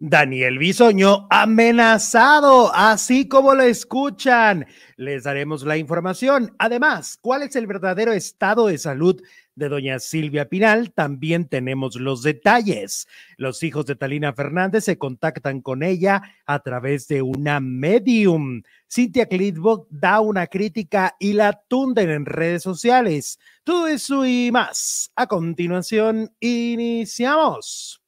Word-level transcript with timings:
Daniel 0.00 0.58
Bisoño 0.58 1.26
amenazado, 1.30 2.74
así 2.74 3.28
como 3.28 3.54
lo 3.54 3.62
escuchan. 3.62 4.66
Les 4.96 5.24
daremos 5.24 5.64
la 5.64 5.76
información. 5.76 6.54
Además, 6.58 7.18
¿cuál 7.20 7.42
es 7.42 7.56
el 7.56 7.66
verdadero 7.66 8.12
estado 8.12 8.66
de 8.66 8.78
salud 8.78 9.22
de 9.54 9.68
doña 9.68 9.98
Silvia 9.98 10.48
Pinal? 10.48 10.92
También 10.92 11.48
tenemos 11.48 11.96
los 11.96 12.22
detalles. 12.22 13.08
Los 13.38 13.62
hijos 13.62 13.86
de 13.86 13.96
Talina 13.96 14.32
Fernández 14.34 14.84
se 14.84 14.98
contactan 14.98 15.62
con 15.62 15.82
ella 15.82 16.22
a 16.44 16.58
través 16.60 17.08
de 17.08 17.22
una 17.22 17.60
medium. 17.60 18.62
Cintia 18.90 19.26
Clitbock 19.26 19.88
da 19.90 20.20
una 20.20 20.46
crítica 20.46 21.16
y 21.18 21.32
la 21.32 21.52
tunden 21.68 22.10
en 22.10 22.26
redes 22.26 22.62
sociales. 22.62 23.38
Todo 23.64 23.88
eso 23.88 24.26
y 24.26 24.50
más. 24.52 25.10
A 25.16 25.26
continuación, 25.26 26.32
iniciamos. 26.40 28.02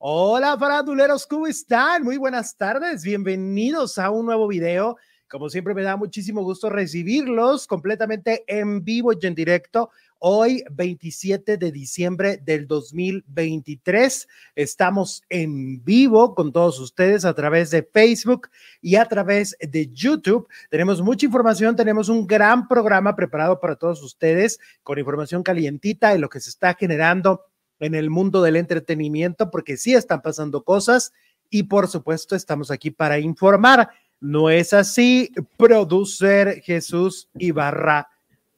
Hola 0.00 0.56
faranduleros, 0.56 1.26
¿cómo 1.26 1.48
están? 1.48 2.04
Muy 2.04 2.18
buenas 2.18 2.56
tardes, 2.56 3.02
bienvenidos 3.02 3.98
a 3.98 4.10
un 4.10 4.26
nuevo 4.26 4.46
video. 4.46 4.96
Como 5.28 5.48
siempre 5.48 5.74
me 5.74 5.82
da 5.82 5.96
muchísimo 5.96 6.44
gusto 6.44 6.70
recibirlos 6.70 7.66
completamente 7.66 8.44
en 8.46 8.84
vivo 8.84 9.12
y 9.12 9.26
en 9.26 9.34
directo. 9.34 9.90
Hoy, 10.20 10.62
27 10.70 11.56
de 11.56 11.72
diciembre 11.72 12.36
del 12.36 12.68
2023, 12.68 14.28
estamos 14.54 15.24
en 15.30 15.82
vivo 15.82 16.32
con 16.36 16.52
todos 16.52 16.78
ustedes 16.78 17.24
a 17.24 17.34
través 17.34 17.72
de 17.72 17.82
Facebook 17.82 18.50
y 18.80 18.94
a 18.94 19.04
través 19.04 19.56
de 19.60 19.88
YouTube. 19.88 20.46
Tenemos 20.70 21.02
mucha 21.02 21.26
información, 21.26 21.74
tenemos 21.74 22.08
un 22.08 22.24
gran 22.24 22.68
programa 22.68 23.16
preparado 23.16 23.58
para 23.58 23.74
todos 23.74 24.00
ustedes 24.04 24.60
con 24.84 24.96
información 24.96 25.42
calientita 25.42 26.14
y 26.14 26.18
lo 26.18 26.28
que 26.28 26.38
se 26.38 26.50
está 26.50 26.74
generando 26.74 27.42
en 27.80 27.94
el 27.94 28.10
mundo 28.10 28.42
del 28.42 28.56
entretenimiento, 28.56 29.50
porque 29.50 29.76
sí 29.76 29.94
están 29.94 30.22
pasando 30.22 30.64
cosas 30.64 31.12
y 31.50 31.64
por 31.64 31.88
supuesto 31.88 32.36
estamos 32.36 32.70
aquí 32.70 32.90
para 32.90 33.18
informar. 33.18 33.90
¿No 34.20 34.50
es 34.50 34.72
así, 34.72 35.30
producer 35.56 36.60
Jesús 36.62 37.28
Ibarra 37.38 38.08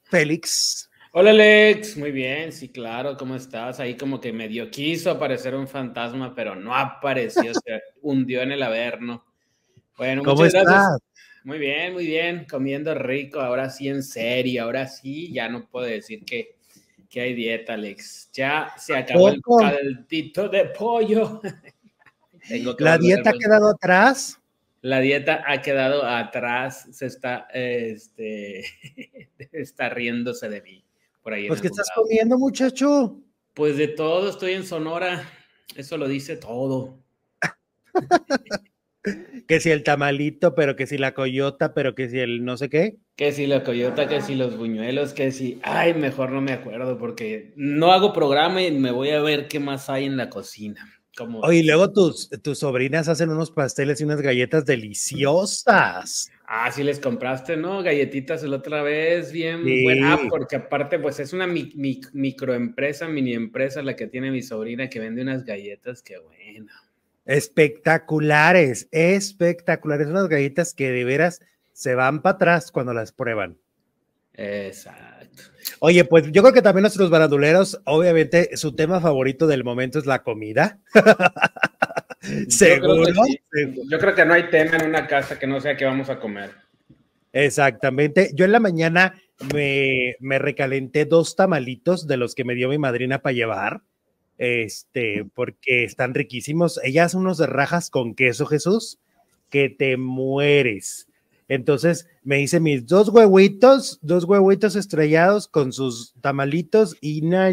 Félix? 0.04 0.90
Hola 1.12 1.30
Alex, 1.30 1.96
muy 1.96 2.12
bien, 2.12 2.52
sí, 2.52 2.68
claro, 2.68 3.16
¿cómo 3.16 3.34
estás? 3.34 3.80
Ahí 3.80 3.96
como 3.96 4.20
que 4.20 4.32
medio 4.32 4.70
quiso 4.70 5.10
aparecer 5.10 5.56
un 5.56 5.66
fantasma, 5.66 6.34
pero 6.36 6.54
no 6.54 6.74
apareció, 6.74 7.52
se 7.52 7.82
hundió 8.02 8.42
en 8.42 8.52
el 8.52 8.62
averno. 8.62 9.24
Bueno, 9.96 10.22
¿cómo 10.22 10.44
estás? 10.44 10.98
Muy 11.42 11.58
bien, 11.58 11.94
muy 11.94 12.06
bien, 12.06 12.46
comiendo 12.48 12.94
rico, 12.94 13.40
ahora 13.40 13.70
sí 13.70 13.88
en 13.88 14.04
serio, 14.04 14.62
ahora 14.62 14.86
sí, 14.86 15.32
ya 15.32 15.48
no 15.48 15.66
puedo 15.68 15.86
decir 15.86 16.24
que 16.24 16.59
que 17.10 17.20
hay 17.20 17.34
dieta, 17.34 17.74
Alex. 17.74 18.30
Ya 18.32 18.72
se 18.78 18.96
acabó 18.96 19.28
el 19.28 19.42
caldito 19.42 20.48
de 20.48 20.66
pollo. 20.66 21.40
¿La 22.78 22.96
dieta 22.96 23.30
ha 23.30 23.32
quedado 23.32 23.68
atrás? 23.68 24.40
La 24.80 25.00
dieta 25.00 25.42
ha 25.46 25.60
quedado 25.60 26.04
atrás. 26.04 26.88
Se 26.92 27.06
está, 27.06 27.48
este, 27.52 28.64
está 29.52 29.90
riéndose 29.90 30.48
de 30.48 30.62
mí. 30.62 30.84
Por 31.22 31.34
ahí 31.34 31.48
pues, 31.48 31.60
¿qué 31.60 31.66
estás 31.66 31.90
comiendo, 31.94 32.38
muchacho? 32.38 33.20
Pues 33.52 33.76
de 33.76 33.88
todo, 33.88 34.30
estoy 34.30 34.52
en 34.52 34.64
Sonora. 34.64 35.28
Eso 35.74 35.98
lo 35.98 36.08
dice 36.08 36.36
todo. 36.36 36.96
que 39.46 39.60
si 39.60 39.70
el 39.70 39.82
tamalito, 39.82 40.54
pero 40.54 40.76
que 40.76 40.86
si 40.86 40.98
la 40.98 41.14
coyota, 41.14 41.72
pero 41.74 41.94
que 41.94 42.08
si 42.08 42.18
el 42.18 42.44
no 42.44 42.56
sé 42.56 42.68
qué. 42.68 42.96
Que 43.16 43.32
si 43.32 43.46
la 43.46 43.64
coyota, 43.64 44.08
que 44.08 44.20
si 44.20 44.34
los 44.34 44.56
buñuelos, 44.56 45.12
que 45.12 45.32
si, 45.32 45.58
ay, 45.62 45.94
mejor 45.94 46.30
no 46.30 46.40
me 46.40 46.52
acuerdo 46.52 46.98
porque 46.98 47.52
no 47.56 47.92
hago 47.92 48.12
programa 48.12 48.62
y 48.62 48.70
me 48.72 48.90
voy 48.90 49.10
a 49.10 49.20
ver 49.20 49.48
qué 49.48 49.60
más 49.60 49.88
hay 49.88 50.04
en 50.04 50.16
la 50.16 50.28
cocina. 50.28 50.86
Como... 51.16 51.40
Oye, 51.40 51.58
y 51.58 51.62
luego 51.64 51.92
tus, 51.92 52.30
tus 52.42 52.60
sobrinas 52.60 53.08
hacen 53.08 53.30
unos 53.30 53.50
pasteles 53.50 54.00
y 54.00 54.04
unas 54.04 54.22
galletas 54.22 54.64
deliciosas. 54.64 56.30
Ah, 56.46 56.70
sí 56.72 56.82
les 56.82 56.98
compraste, 56.98 57.56
¿no? 57.56 57.82
Galletitas 57.82 58.42
la 58.42 58.56
otra 58.56 58.82
vez, 58.82 59.30
bien 59.32 59.62
buena, 59.84 60.18
porque 60.28 60.56
aparte, 60.56 60.98
pues 60.98 61.20
es 61.20 61.32
una 61.32 61.46
microempresa, 61.46 63.06
mini 63.08 63.34
empresa 63.34 63.82
la 63.82 63.94
que 63.96 64.06
tiene 64.06 64.30
mi 64.30 64.42
sobrina 64.42 64.88
que 64.88 64.98
vende 64.98 65.22
unas 65.22 65.44
galletas, 65.44 66.02
qué 66.02 66.18
buena. 66.18 66.72
Espectaculares, 67.30 68.88
espectaculares. 68.90 70.08
Unas 70.08 70.28
galletas 70.28 70.74
que 70.74 70.90
de 70.90 71.04
veras 71.04 71.40
se 71.72 71.94
van 71.94 72.22
para 72.22 72.34
atrás 72.34 72.72
cuando 72.72 72.92
las 72.92 73.12
prueban. 73.12 73.56
Exacto. 74.34 75.44
Oye, 75.78 76.04
pues 76.04 76.32
yo 76.32 76.42
creo 76.42 76.52
que 76.52 76.60
también 76.60 76.82
nuestros 76.82 77.08
baraduleros, 77.08 77.80
obviamente, 77.84 78.56
su 78.56 78.74
tema 78.74 79.00
favorito 79.00 79.46
del 79.46 79.62
momento 79.62 80.00
es 80.00 80.06
la 80.06 80.24
comida. 80.24 80.80
Seguro. 82.48 83.04
Yo 83.88 83.98
creo, 84.00 84.14
que 84.16 84.24
no 84.24 84.34
hay 84.34 84.50
tema 84.50 84.78
en 84.78 84.88
una 84.88 85.06
casa 85.06 85.38
que 85.38 85.46
no 85.46 85.60
sea 85.60 85.76
que 85.76 85.84
vamos 85.84 86.10
a 86.10 86.18
comer. 86.18 86.50
Exactamente. 87.32 88.32
Yo 88.34 88.44
en 88.44 88.50
la 88.50 88.58
mañana 88.58 89.14
me, 89.54 90.16
me 90.18 90.40
recalenté 90.40 91.04
dos 91.04 91.36
tamalitos 91.36 92.08
de 92.08 92.16
los 92.16 92.34
que 92.34 92.42
me 92.42 92.56
dio 92.56 92.68
mi 92.68 92.78
madrina 92.78 93.22
para 93.22 93.34
llevar 93.34 93.82
este, 94.40 95.26
porque 95.34 95.84
están 95.84 96.14
riquísimos. 96.14 96.80
Ella 96.82 97.04
hace 97.04 97.18
unos 97.18 97.36
de 97.36 97.46
rajas 97.46 97.90
con 97.90 98.14
queso, 98.14 98.46
Jesús, 98.46 98.98
que 99.50 99.68
te 99.68 99.98
mueres. 99.98 101.08
Entonces 101.46 102.08
me 102.22 102.40
hice 102.40 102.58
mis 102.58 102.86
dos 102.86 103.10
huevitos, 103.10 103.98
dos 104.00 104.24
huevitos 104.24 104.76
estrellados 104.76 105.46
con 105.46 105.74
sus 105.74 106.14
tamalitos 106.22 106.96
y 107.02 107.20
na, 107.20 107.50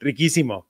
riquísimo. 0.00 0.66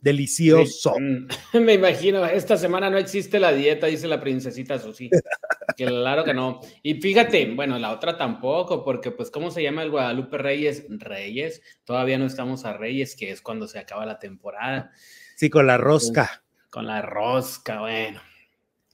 Delicioso. 0.00 0.94
Me 1.52 1.74
imagino, 1.74 2.24
esta 2.24 2.56
semana 2.56 2.88
no 2.88 2.96
existe 2.96 3.40
la 3.40 3.52
dieta, 3.52 3.86
dice 3.86 4.06
la 4.06 4.20
princesita 4.20 4.78
Susi. 4.78 5.10
claro 5.84 6.24
que 6.24 6.34
no. 6.34 6.60
Y 6.82 6.94
fíjate, 6.94 7.52
bueno, 7.54 7.78
la 7.78 7.92
otra 7.92 8.16
tampoco, 8.16 8.84
porque 8.84 9.10
pues, 9.10 9.30
¿cómo 9.30 9.50
se 9.50 9.62
llama 9.62 9.82
el 9.82 9.90
Guadalupe 9.90 10.38
Reyes? 10.38 10.86
Reyes. 10.88 11.62
Todavía 11.84 12.18
no 12.18 12.26
estamos 12.26 12.64
a 12.64 12.72
Reyes, 12.74 13.16
que 13.16 13.30
es 13.30 13.40
cuando 13.40 13.66
se 13.66 13.78
acaba 13.78 14.06
la 14.06 14.18
temporada. 14.18 14.92
Sí, 15.36 15.48
con 15.50 15.66
la 15.66 15.78
rosca. 15.78 16.42
Con 16.70 16.86
la 16.86 17.02
rosca, 17.02 17.80
bueno. 17.80 18.20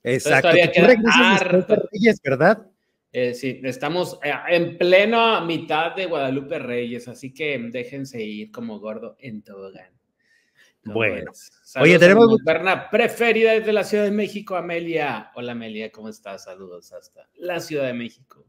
Exacto. 0.03 0.51
Reyes, 0.53 2.21
¿verdad? 2.23 2.67
Eh, 3.13 3.35
sí, 3.35 3.61
estamos 3.65 4.19
eh, 4.23 4.33
en 4.49 4.77
pleno 4.77 5.41
mitad 5.45 5.97
de 5.97 6.07
Guadalupe 6.07 6.59
Reyes, 6.59 7.09
así 7.09 7.33
que 7.33 7.59
déjense 7.73 8.23
ir 8.23 8.51
como 8.51 8.79
gordo 8.79 9.17
en 9.19 9.43
tobogán. 9.43 9.91
Bueno, 10.87 11.33
oye, 11.81 11.99
tenemos 11.99 12.37
perna 12.45 12.89
preferida 12.91 13.53
desde 13.53 13.73
la 13.73 13.85
Ciudad 13.85 14.05
de 14.05 14.13
México, 14.13 14.57
Amelia. 14.57 15.31
Hola, 15.35 15.53
Amelia, 15.53 15.91
¿cómo 15.91 16.09
estás? 16.09 16.45
Saludos 16.45 16.93
hasta 16.93 17.29
la 17.35 17.61
Ciudad 17.61 17.87
de 17.87 17.93
México. 17.93 18.47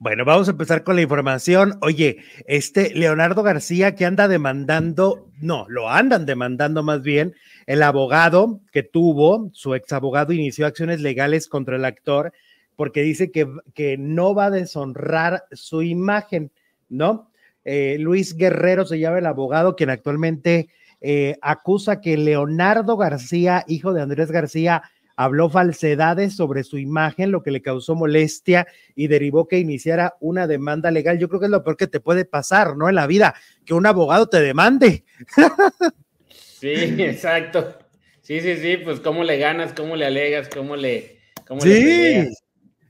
Bueno, 0.00 0.24
vamos 0.24 0.48
a 0.48 0.52
empezar 0.52 0.84
con 0.84 0.96
la 0.96 1.02
información. 1.02 1.76
Oye, 1.82 2.18
este 2.46 2.94
Leonardo 2.94 3.42
García 3.42 3.94
que 3.94 4.06
anda 4.06 4.28
demandando, 4.28 5.28
no, 5.40 5.66
lo 5.68 5.90
andan 5.90 6.24
demandando 6.24 6.82
más 6.82 7.02
bien, 7.02 7.34
el 7.66 7.82
abogado 7.82 8.60
que 8.70 8.84
tuvo, 8.84 9.50
su 9.52 9.74
ex 9.74 9.92
abogado 9.92 10.32
inició 10.32 10.66
acciones 10.66 11.00
legales 11.00 11.48
contra 11.48 11.76
el 11.76 11.84
actor 11.84 12.32
porque 12.76 13.02
dice 13.02 13.32
que, 13.32 13.48
que 13.74 13.98
no 13.98 14.36
va 14.36 14.46
a 14.46 14.50
deshonrar 14.50 15.44
su 15.50 15.82
imagen, 15.82 16.52
¿no? 16.88 17.32
Eh, 17.64 17.96
Luis 17.98 18.36
Guerrero 18.36 18.86
se 18.86 19.00
llama 19.00 19.18
el 19.18 19.26
abogado, 19.26 19.74
quien 19.74 19.90
actualmente 19.90 20.68
eh, 21.00 21.36
acusa 21.42 22.00
que 22.00 22.16
Leonardo 22.16 22.96
García, 22.96 23.64
hijo 23.68 23.92
de 23.92 24.02
Andrés 24.02 24.30
García, 24.30 24.82
habló 25.18 25.50
falsedades 25.50 26.36
sobre 26.36 26.62
su 26.62 26.78
imagen, 26.78 27.32
lo 27.32 27.42
que 27.42 27.50
le 27.50 27.60
causó 27.60 27.96
molestia 27.96 28.68
y 28.94 29.08
derivó 29.08 29.48
que 29.48 29.58
iniciara 29.58 30.14
una 30.20 30.46
demanda 30.46 30.92
legal. 30.92 31.18
Yo 31.18 31.28
creo 31.28 31.40
que 31.40 31.46
es 31.46 31.50
lo 31.50 31.64
peor 31.64 31.76
que 31.76 31.88
te 31.88 31.98
puede 31.98 32.24
pasar, 32.24 32.76
¿no? 32.76 32.88
En 32.88 32.94
la 32.94 33.08
vida, 33.08 33.34
que 33.64 33.74
un 33.74 33.84
abogado 33.84 34.28
te 34.28 34.40
demande. 34.40 35.04
Sí, 36.28 36.68
exacto. 37.02 37.78
Sí, 38.22 38.40
sí, 38.40 38.58
sí, 38.58 38.76
pues 38.76 39.00
cómo 39.00 39.24
le 39.24 39.38
ganas, 39.38 39.72
cómo 39.72 39.96
le 39.96 40.06
alegas, 40.06 40.48
cómo 40.48 40.76
le... 40.76 41.18
Cómo 41.48 41.62
sí, 41.62 42.28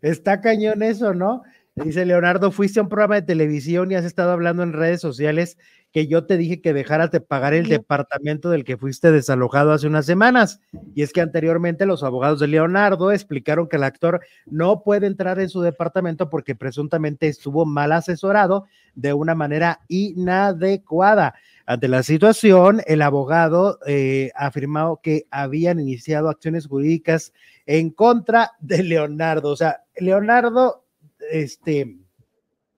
está 0.03 0.41
cañón 0.41 0.83
eso, 0.83 1.15
¿no? 1.15 1.45
Dice 1.77 2.05
Leonardo, 2.05 2.51
fuiste 2.51 2.81
a 2.81 2.83
un 2.83 2.89
programa 2.89 3.15
de 3.15 3.23
televisión 3.23 3.91
y 3.91 3.95
has 3.95 4.05
estado 4.05 4.33
hablando 4.33 4.63
en 4.63 4.73
redes 4.73 5.01
sociales 5.01 5.57
que 5.93 6.07
yo 6.07 6.27
te 6.27 6.37
dije 6.37 6.61
que 6.61 6.75
dejaras 6.75 7.11
de 7.11 7.21
pagar 7.21 7.55
el 7.55 7.69
departamento 7.69 8.51
del 8.51 8.65
que 8.65 8.77
fuiste 8.77 9.11
desalojado 9.11 9.73
hace 9.73 9.87
unas 9.87 10.07
semanas. 10.07 10.61
Y 10.95 11.03
es 11.03 11.13
que 11.13 11.21
anteriormente 11.21 11.87
los 11.87 12.03
abogados 12.03 12.41
de 12.41 12.49
Leonardo 12.49 13.11
explicaron 13.11 13.69
que 13.69 13.77
el 13.77 13.85
actor 13.85 14.21
no 14.47 14.83
puede 14.83 15.07
entrar 15.07 15.41
en 15.41 15.49
su 15.49 15.63
departamento 15.63 16.29
porque 16.29 16.55
presuntamente 16.55 17.29
estuvo 17.29 17.65
mal 17.65 17.93
asesorado 17.93 18.67
de 18.95 19.15
una 19.15 19.35
manera 19.35 19.81
inadecuada. 19.89 21.35
Ante 21.65 21.89
la 21.89 22.03
situación, 22.03 22.83
el 22.87 23.03
abogado 23.03 23.79
eh, 23.87 24.31
afirmó 24.35 25.01
que 25.03 25.27
habían 25.31 25.81
iniciado 25.81 26.29
acciones 26.29 26.67
jurídicas 26.67 27.33
en 27.67 27.91
contra 27.91 28.53
de 28.61 28.83
Leonardo. 28.83 29.51
O 29.51 29.57
sea, 29.57 29.85
Leonardo 29.97 30.85
este, 31.31 31.99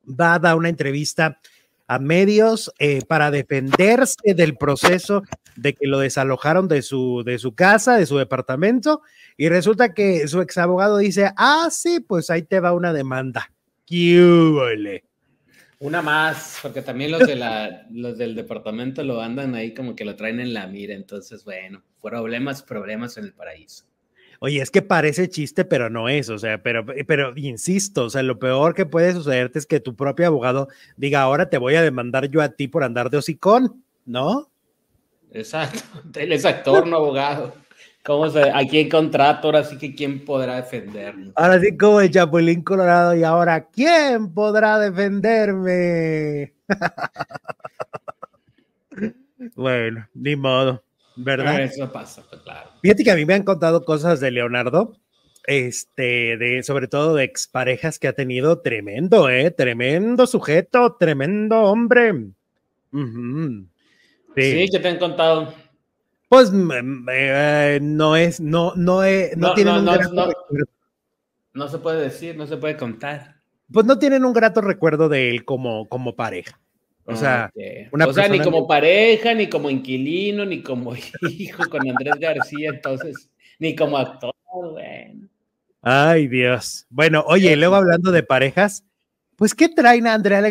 va 0.09 0.35
a 0.35 0.39
dar 0.39 0.57
una 0.57 0.69
entrevista 0.69 1.39
a 1.91 1.99
medios 1.99 2.73
eh, 2.79 3.01
para 3.05 3.33
defenderse 3.33 4.35
del 4.37 4.57
proceso 4.57 5.25
de 5.57 5.75
que 5.75 5.89
lo 5.89 5.99
desalojaron 5.99 6.69
de 6.69 6.83
su, 6.83 7.25
de 7.27 7.41
su 7.41 7.57
casa, 7.57 7.97
de 7.97 8.07
su 8.07 8.17
departamento, 8.17 9.03
y 9.37 9.49
resulta 9.49 9.93
que 9.93 10.29
su 10.29 10.41
ex 10.41 10.57
abogado 10.57 10.99
dice, 10.99 11.33
ah, 11.37 11.67
sí, 11.73 11.99
pues 11.99 12.31
ahí 12.31 12.43
te 12.43 12.61
va 12.61 12.75
una 12.75 12.93
demanda. 12.93 13.51
¡Qué 13.87 15.03
Una 15.81 16.01
más, 16.01 16.61
porque 16.63 16.81
también 16.81 17.11
los, 17.11 17.27
de 17.27 17.35
la, 17.35 17.85
los 17.91 18.17
del 18.17 18.37
departamento 18.37 19.03
lo 19.03 19.21
andan 19.21 19.57
ahí 19.57 19.75
como 19.75 19.97
que 19.97 20.05
lo 20.05 20.15
traen 20.15 20.39
en 20.39 20.55
la 20.55 20.69
mira, 20.69 20.95
entonces 20.95 21.45
bueno, 21.45 21.83
problemas, 22.01 22.63
problemas 22.63 23.17
en 23.17 23.25
el 23.25 23.33
paraíso. 23.33 23.90
Oye, 24.43 24.63
es 24.63 24.71
que 24.71 24.81
parece 24.81 25.29
chiste, 25.29 25.67
pero 25.67 25.91
no 25.91 26.09
es, 26.09 26.31
o 26.31 26.39
sea, 26.39 26.63
pero, 26.63 26.87
pero 27.07 27.35
insisto, 27.37 28.05
o 28.05 28.11
sea, 28.11 28.23
lo 28.23 28.39
peor 28.39 28.75
que 28.75 28.87
puede 28.87 29.13
sucederte 29.13 29.59
es 29.59 29.67
que 29.67 29.81
tu 29.81 29.95
propio 29.95 30.27
abogado 30.27 30.69
diga, 30.97 31.21
ahora 31.21 31.51
te 31.51 31.59
voy 31.59 31.75
a 31.75 31.83
demandar 31.83 32.31
yo 32.31 32.41
a 32.41 32.49
ti 32.49 32.67
por 32.67 32.83
andar 32.83 33.11
de 33.11 33.19
hocicón, 33.19 33.85
¿no? 34.07 34.49
Exacto, 35.31 35.81
él 36.19 36.33
es 36.33 36.47
actor, 36.47 36.87
no 36.87 36.97
abogado. 36.97 37.53
¿Cómo 38.03 38.31
se, 38.31 38.51
aquí 38.51 38.79
en 38.79 38.89
contrato, 38.89 39.49
ahora 39.49 39.63
sí 39.63 39.77
que 39.77 39.95
quién 39.95 40.25
podrá 40.25 40.57
defendernos. 40.57 41.35
Ahora 41.37 41.61
sí 41.61 41.77
como 41.77 42.01
el 42.01 42.11
Chapulín 42.11 42.63
Colorado 42.63 43.15
y 43.15 43.25
ahora 43.25 43.67
quién 43.67 44.33
podrá 44.33 44.79
defenderme. 44.79 46.55
bueno, 49.55 50.09
ni 50.15 50.35
modo. 50.35 50.83
¿Verdad? 51.17 51.61
Eso 51.63 51.91
pasa, 51.91 52.23
pues, 52.29 52.43
claro. 52.43 52.71
Fíjate 52.83 53.05
que 53.05 53.11
a 53.11 53.17
mí 53.17 53.25
me 53.25 53.35
han 53.35 53.43
contado 53.43 53.85
cosas 53.85 54.21
de 54.21 54.31
Leonardo, 54.31 54.97
este, 55.47 56.37
de, 56.37 56.63
sobre 56.63 56.89
todo 56.89 57.15
de 57.15 57.25
exparejas 57.25 57.99
que 57.99 58.09
ha 58.09 58.13
tenido, 58.13 58.61
tremendo, 58.61 59.29
¿eh? 59.29 59.51
Tremendo 59.51 60.27
sujeto, 60.27 60.97
tremendo 60.99 61.63
hombre. 61.63 62.13
sí. 62.93 64.69
que 64.71 64.79
te 64.81 64.89
han 64.89 64.99
contado. 64.99 65.53
Pues 66.29 66.53
eh, 67.13 67.81
no 67.83 68.15
es, 68.15 68.41
no, 68.41 68.73
no, 68.77 69.03
no, 69.37 69.55
tienen 69.55 69.75
un 69.75 69.85
grato 69.85 70.27
recuerdo. 70.27 70.71
No 71.53 71.67
se 71.67 71.79
puede 71.79 72.01
decir, 72.03 72.37
no 72.37 72.47
se 72.47 72.57
puede 72.57 72.77
contar. 72.77 73.41
Pues 73.73 73.85
no 73.85 73.99
tienen 73.99 74.25
un 74.25 74.33
grato 74.33 74.61
recuerdo 74.61 75.09
de 75.09 75.31
él 75.31 75.45
como, 75.45 75.89
como 75.89 76.15
pareja. 76.15 76.61
O 77.11 77.17
sea, 77.17 77.53
o 77.93 78.13
sea, 78.13 78.29
ni 78.29 78.41
como 78.41 78.67
pareja, 78.67 79.35
ni 79.35 79.49
como 79.49 79.71
inquilino, 79.71 80.45
ni 80.45 80.63
como 80.63 80.95
hijo 81.39 81.69
con 81.69 81.89
Andrés 81.89 82.15
García, 82.19 82.71
entonces, 82.71 83.31
ni 83.59 83.75
como 83.75 83.99
actor, 83.99 84.35
bueno. 84.53 85.29
Ay, 85.83 86.29
Dios. 86.29 86.87
Bueno, 86.91 87.25
oye, 87.27 87.57
luego 87.57 87.77
hablando 87.77 88.13
de 88.13 88.23
parejas, 88.23 88.85
pues, 89.37 89.55
¿qué 89.55 89.69
traen 89.69 90.07
a 90.07 90.15
Andrea 90.15 90.43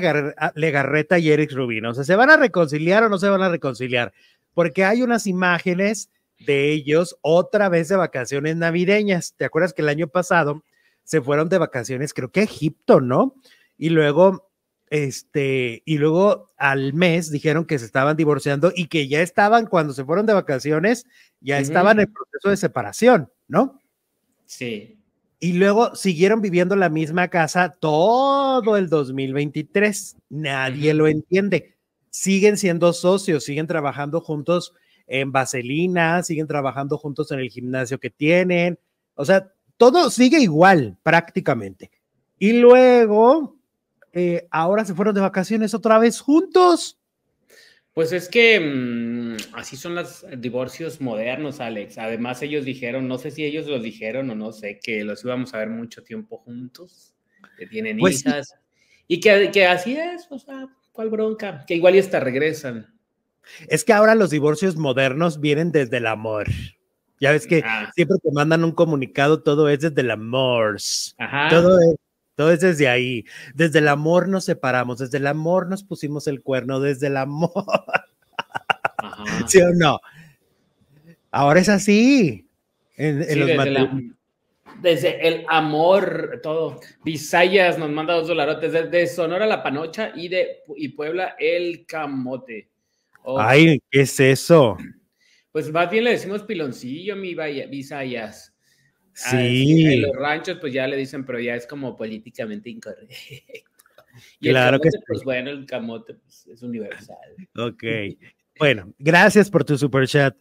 Legarreta 0.56 1.20
y 1.20 1.30
Eric 1.30 1.52
Rubin? 1.52 1.86
O 1.86 1.94
sea, 1.94 2.04
¿se 2.04 2.16
van 2.16 2.32
a 2.32 2.38
reconciliar 2.38 3.04
o 3.04 3.10
no 3.10 3.20
se 3.20 3.30
van 3.30 3.44
a 3.44 3.50
reconciliar? 3.50 4.14
Porque 4.54 4.84
hay 4.84 5.04
unas 5.04 5.28
imágenes 5.28 6.10
de 6.40 6.72
ellos 6.72 7.16
otra 7.22 7.70
vez 7.70 7.90
de 7.90 7.98
vacaciones 7.98 8.56
navideñas. 8.56 9.36
¿Te 9.38 9.46
acuerdas 9.46 9.74
que 9.74 9.84
el 9.84 9.90
año 9.90 10.08
pasado 10.08 10.64
se 11.04 11.22
fueron 11.22 11.50
de 11.50 11.58
vacaciones, 11.58 12.14
creo 12.14 12.32
que 12.32 12.42
a 12.42 12.44
Egipto, 12.44 13.02
¿no? 13.02 13.36
Y 13.78 13.90
luego 13.90 14.49
este, 14.90 15.84
y 15.86 15.98
luego 16.00 16.52
al 16.58 16.94
mes 16.94 17.32
dijeron 17.32 17.66
que 17.66 17.78
se 17.78 17.86
estaban 17.86 18.18
divorciando 18.18 18.72
y 18.76 18.88
que 18.88 19.08
ya 19.08 19.22
estaban, 19.22 19.68
cuando 19.68 19.94
se 19.94 20.04
fueron 20.04 20.26
de 20.26 20.34
vacaciones, 20.34 21.06
ya 21.42 21.60
estaban 21.60 22.00
en 22.00 22.12
proceso 22.12 22.50
de 22.50 22.58
separación, 22.58 23.32
¿no? 23.48 23.80
Sí. 24.46 25.00
Y 25.40 25.54
luego 25.54 25.96
siguieron 25.96 26.42
viviendo 26.42 26.74
en 26.74 26.80
la 26.80 26.90
misma 26.90 27.28
casa 27.30 27.70
todo 27.80 28.76
el 28.76 28.90
2023. 28.90 30.18
Nadie 30.30 30.94
lo 30.94 31.08
entiende. 31.08 31.78
Siguen 32.10 32.58
siendo 32.58 32.92
socios, 32.92 33.44
siguen 33.44 33.68
trabajando 33.68 34.20
juntos 34.22 34.74
en 35.08 35.32
Vaselina, 35.32 36.24
siguen 36.24 36.48
trabajando 36.48 36.98
juntos 36.98 37.32
en 37.32 37.40
el 37.40 37.50
gimnasio 37.50 38.00
que 38.00 38.10
tienen. 38.10 38.80
O 39.14 39.24
sea, 39.24 39.54
todo 39.78 40.10
sigue 40.10 40.40
igual 40.40 40.98
prácticamente. 41.04 41.92
Y 42.40 42.54
luego 42.54 43.59
eh, 44.14 44.48
ahora 44.52 44.86
se 44.86 44.94
fueron 44.94 45.16
de 45.16 45.22
vacaciones 45.22 45.74
otra 45.74 46.00
vez 46.00 46.20
juntos. 46.20 47.00
Pues 47.94 48.12
es 48.12 48.30
que 48.30 48.60
mm, 48.60 49.56
así 49.56 49.76
son 49.76 49.96
los 49.96 50.26
divorcios 50.38 51.02
modernos, 51.02 51.60
Alex. 51.60 51.98
Además, 51.98 52.42
ellos 52.42 52.64
dijeron, 52.64 53.08
no 53.08 53.18
sé 53.18 53.32
si 53.32 53.44
ellos 53.44 53.68
lo 53.68 53.80
dijeron 53.80 54.30
o 54.30 54.36
no 54.36 54.52
sé, 54.52 54.80
que 54.82 55.04
los 55.04 55.24
íbamos 55.24 55.54
a 55.54 55.58
ver 55.58 55.70
mucho 55.70 56.04
tiempo 56.04 56.38
juntos, 56.38 57.14
que 57.58 57.68
tienen 57.68 57.98
pues 57.98 58.26
hijas. 58.26 58.54
Y 59.08 59.20
que, 59.20 59.50
que, 59.52 59.66
así 59.66 59.98
es, 59.98 60.28
o 60.30 60.40
sea, 60.40 60.68
¿cuál 60.92 61.10
bronca? 61.10 61.66
Que 61.66 61.76
igual 61.76 61.96
y 61.96 62.00
hasta 62.00 62.20
regresan. 62.20 62.94
Es 63.68 63.84
que 63.84 63.94
ahora 63.94 64.16
los 64.16 64.30
divorcios 64.30 64.78
modernos 64.78 65.40
vienen 65.40 65.72
desde 65.72 65.98
el 65.98 66.06
amor. 66.06 66.48
Ya 67.20 67.32
ves 67.32 67.48
que 67.48 67.64
ah. 67.66 67.92
siempre 67.96 68.18
te 68.24 68.32
mandan 68.32 68.64
un 68.64 68.72
comunicado, 68.72 69.42
todo 69.42 69.68
es 69.68 69.80
desde 69.82 70.02
el 70.02 70.12
amor. 70.12 70.78
Ajá. 71.18 71.50
Todo 71.50 71.80
es 71.80 71.96
todo 72.40 72.54
es 72.54 72.62
desde 72.62 72.88
ahí. 72.88 73.26
Desde 73.54 73.80
el 73.80 73.90
amor 73.90 74.30
nos 74.30 74.46
separamos, 74.46 75.00
desde 75.00 75.18
el 75.18 75.28
amor 75.28 75.68
nos 75.68 75.84
pusimos 75.84 76.26
el 76.26 76.42
cuerno, 76.42 76.80
desde 76.80 77.08
el 77.08 77.18
amor. 77.18 77.52
¿Sí 79.48 79.62
o 79.62 79.74
no? 79.74 80.00
Ahora 81.32 81.60
es 81.60 81.68
así. 81.68 82.48
desde, 82.96 83.34
el 85.28 85.46
amor, 85.50 86.40
todo. 86.42 86.80
Visayas 87.04 87.78
nos 87.78 87.90
manda 87.90 88.14
dos 88.14 88.30
dolarotes 88.30 88.90
de, 88.90 89.08
Sonora 89.08 89.46
la 89.46 89.62
Panocha 89.62 90.14
y 90.16 90.30
de 90.30 90.60
y 90.78 90.88
Puebla 90.88 91.36
el 91.38 91.86
Camote. 91.86 92.70
Ay, 93.38 93.82
¿qué 93.92 94.04
es 94.04 94.18
eso? 94.18 94.78
Pues 95.52 95.70
más 95.74 95.92
bien 95.92 96.06
le 96.06 96.12
decimos 96.12 96.44
piloncillo, 96.44 97.18
mi 97.18 97.36
Visayas. 97.36 98.54
Sí. 99.20 99.86
en 99.86 100.02
los 100.04 100.16
ranchos, 100.16 100.58
pues 100.60 100.74
ya 100.74 100.88
le 100.88 100.96
dicen, 100.96 101.26
pero 101.26 101.40
ya 101.40 101.56
es 101.56 101.68
como 101.68 101.96
políticamente 101.96 102.70
incorrecto. 102.70 103.14
Y 104.42 104.50
claro 104.50 104.80
que 104.82 104.90
pues 105.08 105.24
bueno, 105.24 105.50
el 105.50 105.66
camote 105.66 106.16
pues, 106.16 106.46
es 106.48 106.62
universal. 106.62 107.18
Ok. 107.56 107.84
Bueno, 108.60 108.94
gracias 109.00 109.50
por 109.50 109.64
tu 109.64 109.78
super 109.78 110.06
chat. 110.06 110.36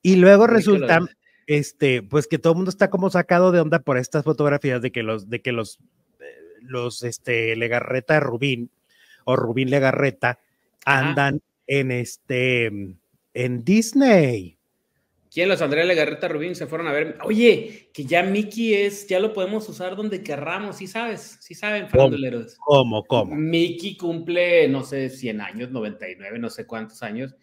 Y 0.00 0.16
luego 0.16 0.46
resulta, 0.46 1.00
este, 1.46 2.02
pues 2.02 2.26
que 2.26 2.38
todo 2.38 2.54
el 2.54 2.56
mundo 2.56 2.70
está 2.70 2.88
como 2.88 3.10
sacado 3.10 3.52
de 3.52 3.60
onda 3.60 3.80
por 3.80 3.98
estas 3.98 4.24
fotografías 4.24 4.80
de 4.80 4.90
que 4.90 5.02
los, 5.02 5.28
de 5.28 5.42
que 5.42 5.52
los, 5.52 5.78
eh, 6.18 6.24
los, 6.62 7.02
este, 7.02 7.54
Legarreta 7.56 8.20
Rubín 8.20 8.70
o 9.24 9.36
Rubín 9.36 9.68
Legarreta 9.68 10.38
andan 10.86 11.42
en 11.66 11.90
este, 11.90 12.70
en 13.34 13.64
Disney. 13.64 14.57
¿Quién? 15.30 15.48
Los 15.48 15.60
Andrea 15.60 15.84
Legarreta 15.84 16.28
Rubín 16.28 16.54
se 16.54 16.66
fueron 16.66 16.88
a 16.88 16.92
ver. 16.92 17.18
Oye, 17.22 17.90
que 17.92 18.04
ya 18.04 18.22
Mickey 18.22 18.74
es, 18.74 19.06
ya 19.06 19.20
lo 19.20 19.32
podemos 19.32 19.68
usar 19.68 19.96
donde 19.96 20.22
querramos, 20.22 20.76
¿sí 20.76 20.86
sabes? 20.86 21.38
¿Sí 21.40 21.54
saben, 21.54 21.88
faranduleros? 21.88 22.56
¿Cómo, 22.58 23.04
cómo? 23.04 23.34
Mickey 23.34 23.96
cumple, 23.96 24.68
no 24.68 24.84
sé, 24.84 25.10
100 25.10 25.40
años, 25.40 25.70
99, 25.70 26.38
no 26.38 26.50
sé 26.50 26.66
cuántos 26.66 27.02
años, 27.02 27.34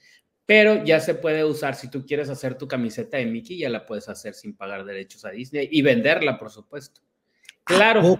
pero 0.45 0.83
ya 0.83 0.99
se 0.99 1.15
puede 1.15 1.43
usar. 1.43 1.75
Si 1.75 1.89
tú 1.89 2.05
quieres 2.05 2.29
hacer 2.29 2.57
tu 2.57 2.67
camiseta 2.67 3.17
de 3.17 3.25
Mickey, 3.25 3.57
ya 3.57 3.69
la 3.69 3.85
puedes 3.85 4.09
hacer 4.09 4.33
sin 4.33 4.55
pagar 4.55 4.85
derechos 4.85 5.25
a 5.25 5.31
Disney 5.31 5.69
y 5.71 5.81
venderla, 5.81 6.37
por 6.37 6.49
supuesto. 6.49 7.01
Claro, 7.63 8.19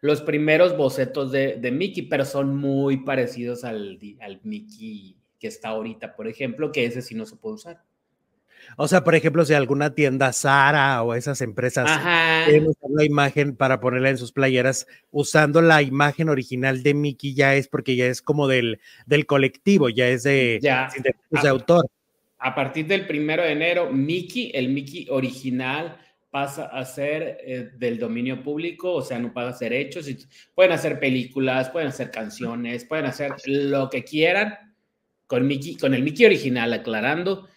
los 0.00 0.22
primeros 0.22 0.76
bocetos 0.76 1.30
de, 1.30 1.56
de, 1.56 1.70
Mickey, 1.70 2.02
pero 2.02 2.24
son 2.24 2.56
muy 2.56 2.98
parecidos 2.98 3.64
al, 3.64 3.98
al 4.20 4.40
Mickey 4.42 5.16
que 5.38 5.48
está 5.48 5.70
ahorita, 5.70 6.14
por 6.14 6.28
ejemplo, 6.28 6.70
que 6.70 6.84
ese 6.84 7.02
sí 7.02 7.14
no 7.14 7.26
se 7.26 7.36
puede 7.36 7.54
usar. 7.56 7.84
O 8.76 8.88
sea, 8.88 9.04
por 9.04 9.14
ejemplo, 9.14 9.44
si 9.44 9.54
alguna 9.54 9.94
tienda 9.94 10.32
Sara 10.32 11.02
o 11.02 11.14
esas 11.14 11.40
empresas 11.40 11.90
quieren 12.44 12.68
usar 12.68 12.90
la 12.90 13.04
imagen 13.04 13.56
para 13.56 13.80
ponerla 13.80 14.10
en 14.10 14.18
sus 14.18 14.32
playeras, 14.32 14.86
usando 15.10 15.62
la 15.62 15.82
imagen 15.82 16.28
original 16.28 16.82
de 16.82 16.94
Mickey 16.94 17.34
ya 17.34 17.54
es 17.54 17.68
porque 17.68 17.96
ya 17.96 18.06
es 18.06 18.22
como 18.22 18.48
del, 18.48 18.80
del 19.06 19.26
colectivo, 19.26 19.88
ya 19.88 20.08
es 20.08 20.22
de, 20.22 20.58
de, 20.60 21.48
autor. 21.48 21.86
A 22.38 22.54
partir 22.54 22.86
del 22.86 23.06
primero 23.06 23.42
de 23.42 23.52
enero, 23.52 23.90
Mickey, 23.92 24.50
el 24.54 24.70
Mickey 24.70 25.06
original, 25.10 25.98
pasa 26.30 26.66
a 26.66 26.84
ser 26.84 27.38
eh, 27.44 27.70
del 27.76 27.98
dominio 27.98 28.42
público, 28.42 28.94
o 28.94 29.02
sea, 29.02 29.18
no 29.18 29.32
paga 29.32 29.56
derechos. 29.58 30.06
Pueden 30.54 30.72
hacer 30.72 31.00
películas, 31.00 31.70
pueden 31.70 31.88
hacer 31.88 32.10
canciones, 32.10 32.84
pueden 32.84 33.06
hacer 33.06 33.32
lo 33.46 33.90
que 33.90 34.04
quieran 34.04 34.54
con 35.26 35.46
Mickey, 35.46 35.76
con 35.76 35.94
el 35.94 36.02
Mickey 36.02 36.26
original, 36.26 36.72
aclarando 36.72 37.48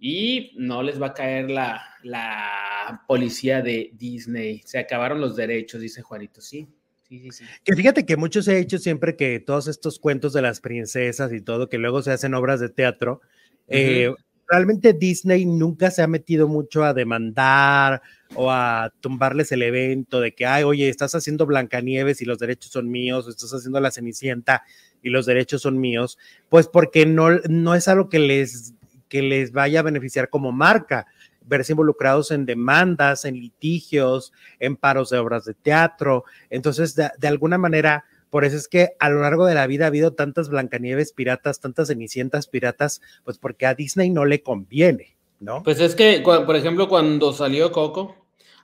y 0.00 0.52
no 0.56 0.82
les 0.82 1.00
va 1.00 1.08
a 1.08 1.14
caer 1.14 1.50
la, 1.50 1.82
la 2.02 3.04
policía 3.06 3.60
de 3.60 3.90
Disney. 3.94 4.62
Se 4.64 4.78
acabaron 4.78 5.20
los 5.20 5.36
derechos, 5.36 5.80
dice 5.80 6.00
Juanito, 6.00 6.40
sí. 6.40 6.66
Sí, 7.06 7.18
sí, 7.20 7.30
sí. 7.32 7.44
Que 7.64 7.76
fíjate 7.76 8.06
que 8.06 8.16
mucho 8.16 8.42
se 8.42 8.52
ha 8.52 8.58
hecho 8.58 8.78
siempre 8.78 9.16
que 9.16 9.40
todos 9.40 9.68
estos 9.68 9.98
cuentos 9.98 10.32
de 10.32 10.42
las 10.42 10.60
princesas 10.60 11.32
y 11.32 11.42
todo, 11.42 11.68
que 11.68 11.76
luego 11.76 12.02
se 12.02 12.12
hacen 12.12 12.34
obras 12.34 12.60
de 12.60 12.70
teatro, 12.70 13.20
eh, 13.68 14.10
realmente 14.48 14.94
Disney 14.94 15.44
nunca 15.44 15.90
se 15.90 16.02
ha 16.02 16.06
metido 16.06 16.48
mucho 16.48 16.82
a 16.82 16.94
demandar 16.94 18.00
o 18.34 18.50
a 18.50 18.92
tumbarles 19.00 19.52
el 19.52 19.62
evento 19.62 20.20
de 20.20 20.32
que, 20.32 20.46
ay, 20.46 20.62
oye, 20.62 20.88
estás 20.88 21.14
haciendo 21.14 21.46
Blancanieves 21.46 22.22
y 22.22 22.24
los 22.24 22.38
derechos 22.38 22.72
son 22.72 22.90
míos, 22.90 23.26
o 23.26 23.30
estás 23.30 23.52
haciendo 23.52 23.80
La 23.80 23.90
Cenicienta 23.90 24.62
y 25.02 25.10
los 25.10 25.26
derechos 25.26 25.62
son 25.62 25.78
míos, 25.78 26.16
pues 26.48 26.68
porque 26.68 27.06
no, 27.06 27.30
no 27.48 27.74
es 27.74 27.86
algo 27.88 28.08
que 28.08 28.18
les, 28.18 28.74
que 29.10 29.20
les 29.20 29.52
vaya 29.52 29.80
a 29.80 29.82
beneficiar 29.82 30.30
como 30.30 30.52
marca, 30.52 31.06
verse 31.42 31.72
involucrados 31.72 32.30
en 32.30 32.46
demandas, 32.46 33.26
en 33.26 33.34
litigios, 33.34 34.32
en 34.58 34.76
paros 34.76 35.10
de 35.10 35.18
obras 35.18 35.44
de 35.44 35.52
teatro. 35.52 36.24
Entonces, 36.48 36.94
de, 36.94 37.28
alguna 37.28 37.58
manera, 37.58 38.04
por 38.30 38.44
eso 38.44 38.56
es 38.56 38.68
que 38.68 38.92
a 39.00 39.10
lo 39.10 39.20
largo 39.20 39.44
de 39.44 39.54
la 39.54 39.66
vida 39.66 39.84
ha 39.84 39.88
habido 39.88 40.14
tantas 40.14 40.48
Blancanieves 40.48 41.12
piratas, 41.12 41.60
tantas 41.60 41.88
Cenicientas 41.88 42.46
piratas, 42.46 43.02
pues 43.24 43.36
porque 43.36 43.66
a 43.66 43.74
Disney 43.74 44.10
no 44.10 44.24
le 44.24 44.42
conviene, 44.42 45.16
¿no? 45.40 45.62
Pues 45.62 45.80
es 45.80 45.94
que, 45.94 46.22
por 46.24 46.56
ejemplo, 46.56 46.88
cuando 46.88 47.32
salió 47.32 47.72
Coco, 47.72 48.16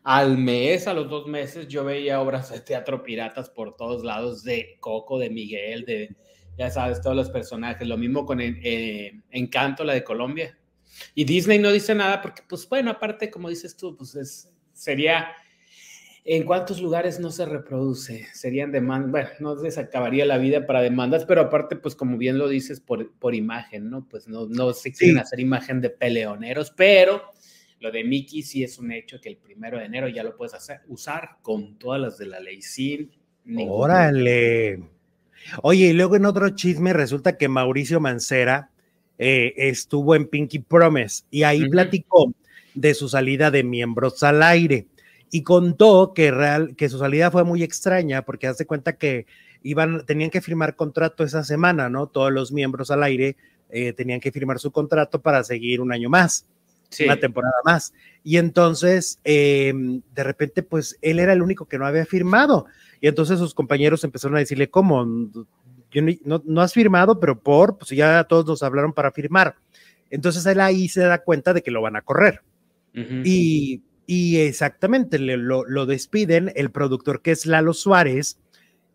al 0.04 0.38
mes, 0.38 0.86
a 0.86 0.94
los 0.94 1.10
dos 1.10 1.26
meses, 1.26 1.66
yo 1.66 1.84
veía 1.84 2.20
obras 2.20 2.52
de 2.52 2.60
teatro 2.60 3.02
piratas 3.02 3.50
por 3.50 3.74
todos 3.74 4.04
lados, 4.04 4.44
de 4.44 4.76
Coco, 4.78 5.18
de 5.18 5.30
Miguel, 5.30 5.84
de, 5.84 6.14
ya 6.56 6.70
sabes, 6.70 7.00
todos 7.00 7.16
los 7.16 7.30
personajes. 7.30 7.86
Lo 7.86 7.96
mismo 7.96 8.24
con 8.24 8.40
eh, 8.40 9.20
Encanto, 9.30 9.84
la 9.84 9.94
de 9.94 10.04
Colombia. 10.04 10.58
Y 11.14 11.24
Disney 11.24 11.58
no 11.58 11.72
dice 11.72 11.94
nada 11.94 12.22
porque, 12.22 12.42
pues 12.48 12.68
bueno, 12.68 12.90
aparte, 12.90 13.30
como 13.30 13.48
dices 13.48 13.76
tú, 13.76 13.96
pues 13.96 14.14
es, 14.14 14.52
sería, 14.72 15.28
¿en 16.24 16.44
cuántos 16.44 16.80
lugares 16.80 17.20
no 17.20 17.30
se 17.30 17.44
reproduce? 17.44 18.26
Serían 18.32 18.72
demandas, 18.72 19.10
bueno, 19.10 19.28
no 19.40 19.70
se 19.70 19.80
acabaría 19.80 20.24
la 20.24 20.38
vida 20.38 20.66
para 20.66 20.80
demandas, 20.80 21.26
pero 21.26 21.42
aparte, 21.42 21.76
pues 21.76 21.94
como 21.94 22.16
bien 22.16 22.38
lo 22.38 22.48
dices, 22.48 22.80
por, 22.80 23.12
por 23.18 23.34
imagen, 23.34 23.90
¿no? 23.90 24.08
Pues 24.08 24.26
no, 24.26 24.46
no 24.46 24.72
se 24.72 24.92
quieren 24.92 25.18
hacer 25.18 25.40
imagen 25.40 25.82
de 25.82 25.90
peleoneros, 25.90 26.72
pero 26.74 27.22
lo 27.80 27.90
de 27.90 28.04
Mickey 28.04 28.42
sí 28.42 28.64
es 28.64 28.78
un 28.78 28.90
hecho 28.90 29.20
que 29.20 29.28
el 29.28 29.36
primero 29.36 29.78
de 29.78 29.84
enero 29.84 30.08
ya 30.08 30.22
lo 30.22 30.34
puedes 30.34 30.54
hacer, 30.54 30.80
usar 30.88 31.36
con 31.42 31.78
todas 31.78 32.00
las 32.00 32.16
de 32.16 32.26
la 32.26 32.40
ley 32.40 32.62
sin 32.62 33.10
Órale. 33.68 34.95
Oye, 35.62 35.86
y 35.86 35.92
luego 35.92 36.16
en 36.16 36.26
otro 36.26 36.48
chisme 36.50 36.92
resulta 36.92 37.36
que 37.36 37.48
Mauricio 37.48 38.00
Mancera 38.00 38.70
eh, 39.18 39.54
estuvo 39.56 40.14
en 40.14 40.26
Pinky 40.26 40.58
Promise 40.58 41.24
y 41.30 41.42
ahí 41.44 41.68
platicó 41.68 42.32
de 42.74 42.94
su 42.94 43.08
salida 43.08 43.50
de 43.50 43.64
miembros 43.64 44.22
al 44.22 44.42
aire 44.42 44.86
y 45.30 45.42
contó 45.42 46.12
que, 46.14 46.30
real, 46.30 46.76
que 46.76 46.88
su 46.88 46.98
salida 46.98 47.30
fue 47.30 47.44
muy 47.44 47.62
extraña 47.62 48.22
porque 48.22 48.46
hace 48.46 48.66
cuenta 48.66 48.96
que 48.96 49.26
iban, 49.62 50.04
tenían 50.06 50.30
que 50.30 50.40
firmar 50.40 50.76
contrato 50.76 51.24
esa 51.24 51.44
semana, 51.44 51.88
¿no? 51.88 52.06
Todos 52.06 52.32
los 52.32 52.52
miembros 52.52 52.90
al 52.90 53.02
aire 53.02 53.36
eh, 53.70 53.92
tenían 53.92 54.20
que 54.20 54.32
firmar 54.32 54.58
su 54.58 54.70
contrato 54.70 55.20
para 55.20 55.42
seguir 55.42 55.80
un 55.80 55.92
año 55.92 56.08
más 56.08 56.46
una 57.04 57.16
temporada 57.16 57.54
más. 57.64 57.92
Y 58.22 58.38
entonces, 58.38 59.20
em, 59.24 60.02
de 60.14 60.24
repente, 60.24 60.62
pues 60.62 60.98
él 61.00 61.18
era 61.18 61.32
el 61.32 61.42
único 61.42 61.66
que 61.66 61.78
no 61.78 61.86
había 61.86 62.06
firmado. 62.06 62.66
Y 63.00 63.08
entonces 63.08 63.38
sus 63.38 63.54
compañeros 63.54 64.02
empezaron 64.04 64.36
a 64.36 64.40
decirle, 64.40 64.68
¿cómo? 64.68 65.04
no, 65.04 66.42
no, 66.44 66.60
has 66.60 66.72
firmado, 66.72 67.20
pero 67.20 67.38
por, 67.38 67.78
pues 67.78 67.90
ya 67.90 68.24
todos 68.24 68.46
nos 68.46 68.62
hablaron 68.62 68.92
para 68.92 69.12
firmar. 69.12 69.56
Entonces 70.10 70.44
él 70.46 70.60
ahí 70.60 70.88
se 70.88 71.00
da 71.02 71.18
cuenta 71.22 71.52
de 71.52 71.62
que 71.62 71.70
lo 71.70 71.82
van 71.82 71.96
a 71.96 72.02
correr. 72.02 72.42
y, 72.94 73.82
y, 74.06 74.38
exactamente, 74.38 75.18
le, 75.18 75.36
lo, 75.36 75.64
lo, 75.66 75.84
despiden. 75.84 76.50
El 76.56 76.70
productor, 76.70 77.20
que 77.20 77.32
es 77.32 77.44
Lalo 77.44 77.74
Suárez, 77.74 78.38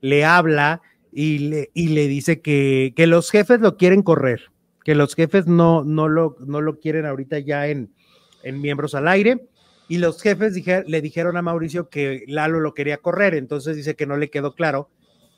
le 0.02 0.26
habla 0.26 0.82
y 1.12 1.38
le, 1.38 1.70
y 1.74 1.90
le 1.90 2.08
dice 2.08 2.42
que, 2.42 2.94
que 2.96 3.06
los 3.06 3.30
jefes 3.30 3.62
lo 3.62 3.78
quieren 3.78 4.02
correr 4.02 4.52
que 4.84 4.96
los 4.96 5.16
jefes 5.16 5.48
no, 5.48 5.84
no, 5.84 6.08
lo, 6.08 6.36
no 6.40 6.62
lo 6.62 6.80
quieren 6.80 7.06
ahorita 7.06 7.40
ya 7.40 7.68
en, 7.68 7.94
en 8.44 8.62
miembros 8.62 8.96
al 8.96 9.08
aire. 9.08 9.48
Y 9.88 9.98
los 9.98 10.22
jefes 10.22 10.56
le 10.88 11.02
dijeron 11.02 11.36
a 11.36 11.42
Mauricio 11.42 11.90
que 11.90 12.24
Lalo 12.28 12.62
lo 12.62 12.74
quería 12.74 12.98
correr, 12.98 13.36
entonces 13.36 13.76
dice 13.76 13.96
que 13.96 14.06
no 14.06 14.16
le 14.16 14.30
quedó 14.30 14.56
claro 14.56 14.90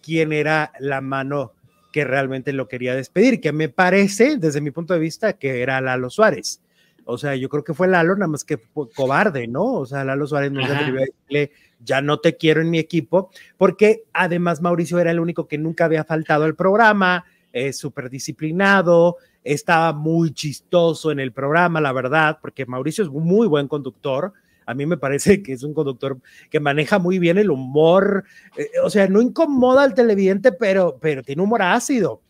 quién 0.04 0.32
era 0.32 0.72
la 0.80 1.02
mano 1.02 1.54
que 1.92 2.04
realmente 2.04 2.54
lo 2.54 2.68
quería 2.68 2.96
despedir, 2.96 3.40
que 3.40 3.52
me 3.52 3.70
parece, 3.70 4.38
desde 4.38 4.62
mi 4.62 4.72
punto 4.72 4.94
de 4.94 5.00
vista, 5.00 5.34
que 5.34 5.62
era 5.62 5.82
Lalo 5.82 6.10
Suárez. 6.10 6.62
O 7.06 7.18
sea, 7.18 7.36
yo 7.36 7.50
creo 7.50 7.64
que 7.64 7.74
fue 7.74 7.88
Lalo, 7.88 8.16
nada 8.16 8.28
más 8.28 8.44
que 8.44 8.60
cobarde, 8.96 9.48
¿no? 9.48 9.64
O 9.74 9.86
sea, 9.86 10.04
Lalo 10.04 10.26
Suárez 10.26 10.52
no 10.52 10.66
se 10.66 10.74
atrevió 10.74 11.02
a 11.02 11.06
decirle, 11.06 11.52
ya 11.84 12.02
no 12.02 12.20
te 12.20 12.38
quiero 12.38 12.62
en 12.62 12.70
mi 12.70 12.80
equipo, 12.80 13.30
porque 13.58 14.04
además 14.14 14.62
Mauricio 14.62 15.00
era 15.00 15.12
el 15.12 15.20
único 15.20 15.48
que 15.48 15.58
nunca 15.58 15.86
había 15.86 16.04
faltado 16.04 16.46
al 16.46 16.56
programa, 16.56 17.26
es 17.54 17.78
súper 17.78 18.10
disciplinado, 18.10 19.18
estaba 19.44 19.94
muy 19.94 20.34
chistoso 20.34 21.12
en 21.12 21.20
el 21.20 21.32
programa, 21.32 21.80
la 21.80 21.94
verdad, 21.94 22.40
porque 22.42 22.66
Mauricio 22.66 23.04
es 23.04 23.10
un 23.10 23.24
muy 23.24 23.48
buen 23.48 23.68
conductor. 23.68 24.34
A 24.66 24.74
mí 24.74 24.86
me 24.86 24.98
parece 24.98 25.44
que 25.44 25.54
es 25.54 25.64
un 25.64 25.74
conductor 25.74 26.20
que 26.50 26.60
maneja 26.60 27.00
muy 27.00 27.20
bien 27.20 27.38
el 27.38 27.52
humor, 27.52 28.26
eh, 28.58 28.70
o 28.84 28.90
sea, 28.90 29.08
no 29.08 29.22
incomoda 29.22 29.84
al 29.84 29.94
televidente, 29.94 30.52
pero, 30.52 30.98
pero 31.00 31.22
tiene 31.22 31.42
humor 31.42 31.62
ácido 31.62 32.22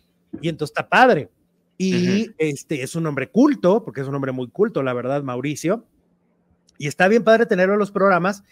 y 0.41 0.49
entonces 0.49 0.71
está 0.71 0.87
padre. 0.87 1.29
Y 1.77 2.29
este 2.37 2.83
es 2.83 2.95
un 2.95 3.05
hombre 3.07 3.29
culto, 3.29 3.83
porque 3.83 4.01
es 4.01 4.07
un 4.07 4.15
hombre 4.15 4.31
muy 4.31 4.47
culto, 4.49 4.83
la 4.83 4.93
verdad, 4.93 5.23
Mauricio. 5.23 5.85
Y 6.77 6.87
está 6.87 7.07
bien 7.07 7.23
padre 7.23 7.45
tenerlo 7.45 7.73
en 7.73 7.79
los 7.79 7.91
programas. 7.91 8.43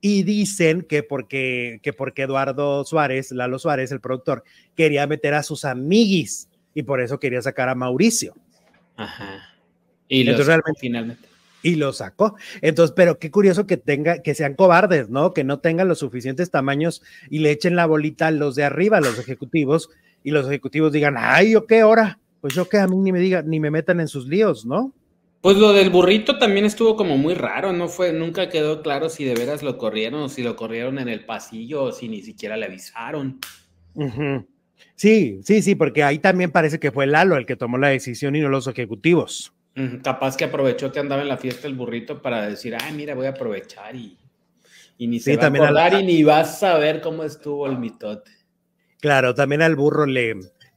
Y 0.00 0.22
dicen 0.22 0.82
que 0.82 1.02
porque, 1.02 1.80
que 1.82 1.92
porque 1.92 2.22
Eduardo 2.22 2.84
Suárez, 2.84 3.32
Lalo 3.32 3.58
Suárez, 3.58 3.92
el 3.92 4.00
productor, 4.00 4.44
quería 4.74 5.06
meter 5.06 5.34
a 5.34 5.42
sus 5.42 5.64
amiguis 5.64 6.48
y 6.74 6.82
por 6.84 7.00
eso 7.00 7.20
quería 7.20 7.42
sacar 7.42 7.68
a 7.68 7.74
Mauricio. 7.74 8.34
Ajá. 8.96 9.54
Y 10.08 10.24
lo 10.24 10.36
realmente, 10.36 10.80
finalmente. 10.80 11.28
Y 11.62 11.76
lo 11.76 11.92
sacó. 11.92 12.36
Entonces, 12.62 12.94
pero 12.96 13.18
qué 13.18 13.30
curioso 13.30 13.66
que 13.66 13.76
tenga, 13.76 14.22
que 14.22 14.34
sean 14.34 14.54
cobardes, 14.54 15.10
¿no? 15.10 15.34
Que 15.34 15.44
no 15.44 15.60
tengan 15.60 15.88
los 15.88 15.98
suficientes 15.98 16.50
tamaños 16.50 17.02
y 17.28 17.40
le 17.40 17.50
echen 17.50 17.76
la 17.76 17.86
bolita 17.86 18.28
a 18.28 18.30
los 18.30 18.54
de 18.54 18.64
arriba, 18.64 19.00
los 19.00 19.18
ejecutivos, 19.18 19.90
y 20.22 20.30
los 20.30 20.46
ejecutivos 20.46 20.92
digan, 20.92 21.16
ay, 21.18 21.52
¿yo 21.52 21.66
qué 21.66 21.84
hora? 21.84 22.18
Pues 22.40 22.54
yo 22.54 22.68
que 22.68 22.78
a 22.78 22.86
mí 22.86 22.96
ni 22.96 23.12
me 23.12 23.20
digan, 23.20 23.48
ni 23.48 23.60
me 23.60 23.70
metan 23.70 24.00
en 24.00 24.08
sus 24.08 24.26
líos, 24.26 24.64
¿no? 24.64 24.92
Pues 25.40 25.56
lo 25.56 25.72
del 25.72 25.88
burrito 25.88 26.38
también 26.38 26.66
estuvo 26.66 26.96
como 26.96 27.16
muy 27.16 27.32
raro, 27.32 27.72
no 27.72 27.88
fue, 27.88 28.12
nunca 28.12 28.50
quedó 28.50 28.82
claro 28.82 29.08
si 29.08 29.24
de 29.24 29.34
veras 29.34 29.62
lo 29.62 29.78
corrieron 29.78 30.22
o 30.22 30.28
si 30.28 30.42
lo 30.42 30.54
corrieron 30.54 30.98
en 30.98 31.08
el 31.08 31.24
pasillo 31.24 31.84
o 31.84 31.92
si 31.92 32.08
ni 32.08 32.20
siquiera 32.20 32.58
le 32.58 32.66
avisaron. 32.66 33.38
Sí, 34.96 35.40
sí, 35.42 35.62
sí, 35.62 35.74
porque 35.74 36.02
ahí 36.02 36.18
también 36.18 36.50
parece 36.50 36.78
que 36.78 36.92
fue 36.92 37.06
Lalo 37.06 37.36
el 37.36 37.46
que 37.46 37.56
tomó 37.56 37.78
la 37.78 37.88
decisión 37.88 38.36
y 38.36 38.40
no 38.40 38.50
los 38.50 38.66
ejecutivos. 38.66 39.54
Capaz 40.02 40.36
que 40.36 40.44
aprovechó 40.44 40.92
que 40.92 41.00
andaba 41.00 41.22
en 41.22 41.28
la 41.28 41.38
fiesta 41.38 41.66
el 41.66 41.74
burrito 41.74 42.20
para 42.20 42.46
decir, 42.46 42.76
ay, 42.78 42.92
mira, 42.92 43.14
voy 43.14 43.24
a 43.24 43.30
aprovechar 43.30 43.96
y, 43.96 44.18
y 44.98 45.06
ni 45.06 45.20
se 45.20 45.36
va 45.38 45.44
a 45.44 45.46
acordar 45.46 45.94
y 45.94 46.04
ni 46.04 46.22
vas 46.22 46.62
a 46.62 46.76
ver 46.76 47.00
cómo 47.00 47.24
estuvo 47.24 47.66
el 47.66 47.78
mitote. 47.78 48.30
Claro, 49.00 49.34
también 49.34 49.62
al 49.62 49.74
burro 49.74 50.04
le, 50.04 50.34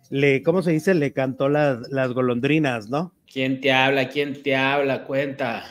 le 0.10 0.42
¿cómo 0.42 0.62
se 0.62 0.72
dice? 0.72 0.94
Le 0.94 1.12
cantó 1.12 1.50
las, 1.50 1.90
las 1.90 2.14
golondrinas, 2.14 2.90
¿no? 2.90 3.14
¿Quién 3.34 3.60
te 3.60 3.72
habla? 3.72 4.10
¿Quién 4.10 4.44
te 4.44 4.56
habla? 4.56 5.06
Cuenta. 5.06 5.64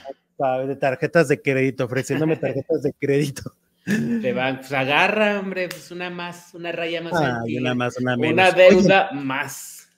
De 0.66 0.74
tarjetas 0.74 1.28
de 1.28 1.40
crédito, 1.40 1.84
ofreciéndome 1.84 2.34
tarjetas 2.34 2.82
de 2.82 2.92
crédito. 2.92 3.54
Te 3.84 4.32
va, 4.32 4.56
pues 4.58 4.72
agarra, 4.72 5.38
hombre, 5.38 5.68
pues 5.68 5.92
una 5.92 6.10
más, 6.10 6.52
una 6.54 6.72
raya 6.72 7.00
más. 7.00 7.12
una 7.12 7.74
más, 7.76 7.96
una 8.00 8.16
menos. 8.16 8.32
Una 8.32 8.50
deuda 8.50 9.10
más. 9.12 9.88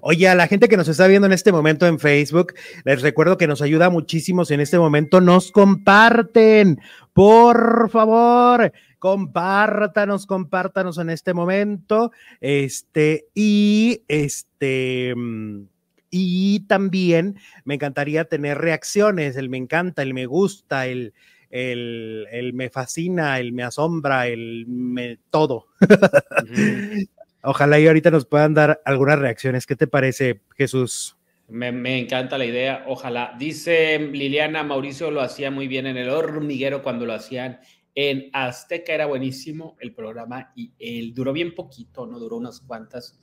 Oye, 0.00 0.28
a 0.28 0.36
la 0.36 0.46
gente 0.46 0.68
que 0.68 0.76
nos 0.76 0.86
está 0.86 1.08
viendo 1.08 1.26
en 1.26 1.32
este 1.32 1.50
momento 1.50 1.88
en 1.88 1.98
Facebook, 1.98 2.54
les 2.84 3.02
recuerdo 3.02 3.36
que 3.36 3.48
nos 3.48 3.62
ayuda 3.62 3.90
muchísimo 3.90 4.44
si 4.44 4.54
en 4.54 4.60
este 4.60 4.78
momento 4.78 5.20
nos 5.20 5.50
comparten. 5.50 6.80
Por 7.12 7.90
favor, 7.90 8.72
compártanos, 9.00 10.26
compártanos 10.26 10.98
en 10.98 11.10
este 11.10 11.34
momento. 11.34 12.12
Este, 12.40 13.26
y 13.34 14.02
este. 14.06 15.14
Y 16.14 16.60
también 16.66 17.38
me 17.64 17.74
encantaría 17.74 18.26
tener 18.26 18.58
reacciones, 18.58 19.34
el 19.36 19.48
me 19.48 19.56
encanta, 19.56 20.02
el 20.02 20.12
me 20.12 20.26
gusta, 20.26 20.86
el, 20.86 21.14
el, 21.48 22.52
me 22.52 22.68
fascina, 22.68 23.40
el 23.40 23.52
me 23.52 23.62
asombra, 23.62 24.26
el 24.26 24.66
me 24.68 25.18
todo. 25.30 25.68
Ojalá 27.42 27.80
y 27.80 27.86
ahorita 27.86 28.10
nos 28.10 28.26
puedan 28.26 28.52
dar 28.52 28.82
algunas 28.84 29.18
reacciones. 29.18 29.66
¿Qué 29.66 29.74
te 29.74 29.86
parece, 29.86 30.42
Jesús? 30.54 31.16
Me, 31.48 31.98
encanta 31.98 32.36
la 32.36 32.44
idea, 32.44 32.84
ojalá. 32.86 33.34
Dice 33.38 33.98
Liliana, 33.98 34.62
Mauricio 34.62 35.10
lo 35.10 35.22
hacía 35.22 35.50
muy 35.50 35.66
bien 35.66 35.86
en 35.86 35.96
el 35.96 36.10
hormiguero 36.10 36.82
cuando 36.82 37.06
lo 37.06 37.14
hacían 37.14 37.58
en 37.94 38.28
Azteca, 38.32 38.92
era 38.92 39.06
buenísimo 39.06 39.76
el 39.80 39.94
programa 39.94 40.52
y 40.54 40.72
él 40.78 41.12
duró 41.14 41.32
bien 41.32 41.54
poquito, 41.54 42.06
¿no? 42.06 42.18
Duró 42.18 42.36
unas 42.36 42.60
cuantas 42.60 43.18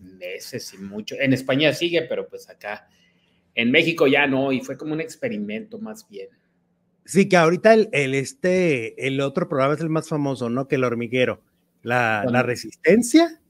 meses 0.00 0.72
y 0.74 0.78
mucho. 0.78 1.16
En 1.18 1.32
España 1.32 1.72
sigue, 1.72 2.02
pero 2.02 2.28
pues 2.28 2.48
acá 2.48 2.88
en 3.54 3.70
México 3.70 4.06
ya 4.06 4.26
no, 4.26 4.52
y 4.52 4.60
fue 4.60 4.76
como 4.76 4.92
un 4.92 5.00
experimento 5.00 5.78
más 5.78 6.08
bien. 6.08 6.28
Sí, 7.04 7.28
que 7.28 7.36
ahorita 7.36 7.74
el, 7.74 8.14
este, 8.14 9.06
el 9.06 9.20
otro 9.20 9.48
programa 9.48 9.74
es 9.74 9.80
el 9.80 9.90
más 9.90 10.08
famoso, 10.08 10.48
¿no? 10.48 10.68
Que 10.68 10.76
el 10.76 10.84
hormiguero. 10.84 11.42
La, 11.82 12.24
la 12.26 12.42
resistencia. 12.42 13.40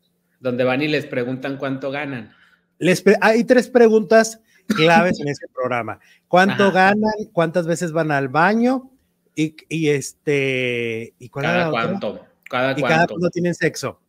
Donde 0.41 0.65
van 0.65 0.83
y 0.83 0.89
les 0.89 1.07
preguntan 1.07 1.57
cuánto 1.57 1.93
ganan. 1.93 2.35
Les 2.79 3.05
hay 3.21 3.45
tres 3.45 3.69
preguntas 3.69 4.41
claves 4.67 5.21
en 5.21 5.29
ese 5.29 5.47
programa. 5.55 6.01
¿Cuánto 6.27 6.73
ganan? 6.73 7.13
¿Cuántas 7.33 7.67
veces 7.67 7.93
van 7.93 8.11
al 8.11 8.29
baño? 8.29 8.91
Y, 9.37 9.55
y 9.69 9.89
este. 9.91 11.15
¿y 11.19 11.29
cada 11.29 11.71
cuánto. 11.71 12.27
Cada 12.51 12.73
y 12.73 12.83
cada 12.83 13.07
cuánto 13.07 13.31
tienen 13.31 13.55
sexo. 13.55 14.01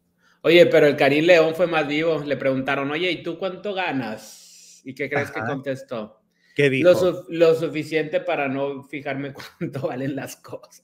Oye, 0.46 0.68
pero 0.68 0.86
el 0.86 0.96
Karim 0.96 1.26
León 1.26 1.56
fue 1.56 1.66
más 1.66 1.88
vivo. 1.88 2.20
Le 2.24 2.38
preguntaron, 2.38 2.92
oye, 2.92 3.10
¿y 3.10 3.24
tú 3.24 3.40
cuánto 3.40 3.74
ganas? 3.74 4.80
¿Y 4.86 4.94
qué 4.94 5.10
crees 5.10 5.32
que 5.32 5.40
contestó? 5.40 6.22
¿Qué 6.56 6.70
dijo? 6.70 7.26
Lo, 7.30 7.56
suficiente 7.56 8.20
para 8.20 8.48
no 8.48 8.84
fijarme 8.84 9.34
cuánto 9.60 9.88
valen 9.88 10.16
las 10.16 10.36
cosas. 10.36 10.84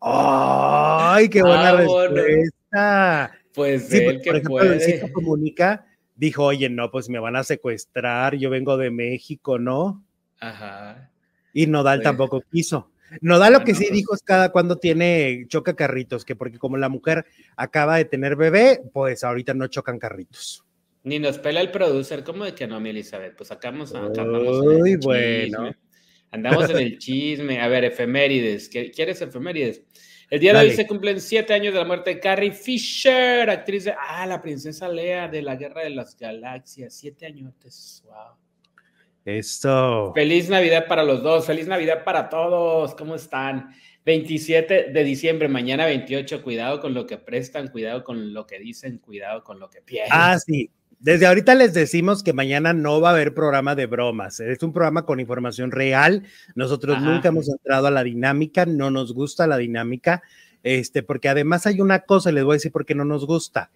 ¡Ay, 0.00 1.28
qué 1.28 1.42
buena 1.42 1.68
ah, 1.68 1.76
respuesta! 1.76 3.38
Pues 3.52 3.86
sí, 3.86 3.98
él 3.98 4.22
que 4.22 4.30
por 4.30 4.36
ejemplo, 4.36 4.50
puede. 4.50 5.12
Comunica 5.12 5.84
dijo, 6.14 6.44
oye, 6.44 6.70
no, 6.70 6.90
pues 6.90 7.10
me 7.10 7.18
van 7.18 7.36
a 7.36 7.44
secuestrar, 7.44 8.36
yo 8.36 8.48
vengo 8.48 8.78
de 8.78 8.90
México, 8.90 9.58
¿no? 9.58 10.02
Ajá. 10.40 11.10
Y 11.52 11.66
Nodal 11.66 12.00
tampoco 12.00 12.42
quiso. 12.50 12.90
Nodal 13.20 13.52
lo 13.52 13.64
que 13.64 13.74
sí 13.74 13.88
dijo 13.90 14.14
es 14.14 14.22
cada 14.22 14.50
cuando 14.50 14.78
tiene, 14.78 15.44
choca 15.48 15.74
carritos, 15.74 16.24
que 16.24 16.36
porque 16.36 16.58
como 16.58 16.76
la 16.76 16.88
mujer 16.88 17.24
acaba 17.56 17.96
de 17.96 18.04
tener 18.04 18.36
bebé, 18.36 18.80
pues 18.92 19.24
ahorita 19.24 19.54
no 19.54 19.68
chocan 19.68 19.98
carritos. 19.98 20.64
Ni 21.04 21.20
nos 21.20 21.38
pela 21.38 21.60
el 21.60 21.70
producer, 21.70 22.24
como 22.24 22.44
de 22.44 22.54
que 22.54 22.66
no, 22.66 22.80
mi 22.80 22.90
Elizabeth, 22.90 23.36
pues 23.36 23.52
acá 23.52 23.70
Muy 23.70 24.96
bueno. 24.96 25.72
Andamos 26.32 26.68
en 26.70 26.78
el 26.78 26.98
chisme. 26.98 27.60
A 27.60 27.68
ver, 27.68 27.84
efemérides. 27.84 28.68
¿Quieres 28.68 29.22
efemérides? 29.22 29.82
El 30.28 30.40
día 30.40 30.52
de 30.52 30.58
hoy 30.58 30.72
se 30.72 30.86
cumplen 30.86 31.20
siete 31.20 31.54
años 31.54 31.72
de 31.72 31.78
la 31.78 31.86
muerte 31.86 32.14
de 32.14 32.20
Carrie 32.20 32.50
Fisher, 32.50 33.48
actriz 33.48 33.84
de. 33.84 33.94
Ah, 33.96 34.26
la 34.26 34.42
princesa 34.42 34.88
Lea 34.88 35.28
de 35.28 35.42
la 35.42 35.54
Guerra 35.54 35.82
de 35.82 35.90
las 35.90 36.16
Galaxias. 36.16 36.92
Siete 36.92 37.26
años. 37.26 37.54
Wow. 38.04 38.36
Esto. 39.26 40.12
Feliz 40.14 40.48
Navidad 40.48 40.86
para 40.86 41.02
los 41.02 41.20
dos. 41.20 41.46
Feliz 41.46 41.66
Navidad 41.66 42.04
para 42.04 42.28
todos. 42.28 42.94
¿Cómo 42.94 43.16
están? 43.16 43.74
27 44.04 44.92
de 44.92 45.04
diciembre, 45.04 45.48
mañana 45.48 45.84
28. 45.84 46.44
Cuidado 46.44 46.80
con 46.80 46.94
lo 46.94 47.08
que 47.08 47.18
prestan, 47.18 47.66
cuidado 47.68 48.04
con 48.04 48.32
lo 48.32 48.46
que 48.46 48.60
dicen, 48.60 48.98
cuidado 48.98 49.42
con 49.42 49.58
lo 49.58 49.68
que 49.68 49.82
pierden. 49.82 50.12
Ah, 50.12 50.38
sí. 50.38 50.70
Desde 51.00 51.26
ahorita 51.26 51.56
les 51.56 51.74
decimos 51.74 52.22
que 52.22 52.32
mañana 52.32 52.72
no 52.72 53.00
va 53.00 53.10
a 53.10 53.12
haber 53.12 53.34
programa 53.34 53.74
de 53.74 53.86
bromas. 53.86 54.38
Es 54.38 54.62
un 54.62 54.72
programa 54.72 55.04
con 55.04 55.18
información 55.18 55.72
real. 55.72 56.22
Nosotros 56.54 57.02
nunca 57.02 57.28
hemos 57.28 57.48
entrado 57.48 57.88
a 57.88 57.90
la 57.90 58.04
dinámica, 58.04 58.64
no 58.64 58.92
nos 58.92 59.12
gusta 59.12 59.48
la 59.48 59.58
dinámica, 59.58 60.22
este, 60.62 61.02
porque 61.02 61.28
además 61.28 61.66
hay 61.66 61.80
una 61.80 62.00
cosa, 62.00 62.30
les 62.32 62.44
voy 62.44 62.54
a 62.54 62.58
decir 62.58 62.72
por 62.72 62.86
qué 62.86 62.94
no 62.94 63.04
nos 63.04 63.26
gusta. 63.26 63.70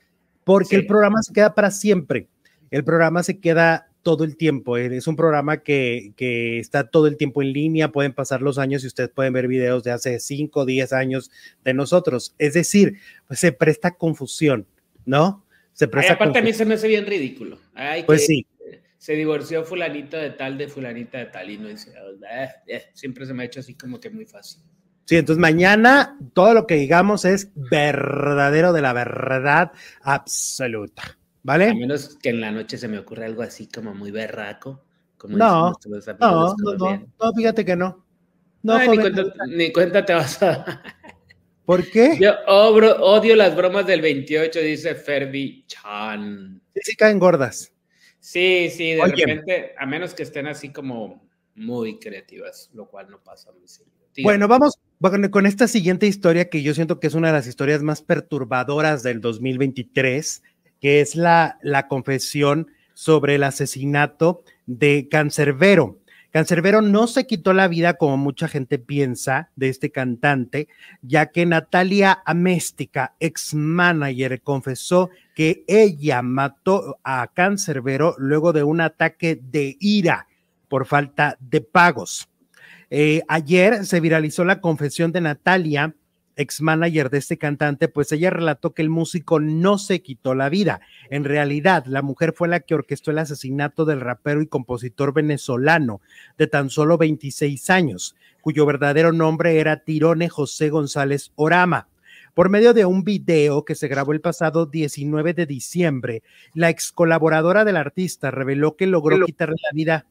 Porque 0.44 0.76
el 0.76 0.86
programa 0.86 1.20
se 1.22 1.32
queda 1.32 1.54
para 1.54 1.72
siempre. 1.72 2.28
El 2.70 2.84
programa 2.84 3.22
se 3.22 3.38
queda 3.40 3.89
todo 4.02 4.24
el 4.24 4.36
tiempo. 4.36 4.76
Eh, 4.76 4.96
es 4.96 5.06
un 5.06 5.16
programa 5.16 5.62
que, 5.62 6.12
que, 6.16 6.58
está 6.58 6.88
todo 6.88 7.06
el 7.06 7.16
tiempo 7.16 7.42
en 7.42 7.52
línea, 7.52 7.92
pueden 7.92 8.12
pasar 8.12 8.42
los 8.42 8.58
años 8.58 8.84
y 8.84 8.86
ustedes 8.86 9.10
pueden 9.10 9.32
ver 9.32 9.48
videos 9.48 9.82
de 9.84 9.92
hace 9.92 10.20
5 10.20 10.60
o 10.60 10.64
10 10.64 10.92
años 10.92 11.30
de 11.64 11.74
nosotros. 11.74 12.34
Es 12.38 12.54
decir, 12.54 12.98
pues 13.26 13.40
se 13.40 13.52
presta 13.52 13.92
confusión, 13.92 14.66
¿no? 15.04 15.44
Se 15.72 15.84
aparte 15.84 16.38
a 16.38 16.42
mí 16.42 16.52
se 16.52 16.66
me 16.66 16.74
hace 16.74 16.88
bien 16.88 17.06
ridículo. 17.06 17.58
pues 18.06 18.26
sí. 18.26 18.46
Se 18.98 19.14
divorció 19.14 19.64
fulanito 19.64 20.18
de 20.18 20.30
tal, 20.30 20.58
de 20.58 20.68
fulanita 20.68 21.16
de 21.16 21.26
tal, 21.26 21.48
y 21.48 21.56
no 21.56 21.68
dice, 21.68 21.90
eh, 22.30 22.48
eh", 22.66 22.82
siempre 22.92 23.24
se 23.24 23.32
me 23.32 23.42
ha 23.42 23.46
hecho 23.46 23.60
así 23.60 23.74
como 23.74 23.98
que 23.98 24.10
muy 24.10 24.26
fácil. 24.26 24.60
Sí, 25.06 25.16
entonces 25.16 25.40
mañana 25.40 26.18
todo 26.34 26.52
lo 26.52 26.66
que 26.66 26.74
digamos 26.74 27.24
es 27.24 27.50
verdadero 27.54 28.74
de 28.74 28.82
la 28.82 28.92
verdad 28.92 29.72
absoluta, 30.02 31.18
¿vale? 31.42 31.70
A 31.70 31.74
menos 31.74 32.16
que 32.22 32.30
en 32.30 32.40
la 32.40 32.50
noche 32.50 32.78
se 32.78 32.88
me 32.88 32.98
ocurra 32.98 33.26
algo 33.26 33.42
así 33.42 33.68
como 33.68 33.94
muy 33.94 34.10
berraco. 34.10 34.84
Como 35.16 35.36
no, 35.36 35.72
no, 36.18 36.54
no, 36.78 37.12
no, 37.20 37.32
fíjate 37.34 37.64
que 37.64 37.76
no. 37.76 38.06
No, 38.62 38.78
ni, 38.78 38.96
cuenta, 38.96 39.22
ni 39.48 39.72
cuenta 39.72 40.04
te 40.04 40.14
vas 40.14 40.42
a... 40.42 40.82
¿Por 41.64 41.88
qué? 41.88 42.18
Yo 42.18 42.32
odio 42.46 43.36
las 43.36 43.54
bromas 43.54 43.86
del 43.86 44.00
28, 44.00 44.58
dice 44.60 44.94
Ferdi 44.94 45.64
Chan. 45.66 46.60
Sí, 46.74 46.80
sí 46.82 46.96
caen 46.96 47.18
gordas. 47.18 47.72
Sí, 48.18 48.68
sí, 48.70 48.94
de 48.94 49.04
repente, 49.04 49.74
a 49.78 49.86
menos 49.86 50.12
que 50.12 50.24
estén 50.24 50.46
así 50.46 50.70
como 50.70 51.28
muy 51.54 51.98
creativas, 51.98 52.70
lo 52.74 52.88
cual 52.88 53.08
no 53.10 53.22
pasa 53.22 53.52
muy 53.52 53.68
seguido. 53.68 54.00
Bueno, 54.22 54.48
vamos 54.48 54.78
con 55.30 55.46
esta 55.46 55.68
siguiente 55.68 56.06
historia 56.06 56.50
que 56.50 56.62
yo 56.62 56.74
siento 56.74 57.00
que 57.00 57.06
es 57.06 57.14
una 57.14 57.28
de 57.28 57.34
las 57.34 57.46
historias 57.46 57.82
más 57.82 58.02
perturbadoras 58.02 59.02
del 59.02 59.20
2023, 59.20 60.42
que 60.80 61.00
es 61.00 61.16
la, 61.16 61.58
la 61.62 61.88
confesión 61.88 62.68
sobre 62.94 63.36
el 63.36 63.44
asesinato 63.44 64.42
de 64.66 65.08
Cancerbero. 65.10 66.00
Cancerbero 66.30 66.80
no 66.80 67.08
se 67.08 67.26
quitó 67.26 67.52
la 67.52 67.66
vida 67.66 67.94
como 67.94 68.16
mucha 68.16 68.46
gente 68.46 68.78
piensa 68.78 69.50
de 69.56 69.68
este 69.68 69.90
cantante, 69.90 70.68
ya 71.02 71.26
que 71.26 71.44
Natalia 71.44 72.22
Améstica, 72.24 73.16
ex 73.18 73.52
manager, 73.52 74.40
confesó 74.42 75.10
que 75.34 75.64
ella 75.66 76.22
mató 76.22 77.00
a 77.02 77.26
Cancerbero 77.34 78.14
luego 78.18 78.52
de 78.52 78.62
un 78.62 78.80
ataque 78.80 79.40
de 79.42 79.76
ira 79.80 80.28
por 80.68 80.86
falta 80.86 81.36
de 81.40 81.62
pagos. 81.62 82.28
Eh, 82.90 83.22
ayer 83.26 83.84
se 83.84 84.00
viralizó 84.00 84.44
la 84.44 84.60
confesión 84.60 85.10
de 85.10 85.20
Natalia 85.20 85.94
ex 86.40 86.60
manager 86.60 87.10
de 87.10 87.18
este 87.18 87.38
cantante, 87.38 87.88
pues 87.88 88.10
ella 88.12 88.30
relató 88.30 88.74
que 88.74 88.82
el 88.82 88.90
músico 88.90 89.40
no 89.40 89.78
se 89.78 90.02
quitó 90.02 90.34
la 90.34 90.48
vida. 90.48 90.80
En 91.10 91.24
realidad, 91.24 91.84
la 91.86 92.02
mujer 92.02 92.32
fue 92.34 92.48
la 92.48 92.60
que 92.60 92.74
orquestó 92.74 93.10
el 93.10 93.18
asesinato 93.18 93.84
del 93.84 94.00
rapero 94.00 94.42
y 94.42 94.46
compositor 94.46 95.12
venezolano 95.12 96.00
de 96.38 96.46
tan 96.46 96.70
solo 96.70 96.98
26 96.98 97.70
años, 97.70 98.16
cuyo 98.40 98.66
verdadero 98.66 99.12
nombre 99.12 99.58
era 99.60 99.84
Tirone 99.84 100.28
José 100.28 100.70
González 100.70 101.32
Orama. 101.36 101.88
Por 102.34 102.48
medio 102.48 102.74
de 102.74 102.84
un 102.84 103.04
video 103.04 103.64
que 103.64 103.74
se 103.74 103.88
grabó 103.88 104.12
el 104.12 104.20
pasado 104.20 104.66
19 104.66 105.34
de 105.34 105.46
diciembre, 105.46 106.22
la 106.54 106.70
ex 106.70 106.92
colaboradora 106.92 107.64
del 107.64 107.76
artista 107.76 108.30
reveló 108.30 108.76
que 108.76 108.86
logró 108.86 109.24
quitarle 109.24 109.56
la 109.62 109.74
vida 109.74 110.06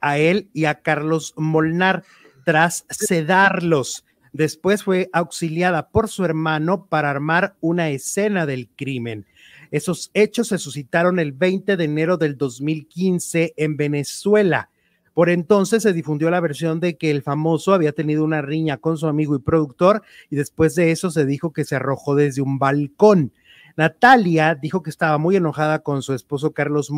a 0.00 0.18
él 0.18 0.50
y 0.52 0.64
a 0.64 0.82
Carlos 0.82 1.32
Molnar 1.36 2.02
tras 2.44 2.84
sedarlos 2.90 4.04
Después 4.32 4.82
fue 4.82 5.10
auxiliada 5.12 5.90
por 5.90 6.08
su 6.08 6.24
hermano 6.24 6.86
para 6.86 7.10
armar 7.10 7.54
una 7.60 7.90
escena 7.90 8.46
del 8.46 8.68
crimen. 8.68 9.26
Esos 9.70 10.10
hechos 10.14 10.48
se 10.48 10.58
suscitaron 10.58 11.18
el 11.18 11.32
20 11.32 11.76
de 11.76 11.84
enero 11.84 12.16
del 12.16 12.36
2015 12.36 13.54
en 13.56 13.76
Venezuela. 13.76 14.70
Por 15.14 15.28
entonces 15.28 15.82
se 15.82 15.92
difundió 15.92 16.30
la 16.30 16.40
versión 16.40 16.80
de 16.80 16.96
que 16.96 17.10
el 17.10 17.22
famoso 17.22 17.74
había 17.74 17.92
tenido 17.92 18.24
una 18.24 18.40
riña 18.40 18.78
con 18.78 18.96
su 18.96 19.06
amigo 19.06 19.36
y 19.36 19.40
productor 19.40 20.02
y 20.30 20.36
después 20.36 20.74
de 20.74 20.90
eso 20.90 21.10
se 21.10 21.26
dijo 21.26 21.52
que 21.52 21.64
se 21.64 21.76
arrojó 21.76 22.14
desde 22.14 22.40
un 22.40 22.58
balcón. 22.58 23.32
Natalia 23.76 24.54
dijo 24.54 24.82
que 24.82 24.90
estaba 24.90 25.18
muy 25.18 25.36
enojada 25.36 25.80
con 25.80 26.02
su 26.02 26.14
esposo 26.14 26.52
Carlos 26.52 26.90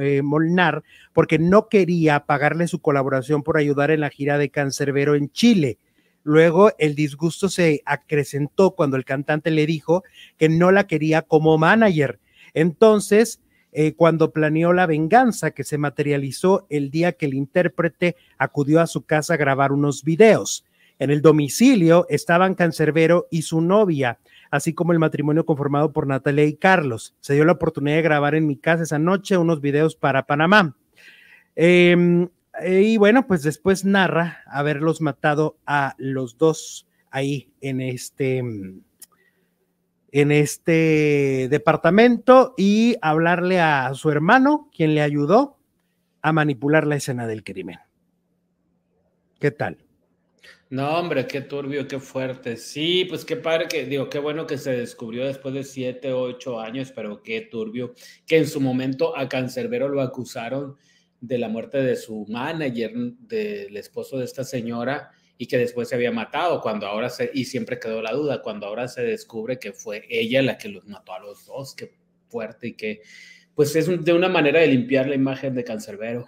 eh, 0.00 0.22
Molnar 0.22 0.82
porque 1.12 1.38
no 1.38 1.68
quería 1.68 2.26
pagarle 2.26 2.68
su 2.68 2.80
colaboración 2.80 3.42
por 3.42 3.56
ayudar 3.56 3.90
en 3.90 4.00
la 4.00 4.10
gira 4.10 4.38
de 4.38 4.50
Cancerbero 4.50 5.14
en 5.14 5.30
Chile. 5.30 5.78
Luego 6.22 6.72
el 6.78 6.94
disgusto 6.94 7.48
se 7.48 7.82
acrecentó 7.84 8.72
cuando 8.72 8.96
el 8.96 9.04
cantante 9.04 9.50
le 9.50 9.66
dijo 9.66 10.04
que 10.36 10.48
no 10.48 10.70
la 10.70 10.86
quería 10.86 11.22
como 11.22 11.56
manager. 11.56 12.18
Entonces, 12.52 13.40
eh, 13.72 13.94
cuando 13.94 14.32
planeó 14.32 14.72
la 14.72 14.86
venganza 14.86 15.52
que 15.52 15.64
se 15.64 15.78
materializó 15.78 16.66
el 16.70 16.90
día 16.90 17.12
que 17.12 17.26
el 17.26 17.34
intérprete 17.34 18.16
acudió 18.36 18.80
a 18.80 18.86
su 18.86 19.02
casa 19.02 19.34
a 19.34 19.38
grabar 19.38 19.72
unos 19.72 20.02
videos. 20.02 20.64
En 20.98 21.10
el 21.10 21.22
domicilio 21.22 22.04
estaban 22.10 22.54
Cancerbero 22.54 23.26
y 23.30 23.42
su 23.42 23.62
novia, 23.62 24.18
así 24.50 24.74
como 24.74 24.92
el 24.92 24.98
matrimonio 24.98 25.46
conformado 25.46 25.92
por 25.92 26.06
Natalia 26.06 26.44
y 26.44 26.54
Carlos. 26.54 27.14
Se 27.20 27.32
dio 27.32 27.44
la 27.44 27.52
oportunidad 27.52 27.96
de 27.96 28.02
grabar 28.02 28.34
en 28.34 28.46
mi 28.46 28.56
casa 28.56 28.82
esa 28.82 28.98
noche 28.98 29.38
unos 29.38 29.62
videos 29.62 29.96
para 29.96 30.26
Panamá. 30.26 30.76
Eh, 31.56 32.28
y 32.66 32.96
bueno, 32.96 33.26
pues 33.26 33.42
después 33.42 33.84
narra 33.84 34.42
haberlos 34.46 35.00
matado 35.00 35.58
a 35.66 35.94
los 35.98 36.38
dos 36.38 36.86
ahí 37.10 37.52
en 37.60 37.80
este, 37.80 38.38
en 38.38 40.32
este 40.32 41.48
departamento 41.50 42.54
y 42.56 42.96
hablarle 43.02 43.60
a 43.60 43.92
su 43.94 44.10
hermano, 44.10 44.70
quien 44.74 44.94
le 44.94 45.02
ayudó 45.02 45.58
a 46.22 46.32
manipular 46.32 46.86
la 46.86 46.96
escena 46.96 47.26
del 47.26 47.44
crimen. 47.44 47.78
¿Qué 49.38 49.50
tal? 49.50 49.78
No, 50.68 50.88
hombre, 50.98 51.26
qué 51.26 51.40
turbio, 51.40 51.88
qué 51.88 51.98
fuerte. 51.98 52.56
Sí, 52.56 53.04
pues 53.08 53.24
qué 53.24 53.36
padre 53.36 53.66
que, 53.66 53.86
digo, 53.86 54.08
qué 54.08 54.20
bueno 54.20 54.46
que 54.46 54.56
se 54.56 54.70
descubrió 54.70 55.26
después 55.26 55.52
de 55.52 55.64
siete, 55.64 56.12
ocho 56.12 56.60
años, 56.60 56.92
pero 56.94 57.22
qué 57.22 57.40
turbio 57.40 57.94
que 58.24 58.38
en 58.38 58.46
su 58.46 58.60
momento 58.60 59.16
a 59.16 59.28
Cancerbero 59.28 59.88
lo 59.88 60.00
acusaron 60.00 60.76
de 61.20 61.38
la 61.38 61.48
muerte 61.48 61.78
de 61.78 61.96
su 61.96 62.26
manager, 62.28 62.92
del 62.94 63.76
esposo 63.76 64.18
de 64.18 64.24
esta 64.24 64.44
señora, 64.44 65.10
y 65.36 65.46
que 65.46 65.58
después 65.58 65.88
se 65.88 65.94
había 65.94 66.12
matado, 66.12 66.60
cuando 66.60 66.86
ahora 66.86 67.08
se, 67.08 67.30
y 67.32 67.44
siempre 67.44 67.78
quedó 67.78 68.02
la 68.02 68.12
duda, 68.12 68.42
cuando 68.42 68.66
ahora 68.66 68.88
se 68.88 69.02
descubre 69.02 69.58
que 69.58 69.72
fue 69.72 70.04
ella 70.08 70.42
la 70.42 70.58
que 70.58 70.68
los 70.68 70.86
mató 70.86 71.14
a 71.14 71.20
los 71.20 71.46
dos, 71.46 71.74
qué 71.74 71.94
fuerte 72.28 72.68
y 72.68 72.72
que, 72.74 73.00
pues 73.54 73.74
es 73.74 74.04
de 74.04 74.12
una 74.12 74.28
manera 74.28 74.60
de 74.60 74.66
limpiar 74.68 75.08
la 75.08 75.14
imagen 75.14 75.54
de 75.54 75.64
Cancerbero. 75.64 76.26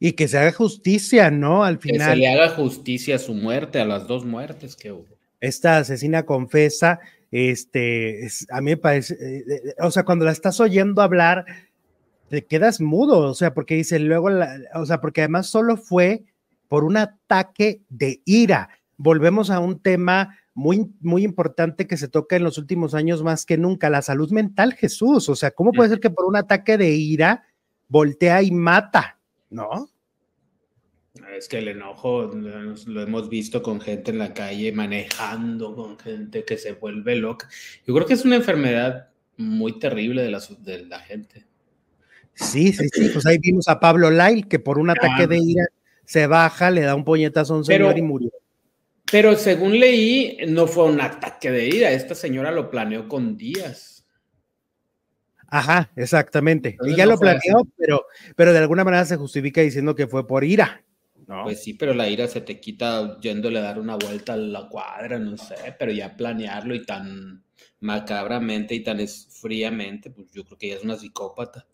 Y 0.00 0.12
que 0.12 0.26
se 0.28 0.38
haga 0.38 0.52
justicia, 0.52 1.30
¿no? 1.30 1.64
Al 1.64 1.78
final. 1.78 2.08
Que 2.08 2.14
se 2.14 2.16
le 2.16 2.28
haga 2.28 2.48
justicia 2.50 3.16
a 3.16 3.18
su 3.18 3.34
muerte, 3.34 3.78
a 3.78 3.84
las 3.84 4.06
dos 4.06 4.24
muertes 4.24 4.74
que 4.74 4.92
hubo. 4.92 5.18
Esta 5.40 5.78
asesina 5.78 6.24
confesa 6.24 7.00
Este, 7.30 8.26
a 8.50 8.60
mí 8.62 8.70
me 8.70 8.76
parece, 8.78 9.14
eh, 9.14 9.44
eh, 9.46 9.74
o 9.80 9.90
sea, 9.90 10.04
cuando 10.04 10.24
la 10.24 10.32
estás 10.32 10.60
oyendo 10.60 11.02
hablar, 11.02 11.44
te 12.28 12.44
quedas 12.44 12.80
mudo, 12.80 13.20
o 13.20 13.34
sea, 13.34 13.54
porque 13.54 13.74
dice 13.74 13.98
luego, 13.98 14.28
o 14.74 14.86
sea, 14.86 15.00
porque 15.00 15.22
además 15.22 15.48
solo 15.48 15.76
fue 15.76 16.24
por 16.68 16.84
un 16.84 16.96
ataque 16.96 17.82
de 17.88 18.22
ira. 18.24 18.68
Volvemos 18.96 19.50
a 19.50 19.60
un 19.60 19.80
tema 19.80 20.38
muy, 20.54 20.90
muy 21.00 21.24
importante 21.24 21.86
que 21.86 21.96
se 21.96 22.08
toca 22.08 22.36
en 22.36 22.44
los 22.44 22.58
últimos 22.58 22.94
años 22.94 23.22
más 23.22 23.46
que 23.46 23.56
nunca, 23.56 23.90
la 23.90 24.02
salud 24.02 24.30
mental, 24.30 24.74
Jesús. 24.74 25.28
O 25.28 25.36
sea, 25.36 25.52
¿cómo 25.52 25.72
puede 25.72 25.88
ser 25.88 26.00
que 26.00 26.10
por 26.10 26.26
un 26.26 26.36
ataque 26.36 26.76
de 26.76 26.90
ira 26.90 27.44
voltea 27.88 28.42
y 28.42 28.50
mata? 28.50 29.18
¿No? 29.50 29.88
Es 31.36 31.48
que 31.48 31.58
el 31.58 31.68
enojo 31.68 32.30
lo 32.32 33.02
hemos 33.02 33.28
visto 33.28 33.62
con 33.62 33.80
gente 33.80 34.10
en 34.10 34.18
la 34.18 34.34
calle 34.34 34.72
manejando, 34.72 35.74
con 35.74 35.98
gente 35.98 36.44
que 36.44 36.58
se 36.58 36.72
vuelve 36.72 37.16
loca. 37.16 37.48
Yo 37.86 37.94
creo 37.94 38.06
que 38.06 38.14
es 38.14 38.24
una 38.24 38.36
enfermedad 38.36 39.08
muy 39.36 39.78
terrible 39.78 40.22
de 40.22 40.30
la, 40.30 40.40
de 40.60 40.86
la 40.86 40.98
gente. 41.00 41.46
Sí, 42.38 42.72
sí, 42.72 42.88
sí. 42.92 43.08
Pues 43.08 43.26
ahí 43.26 43.38
vimos 43.38 43.68
a 43.68 43.80
Pablo 43.80 44.10
Lyle 44.10 44.46
que 44.48 44.58
por 44.58 44.78
un 44.78 44.90
ataque 44.90 45.26
de 45.26 45.38
ira 45.38 45.66
se 46.04 46.26
baja, 46.26 46.70
le 46.70 46.82
da 46.82 46.94
un 46.94 47.04
puñetazo 47.04 47.54
a 47.54 47.56
un 47.58 47.64
señor 47.64 47.98
y 47.98 48.02
murió. 48.02 48.30
Pero 49.10 49.36
según 49.36 49.78
leí, 49.78 50.38
no 50.48 50.66
fue 50.66 50.84
un 50.84 51.00
ataque 51.00 51.50
de 51.50 51.68
ira. 51.68 51.90
Esta 51.90 52.14
señora 52.14 52.52
lo 52.52 52.70
planeó 52.70 53.08
con 53.08 53.36
días. 53.36 54.06
Ajá, 55.50 55.90
exactamente. 55.96 56.76
Y 56.84 56.94
ya 56.94 57.06
lo 57.06 57.18
planeó, 57.18 57.66
pero, 57.76 58.06
pero 58.36 58.52
de 58.52 58.58
alguna 58.58 58.84
manera 58.84 59.04
se 59.04 59.16
justifica 59.16 59.62
diciendo 59.62 59.94
que 59.94 60.06
fue 60.06 60.26
por 60.26 60.44
ira. 60.44 60.84
Pues 61.42 61.62
sí, 61.62 61.74
pero 61.74 61.92
la 61.92 62.08
ira 62.08 62.26
se 62.26 62.40
te 62.40 62.58
quita 62.58 63.18
yéndole 63.20 63.58
a 63.58 63.62
dar 63.62 63.78
una 63.78 63.96
vuelta 63.96 64.32
a 64.32 64.36
la 64.36 64.66
cuadra, 64.68 65.18
no 65.18 65.36
sé, 65.36 65.56
pero 65.78 65.92
ya 65.92 66.16
planearlo 66.16 66.74
y 66.74 66.86
tan 66.86 67.44
macabramente 67.80 68.74
y 68.74 68.82
tan 68.82 68.98
fríamente, 69.06 70.10
pues 70.10 70.30
yo 70.32 70.44
creo 70.44 70.56
que 70.56 70.66
ella 70.68 70.76
es 70.76 70.84
una 70.84 70.96
psicópata. 70.96 71.66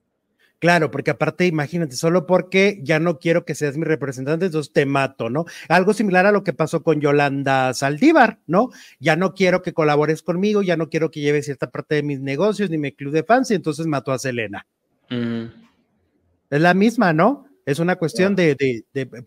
Claro, 0.65 0.91
porque 0.91 1.11
aparte, 1.11 1.45
imagínate, 1.45 1.95
solo 1.95 2.25
porque 2.25 2.81
ya 2.83 2.99
no 2.99 3.19
quiero 3.19 3.45
que 3.45 3.55
seas 3.55 3.77
mi 3.77 3.85
representante, 3.85 4.47
entonces 4.47 4.73
te 4.73 4.87
mato, 4.87 5.29
¿no? 5.29 5.45
Algo 5.69 5.93
similar 5.93 6.25
a 6.25 6.33
lo 6.33 6.43
que 6.43 6.55
pasó 6.55 6.83
con 6.83 7.03
Yolanda 7.03 7.75
Saldívar, 7.75 8.39
¿no? 8.47 8.71
Ya 8.99 9.15
no 9.15 9.35
quiero 9.35 9.61
que 9.61 9.75
colabores 9.75 10.23
conmigo, 10.23 10.63
ya 10.63 10.79
no 10.79 10.89
quiero 10.89 11.11
que 11.11 11.21
lleves 11.21 11.45
cierta 11.45 11.71
parte 11.71 11.97
de 11.97 12.03
mis 12.03 12.19
negocios 12.21 12.71
ni 12.71 12.79
mi 12.79 12.93
club 12.93 13.13
de 13.13 13.25
fans, 13.25 13.51
y 13.51 13.57
entonces 13.57 13.87
mató 13.87 14.11
a 14.11 14.19
Selena. 14.19 14.67
Es 15.11 16.61
la 16.63 16.73
misma, 16.73 17.13
¿no? 17.13 17.47
Es 17.67 17.79
una 17.79 17.97
cuestión 17.97 18.35
de, 18.35 18.57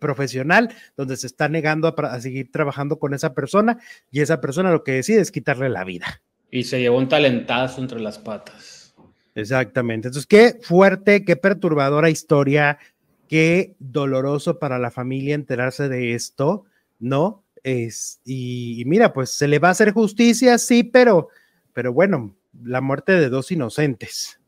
profesional 0.00 0.74
donde 0.96 1.16
se 1.16 1.28
está 1.28 1.48
negando 1.48 1.94
a, 1.96 2.20
seguir 2.20 2.50
trabajando 2.50 2.98
con 2.98 3.14
esa 3.14 3.32
persona 3.34 3.78
y 4.10 4.22
esa 4.22 4.40
persona 4.40 4.72
lo 4.72 4.82
que 4.82 4.90
decide 4.90 5.20
es 5.20 5.30
quitarle 5.30 5.68
la 5.68 5.84
vida. 5.84 6.20
Y 6.50 6.64
se 6.64 6.80
llevó 6.80 6.98
un 6.98 7.08
talentazo 7.08 7.80
entre 7.80 8.00
las 8.00 8.18
patas. 8.18 8.77
Exactamente. 9.38 10.08
Entonces, 10.08 10.26
qué 10.26 10.58
fuerte, 10.60 11.24
qué 11.24 11.36
perturbadora 11.36 12.10
historia, 12.10 12.78
qué 13.28 13.76
doloroso 13.78 14.58
para 14.58 14.80
la 14.80 14.90
familia 14.90 15.36
enterarse 15.36 15.88
de 15.88 16.14
esto, 16.14 16.64
¿no? 16.98 17.44
Es, 17.62 18.20
y, 18.24 18.82
mira, 18.86 19.12
pues 19.12 19.30
se 19.30 19.46
le 19.46 19.60
va 19.60 19.68
a 19.68 19.70
hacer 19.70 19.92
justicia, 19.92 20.58
sí, 20.58 20.82
pero, 20.82 21.28
pero 21.72 21.92
bueno, 21.92 22.34
la 22.64 22.80
muerte 22.80 23.12
de 23.12 23.28
dos 23.28 23.52
inocentes. 23.52 24.40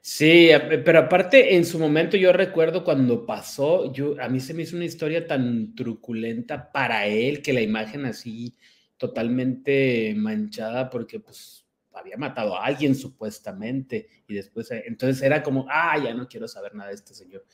Sí, 0.00 0.48
pero 0.86 1.00
aparte, 1.00 1.56
en 1.56 1.66
su 1.66 1.78
momento 1.78 2.16
yo 2.16 2.32
recuerdo 2.32 2.82
cuando 2.82 3.26
pasó, 3.26 3.92
yo, 3.92 4.14
a 4.22 4.30
mí 4.30 4.40
se 4.40 4.54
me 4.54 4.62
hizo 4.62 4.74
una 4.74 4.86
historia 4.86 5.26
tan 5.26 5.74
truculenta 5.74 6.72
para 6.72 7.06
él 7.06 7.42
que 7.42 7.52
la 7.52 7.60
imagen 7.60 8.06
así 8.06 8.54
totalmente 8.96 10.14
manchada 10.16 10.88
porque 10.88 11.20
pues 11.20 11.59
había 12.00 12.16
matado 12.16 12.56
a 12.56 12.64
alguien 12.64 12.94
supuestamente 12.94 14.08
y 14.26 14.34
después, 14.34 14.70
eh, 14.72 14.82
entonces 14.86 15.22
era 15.22 15.42
como, 15.42 15.66
ah, 15.70 15.96
ya 16.02 16.12
no 16.14 16.26
quiero 16.26 16.48
saber 16.48 16.74
nada 16.74 16.88
de 16.88 16.96
este 16.96 17.14
señor. 17.14 17.44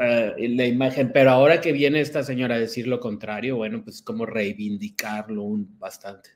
Eh, 0.00 0.48
la 0.56 0.66
imagen, 0.66 1.12
pero 1.12 1.30
ahora 1.30 1.60
que 1.60 1.72
viene 1.72 2.00
esta 2.00 2.22
señora 2.22 2.54
a 2.54 2.58
decir 2.58 2.86
lo 2.86 2.98
contrario, 2.98 3.56
bueno, 3.56 3.84
pues 3.84 4.00
como 4.00 4.24
reivindicarlo 4.24 5.42
un, 5.42 5.78
bastante. 5.78 6.30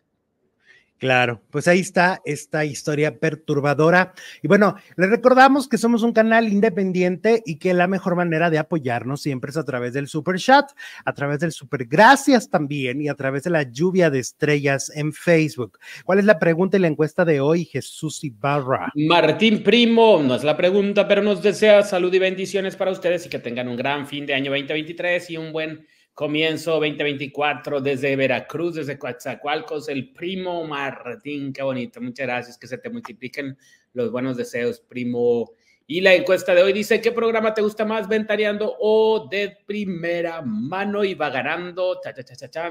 Claro, 1.00 1.40
pues 1.48 1.66
ahí 1.66 1.80
está 1.80 2.20
esta 2.26 2.66
historia 2.66 3.18
perturbadora. 3.18 4.12
Y 4.42 4.48
bueno, 4.48 4.76
les 4.96 5.08
recordamos 5.08 5.66
que 5.66 5.78
somos 5.78 6.02
un 6.02 6.12
canal 6.12 6.46
independiente 6.46 7.42
y 7.46 7.56
que 7.56 7.72
la 7.72 7.86
mejor 7.86 8.16
manera 8.16 8.50
de 8.50 8.58
apoyarnos 8.58 9.22
siempre 9.22 9.50
es 9.50 9.56
a 9.56 9.64
través 9.64 9.94
del 9.94 10.08
super 10.08 10.36
chat, 10.36 10.70
a 11.06 11.14
través 11.14 11.40
del 11.40 11.52
super 11.52 11.86
gracias 11.86 12.50
también 12.50 13.00
y 13.00 13.08
a 13.08 13.14
través 13.14 13.44
de 13.44 13.50
la 13.50 13.62
lluvia 13.62 14.10
de 14.10 14.18
estrellas 14.18 14.92
en 14.94 15.14
Facebook. 15.14 15.78
¿Cuál 16.04 16.18
es 16.18 16.26
la 16.26 16.38
pregunta 16.38 16.76
y 16.76 16.80
la 16.80 16.88
encuesta 16.88 17.24
de 17.24 17.40
hoy, 17.40 17.64
Jesús 17.64 18.22
Ibarra? 18.22 18.92
Martín 18.94 19.62
Primo, 19.62 20.22
no 20.22 20.34
es 20.34 20.44
la 20.44 20.54
pregunta, 20.54 21.08
pero 21.08 21.22
nos 21.22 21.42
desea 21.42 21.82
salud 21.82 22.12
y 22.12 22.18
bendiciones 22.18 22.76
para 22.76 22.90
ustedes 22.90 23.24
y 23.24 23.30
que 23.30 23.38
tengan 23.38 23.68
un 23.68 23.76
gran 23.76 24.06
fin 24.06 24.26
de 24.26 24.34
año 24.34 24.50
2023 24.50 25.30
y 25.30 25.38
un 25.38 25.50
buen 25.50 25.86
Comienzo 26.20 26.72
2024 26.72 27.80
desde 27.80 28.14
Veracruz, 28.14 28.74
desde 28.74 28.98
Coatzacoalcos, 28.98 29.88
el 29.88 30.12
primo 30.12 30.66
Martín, 30.66 31.50
qué 31.50 31.62
bonito, 31.62 31.98
muchas 32.02 32.26
gracias, 32.26 32.58
que 32.58 32.66
se 32.66 32.76
te 32.76 32.90
multipliquen 32.90 33.56
los 33.94 34.12
buenos 34.12 34.36
deseos, 34.36 34.80
primo. 34.80 35.52
Y 35.86 36.02
la 36.02 36.12
encuesta 36.12 36.54
de 36.54 36.62
hoy 36.62 36.74
dice, 36.74 37.00
¿qué 37.00 37.10
programa 37.10 37.54
te 37.54 37.62
gusta 37.62 37.86
más, 37.86 38.06
Ventariando 38.06 38.76
o 38.80 39.28
de 39.30 39.56
primera 39.64 40.42
mano? 40.42 41.02
Y 41.04 41.14
va 41.14 41.30
ganando, 41.30 41.98
cha, 42.04 42.12
cha, 42.12 42.22
cha, 42.22 42.50
cha, 42.50 42.70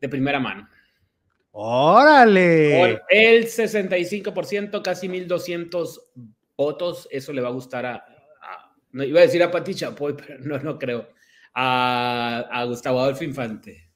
de 0.00 0.08
primera 0.08 0.38
mano. 0.38 0.68
¡Órale! 1.50 2.78
Por 2.78 3.02
el 3.08 3.46
65%, 3.46 4.80
casi 4.80 5.08
1200 5.08 6.12
votos, 6.56 7.08
eso 7.10 7.32
le 7.32 7.42
va 7.42 7.48
a 7.48 7.50
gustar 7.50 7.84
a, 7.84 8.04
no 8.92 9.02
iba 9.02 9.18
a 9.18 9.24
decir 9.24 9.42
a 9.42 9.50
Pati 9.50 9.74
Chapoy, 9.74 10.14
pero 10.16 10.38
no, 10.38 10.60
no 10.60 10.78
creo 10.78 11.14
a, 11.54 12.64
Gustavo 12.66 13.00
Adolfo 13.00 13.24
Infante. 13.24 13.88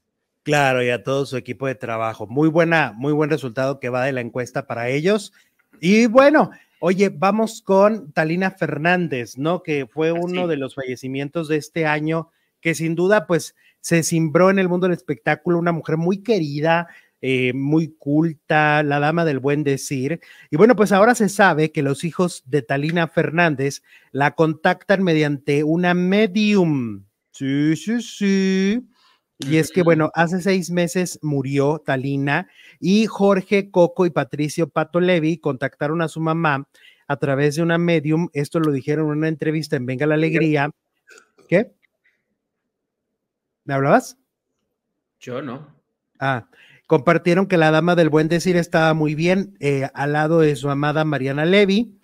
Claro, 0.43 0.83
y 0.83 0.91
a 0.91 1.03
todo 1.03 1.27
su 1.27 1.37
equipo 1.37 1.67
de 1.67 1.75
trabajo. 1.75 2.27
Muy 2.27 2.49
buena, 2.49 2.93
muy 2.97 3.13
buen 3.13 3.29
resultado 3.29 3.81
que 3.81 3.91
va 3.91 4.05
de 4.05 4.13
la 4.13 4.21
encuesta 4.21 4.67
para 4.67 4.89
ellos. 4.89 5.33
Y 5.81 6.07
bueno, 6.07 6.51
oye, 6.81 7.11
vamos 7.11 7.61
con 7.61 8.13
Talina 8.13 8.51
Fernández, 8.51 9.37
¿no? 9.37 9.63
Que 9.63 9.87
fue 9.87 10.13
uno 10.13 10.47
de 10.47 10.57
los 10.57 10.75
fallecimientos 10.75 11.49
de 11.49 11.57
este 11.57 11.87
año, 11.87 12.31
que 12.61 12.75
sin 12.75 12.95
duda, 12.95 13.27
pues, 13.27 13.55
se 13.81 14.03
cimbró 14.03 14.51
en 14.51 14.59
el 14.59 14.69
mundo 14.69 14.87
del 14.87 14.97
espectáculo, 14.97 15.59
una 15.59 15.73
mujer 15.73 15.99
muy 15.99 16.23
querida, 16.23 16.89
eh, 17.21 17.53
muy 17.53 17.89
culta, 17.99 18.83
la 18.85 19.01
dama 19.01 19.25
del 19.25 19.41
buen 19.41 19.65
decir. 19.65 20.21
Y 20.51 20.57
bueno, 20.57 20.77
pues 20.77 20.93
ahora 20.93 21.15
se 21.15 21.29
sabe 21.29 21.73
que 21.73 21.83
los 21.83 22.05
hijos 22.05 22.45
de 22.47 22.63
Talina 22.63 23.09
Fernández 23.09 23.83
la 24.13 24.35
contactan 24.35 25.03
mediante 25.03 25.65
una 25.65 25.95
medium. 25.95 27.08
Sí, 27.39 27.77
sí, 27.77 28.03
sí. 28.03 28.89
Y 29.39 29.59
es 29.59 29.71
que, 29.71 29.85
bueno, 29.85 30.11
hace 30.15 30.41
seis 30.41 30.73
meses 30.73 31.21
murió 31.23 31.79
Talina 31.79 32.49
y 32.81 33.07
Jorge 33.07 33.71
Coco 33.71 34.07
y 34.07 34.11
Patricio 34.11 34.69
Pato 34.69 34.99
Levi 34.99 35.39
contactaron 35.39 36.03
a 36.03 36.09
su 36.09 36.21
mamá 36.21 36.67
a 37.07 37.17
través 37.19 37.55
de 37.55 37.63
una 37.63 37.79
medium. 37.79 38.29
Esto 38.33 38.59
lo 38.59 38.73
dijeron 38.73 39.07
en 39.07 39.19
una 39.19 39.29
entrevista 39.29 39.77
en 39.77 39.87
Venga 39.87 40.05
la 40.05 40.17
Alegría. 40.17 40.73
¿Qué? 41.49 41.71
¿Me 43.63 43.75
hablabas? 43.75 44.19
Yo 45.21 45.41
no. 45.41 45.77
Ah, 46.19 46.49
compartieron 46.89 47.47
que 47.47 47.57
la 47.57 47.71
dama 47.71 47.95
del 47.95 48.09
buen 48.09 48.27
decir 48.27 48.57
estaba 48.57 48.95
muy 48.95 49.15
bien 49.15 49.57
eh, 49.61 49.89
al 49.95 50.13
lado 50.13 50.41
de 50.41 50.57
su 50.57 50.71
amada 50.71 51.05
Mariana 51.05 51.45
Levi 51.45 51.98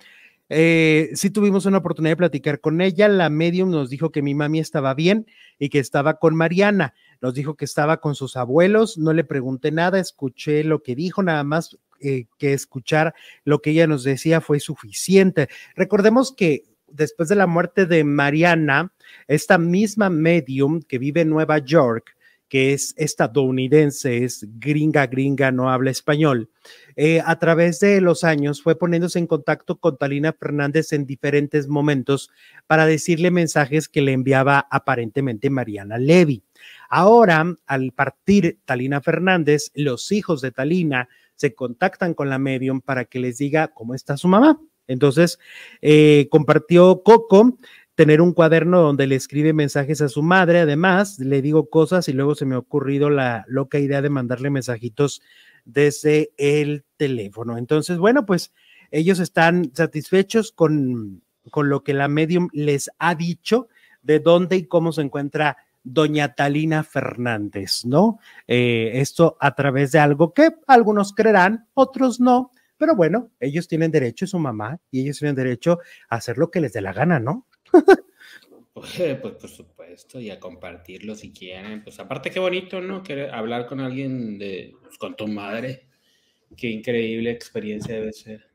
eh, 0.49 1.11
sí 1.15 1.31
tuvimos 1.31 1.67
una 1.67 1.79
oportunidad 1.79 2.13
de 2.13 2.19
platicar 2.19 2.61
con 2.61 2.81
ella. 2.81 3.09
La 3.09 3.31
medium 3.31 3.71
nos 3.71 3.91
dijo 3.91 4.11
que 4.11 4.23
mi 4.23 4.35
mami 4.35 4.61
estaba 4.61 4.95
bien 4.95 5.27
y 5.59 5.69
que 5.69 5.79
estaba 5.79 6.19
con 6.19 6.35
Mariana. 6.35 6.95
Nos 7.21 7.35
dijo 7.35 7.55
que 7.55 7.65
estaba 7.65 8.01
con 8.01 8.15
sus 8.15 8.37
abuelos. 8.37 8.99
No 8.99 9.13
le 9.13 9.25
pregunté 9.25 9.71
nada, 9.71 9.99
escuché 9.99 10.65
lo 10.65 10.83
que 10.83 10.95
dijo, 10.95 11.23
nada 11.23 11.45
más 11.45 11.79
eh, 12.01 12.27
que 12.39 12.53
escuchar 12.53 13.15
lo 13.45 13.61
que 13.61 13.71
ella 13.71 13.87
nos 13.87 14.05
decía 14.05 14.41
fue 14.41 14.61
suficiente. 14.61 15.49
Recordemos 15.75 16.33
que 16.33 16.65
después 16.89 17.29
de 17.29 17.37
la 17.37 17.47
muerte 17.47 17.87
de 17.87 18.05
Mariana, 18.05 18.93
esta 19.27 19.59
misma 19.59 20.11
medium 20.11 20.83
que 20.83 20.99
vive 20.99 21.23
en 21.23 21.31
Nueva 21.31 21.59
York, 21.59 22.17
que 22.49 22.73
es 22.73 22.95
estadounidense, 22.97 24.25
es 24.25 24.47
gringa, 24.59 25.07
gringa, 25.07 25.51
no 25.51 25.71
habla 25.71 25.91
español, 25.91 26.51
eh, 26.97 27.21
a 27.25 27.39
través 27.39 27.81
de 27.81 28.01
los 28.01 28.23
años 28.25 28.63
fue 28.63 28.79
poniéndose 28.79 29.19
en 29.19 29.27
contacto 29.27 29.77
con 29.81 29.97
Talina 29.97 30.33
Fernández 30.33 30.93
en 30.93 31.07
diferentes 31.07 31.67
momentos 31.69 32.31
para 32.67 32.87
decirle 32.87 33.31
mensajes 33.31 33.89
que 33.89 34.03
le 34.03 34.13
enviaba 34.13 34.67
aparentemente 34.71 35.51
Mariana 35.51 35.99
Levy. 35.99 36.45
Ahora, 36.89 37.45
al 37.67 37.93
partir 37.93 38.59
Talina 38.65 39.01
Fernández, 39.01 39.73
los 39.75 40.13
hijos 40.13 40.41
de 40.41 40.53
Talina 40.53 41.09
se 41.37 41.55
contactan 41.55 42.15
con 42.15 42.29
la 42.31 42.39
medium 42.39 42.81
para 42.81 43.05
que 43.05 43.19
les 43.19 43.39
diga 43.39 43.69
cómo 43.69 43.95
está 43.95 44.17
su 44.17 44.29
mamá. 44.29 44.61
Entonces, 44.87 45.39
eh, 45.81 46.29
compartió 46.31 47.03
Coco 47.03 47.59
tener 47.95 48.21
un 48.21 48.33
cuaderno 48.33 48.81
donde 48.81 49.07
le 49.07 49.15
escribe 49.15 49.53
mensajes 49.53 50.01
a 50.01 50.09
su 50.09 50.23
madre. 50.23 50.61
Además, 50.61 51.19
le 51.19 51.43
digo 51.43 51.71
cosas 51.71 52.09
y 52.09 52.13
luego 52.13 52.35
se 52.35 52.45
me 52.45 52.55
ha 52.55 52.59
ocurrido 52.59 53.11
la 53.11 53.45
loca 53.49 53.79
idea 53.79 54.03
de 54.03 54.11
mandarle 54.11 54.51
mensajitos 54.51 55.23
desde 55.65 56.33
el 56.37 56.85
teléfono. 56.97 57.57
Entonces, 57.57 57.99
bueno, 57.99 58.27
pues 58.27 58.53
ellos 58.91 59.19
están 59.19 59.73
satisfechos 59.75 60.53
con, 60.53 61.23
con 61.51 61.69
lo 61.69 61.83
que 61.83 61.95
la 61.95 62.09
medium 62.09 62.49
les 62.53 62.91
ha 62.99 63.15
dicho 63.15 63.69
de 64.03 64.21
dónde 64.21 64.57
y 64.57 64.67
cómo 64.67 64.93
se 64.93 65.03
encuentra 65.03 65.57
doña 65.83 66.35
Talina 66.35 66.83
Fernández, 66.83 67.85
¿no? 67.85 68.19
Eh, 68.47 68.93
esto 68.95 69.37
a 69.41 69.55
través 69.55 69.93
de 69.93 69.99
algo 69.99 70.33
que 70.33 70.51
algunos 70.67 71.13
creerán, 71.13 71.69
otros 71.75 72.21
no, 72.21 72.51
pero 72.79 72.97
bueno, 72.97 73.31
ellos 73.39 73.69
tienen 73.69 73.91
derecho, 73.91 74.25
es 74.25 74.31
su 74.31 74.39
mamá, 74.39 74.81
y 74.91 75.03
ellos 75.03 75.19
tienen 75.19 75.37
derecho 75.37 75.79
a 76.09 76.17
hacer 76.17 76.39
lo 76.39 76.51
que 76.51 76.61
les 76.61 76.73
dé 76.73 76.81
la 76.81 76.93
gana, 76.93 77.21
¿no? 77.21 77.47
pues, 78.73 78.93
pues 79.21 79.35
por 79.35 79.49
supuesto, 79.49 80.21
y 80.21 80.31
a 80.31 80.41
compartirlo 80.41 81.15
si 81.15 81.33
quieren. 81.33 81.83
Pues 81.83 81.99
aparte 81.99 82.31
qué 82.31 82.41
bonito, 82.41 82.81
¿no? 82.81 83.03
Que 83.03 83.29
hablar 83.29 83.67
con 83.67 83.81
alguien 83.81 84.39
de, 84.39 84.75
pues, 84.83 84.99
con 84.99 85.17
tu 85.17 85.27
madre. 85.27 85.89
Qué 86.57 86.69
increíble 86.69 87.31
experiencia 87.31 87.95
debe 87.95 88.13
ser. 88.13 88.47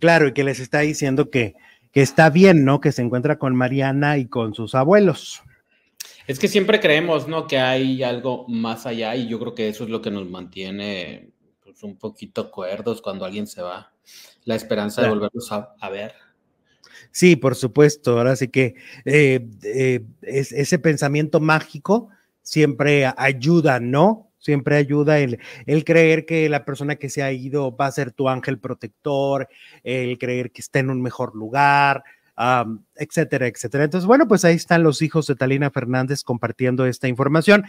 Claro, 0.00 0.28
y 0.28 0.32
que 0.32 0.44
les 0.44 0.60
está 0.60 0.80
diciendo 0.80 1.30
que, 1.30 1.54
que 1.92 2.02
está 2.02 2.30
bien, 2.30 2.64
¿no? 2.64 2.80
Que 2.80 2.92
se 2.92 3.02
encuentra 3.02 3.38
con 3.38 3.54
Mariana 3.54 4.18
y 4.18 4.26
con 4.26 4.54
sus 4.54 4.74
abuelos. 4.74 5.42
Es 6.28 6.38
que 6.38 6.46
siempre 6.46 6.78
creemos, 6.78 7.26
¿no? 7.26 7.46
Que 7.46 7.58
hay 7.58 8.02
algo 8.02 8.46
más 8.48 8.84
allá 8.84 9.16
y 9.16 9.28
yo 9.28 9.38
creo 9.38 9.54
que 9.54 9.68
eso 9.68 9.84
es 9.84 9.90
lo 9.90 10.02
que 10.02 10.10
nos 10.10 10.28
mantiene 10.28 11.30
pues, 11.64 11.82
un 11.82 11.96
poquito 11.96 12.50
cuerdos 12.50 13.00
cuando 13.00 13.24
alguien 13.24 13.46
se 13.46 13.62
va. 13.62 13.92
La 14.44 14.54
esperanza 14.54 15.02
de 15.02 15.08
volverlos 15.08 15.50
a, 15.52 15.88
ver. 15.88 16.14
Sí, 17.10 17.36
por 17.36 17.54
supuesto. 17.54 18.18
Ahora 18.18 18.36
sí 18.36 18.48
que 18.48 18.74
eh, 19.04 19.46
eh, 19.62 20.04
ese 20.22 20.78
pensamiento 20.78 21.40
mágico 21.40 22.10
siempre 22.42 23.06
ayuda, 23.16 23.80
¿no? 23.80 24.30
Siempre 24.38 24.76
ayuda 24.76 25.18
el, 25.18 25.40
el, 25.66 25.84
creer 25.84 26.24
que 26.24 26.48
la 26.48 26.64
persona 26.64 26.96
que 26.96 27.10
se 27.10 27.22
ha 27.22 27.32
ido 27.32 27.76
va 27.76 27.86
a 27.86 27.92
ser 27.92 28.12
tu 28.12 28.28
ángel 28.28 28.58
protector, 28.58 29.48
el 29.82 30.16
creer 30.16 30.52
que 30.52 30.60
está 30.60 30.78
en 30.78 30.90
un 30.90 31.02
mejor 31.02 31.34
lugar, 31.34 32.04
etcétera, 32.94 33.48
etcétera. 33.48 33.84
Entonces, 33.84 34.06
bueno, 34.06 34.28
pues 34.28 34.44
ahí 34.44 34.54
están 34.54 34.82
los 34.82 35.02
hijos 35.02 35.26
de 35.26 35.34
Talina 35.34 35.70
Fernández 35.70 36.22
compartiendo 36.22 36.86
esta 36.86 37.08
información. 37.08 37.64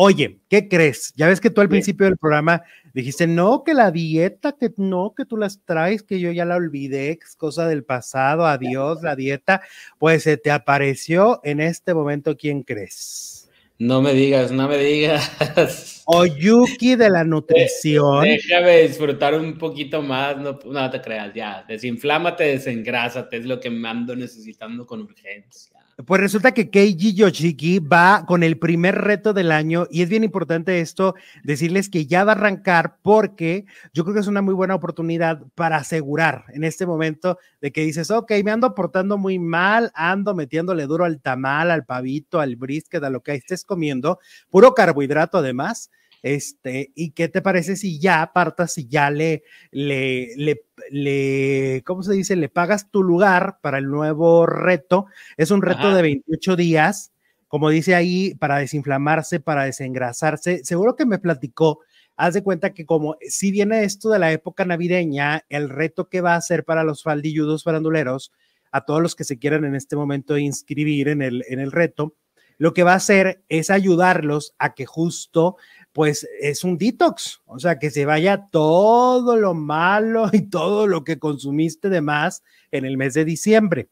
Oye, 0.00 0.38
¿qué 0.48 0.68
crees? 0.68 1.12
Ya 1.16 1.26
ves 1.26 1.40
que 1.40 1.50
tú 1.50 1.60
al 1.60 1.68
principio 1.68 2.06
del 2.06 2.16
programa 2.16 2.62
dijiste, 2.94 3.26
no, 3.26 3.64
que 3.64 3.74
la 3.74 3.90
dieta, 3.90 4.52
que 4.52 4.70
no, 4.76 5.12
que 5.12 5.24
tú 5.24 5.36
las 5.36 5.60
traes, 5.64 6.04
que 6.04 6.20
yo 6.20 6.30
ya 6.30 6.44
la 6.44 6.54
olvidé, 6.54 7.18
que 7.18 7.24
es 7.24 7.34
cosa 7.34 7.66
del 7.66 7.82
pasado, 7.82 8.46
adiós, 8.46 9.02
la 9.02 9.16
dieta. 9.16 9.60
Pues 9.98 10.22
se 10.22 10.36
te 10.36 10.52
apareció 10.52 11.40
en 11.42 11.58
este 11.58 11.94
momento, 11.94 12.36
¿quién 12.36 12.62
crees? 12.62 13.50
No 13.80 14.00
me 14.00 14.14
digas, 14.14 14.52
no 14.52 14.68
me 14.68 14.78
digas. 14.78 16.04
Oyuki 16.06 16.94
de 16.94 17.10
la 17.10 17.24
nutrición. 17.24 18.22
Déjame 18.22 18.82
disfrutar 18.82 19.34
un 19.34 19.58
poquito 19.58 20.00
más, 20.00 20.36
no, 20.36 20.60
no 20.64 20.90
te 20.92 21.00
creas, 21.00 21.34
ya. 21.34 21.64
Desinflámate, 21.66 22.44
desengrásate, 22.44 23.38
es 23.38 23.46
lo 23.46 23.58
que 23.58 23.68
me 23.68 23.88
ando 23.88 24.14
necesitando 24.14 24.86
con 24.86 25.02
urgencia. 25.02 25.78
Pues 26.06 26.20
resulta 26.20 26.52
que 26.52 26.70
Keiji 26.70 27.12
Yoshiki 27.12 27.80
va 27.80 28.24
con 28.24 28.44
el 28.44 28.56
primer 28.56 28.94
reto 28.94 29.32
del 29.32 29.50
año 29.50 29.88
y 29.90 30.02
es 30.02 30.08
bien 30.08 30.22
importante 30.22 30.78
esto, 30.78 31.16
decirles 31.42 31.88
que 31.88 32.06
ya 32.06 32.22
va 32.22 32.32
a 32.32 32.34
arrancar 32.36 32.98
porque 33.02 33.66
yo 33.92 34.04
creo 34.04 34.14
que 34.14 34.20
es 34.20 34.28
una 34.28 34.40
muy 34.40 34.54
buena 34.54 34.76
oportunidad 34.76 35.42
para 35.56 35.78
asegurar 35.78 36.44
en 36.50 36.62
este 36.62 36.86
momento 36.86 37.38
de 37.60 37.72
que 37.72 37.80
dices, 37.80 38.12
ok, 38.12 38.30
me 38.44 38.52
ando 38.52 38.76
portando 38.76 39.18
muy 39.18 39.40
mal, 39.40 39.90
ando 39.92 40.36
metiéndole 40.36 40.86
duro 40.86 41.04
al 41.04 41.20
tamal, 41.20 41.68
al 41.72 41.84
pavito, 41.84 42.38
al 42.38 42.54
brisket, 42.54 43.02
a 43.02 43.10
lo 43.10 43.24
que 43.24 43.34
estés 43.34 43.64
comiendo, 43.64 44.20
puro 44.50 44.74
carbohidrato 44.74 45.38
además 45.38 45.90
este, 46.22 46.92
¿y 46.94 47.12
qué 47.12 47.28
te 47.28 47.42
parece 47.42 47.76
si 47.76 47.98
ya 47.98 48.22
apartas, 48.22 48.74
si 48.74 48.86
ya 48.88 49.10
le, 49.10 49.44
le, 49.70 50.34
le, 50.36 50.62
le, 50.90 51.82
¿cómo 51.84 52.02
se 52.02 52.12
dice? 52.12 52.36
Le 52.36 52.48
pagas 52.48 52.90
tu 52.90 53.02
lugar 53.02 53.58
para 53.60 53.78
el 53.78 53.86
nuevo 53.86 54.46
reto. 54.46 55.06
Es 55.36 55.50
un 55.50 55.62
reto 55.62 55.94
de 55.94 56.02
28 56.02 56.56
días, 56.56 57.12
como 57.46 57.70
dice 57.70 57.94
ahí, 57.94 58.34
para 58.34 58.58
desinflamarse, 58.58 59.40
para 59.40 59.64
desengrasarse. 59.64 60.64
Seguro 60.64 60.96
que 60.96 61.06
me 61.06 61.18
platicó. 61.18 61.80
Haz 62.16 62.34
de 62.34 62.42
cuenta 62.42 62.74
que 62.74 62.84
como 62.84 63.16
si 63.20 63.52
viene 63.52 63.84
esto 63.84 64.10
de 64.10 64.18
la 64.18 64.32
época 64.32 64.64
navideña, 64.64 65.44
el 65.48 65.68
reto 65.68 66.08
que 66.08 66.20
va 66.20 66.34
a 66.34 66.40
ser 66.40 66.64
para 66.64 66.82
los 66.82 67.04
faldilludos 67.04 67.62
faranduleros, 67.62 68.32
a 68.72 68.84
todos 68.84 69.00
los 69.00 69.14
que 69.14 69.24
se 69.24 69.38
quieran 69.38 69.64
en 69.64 69.74
este 69.74 69.96
momento 69.96 70.36
inscribir 70.36 71.08
en 71.08 71.22
el, 71.22 71.44
en 71.48 71.60
el 71.60 71.72
reto, 71.72 72.14
lo 72.58 72.74
que 72.74 72.82
va 72.82 72.92
a 72.92 72.96
hacer 72.96 73.44
es 73.48 73.70
ayudarlos 73.70 74.54
a 74.58 74.74
que 74.74 74.84
justo 74.84 75.56
pues 75.98 76.28
es 76.40 76.62
un 76.62 76.78
detox, 76.78 77.42
o 77.44 77.58
sea, 77.58 77.80
que 77.80 77.90
se 77.90 78.04
vaya 78.04 78.46
todo 78.52 79.36
lo 79.36 79.52
malo 79.52 80.30
y 80.32 80.42
todo 80.42 80.86
lo 80.86 81.02
que 81.02 81.18
consumiste 81.18 81.88
de 81.88 82.00
más 82.00 82.44
en 82.70 82.84
el 82.84 82.96
mes 82.96 83.14
de 83.14 83.24
diciembre. 83.24 83.88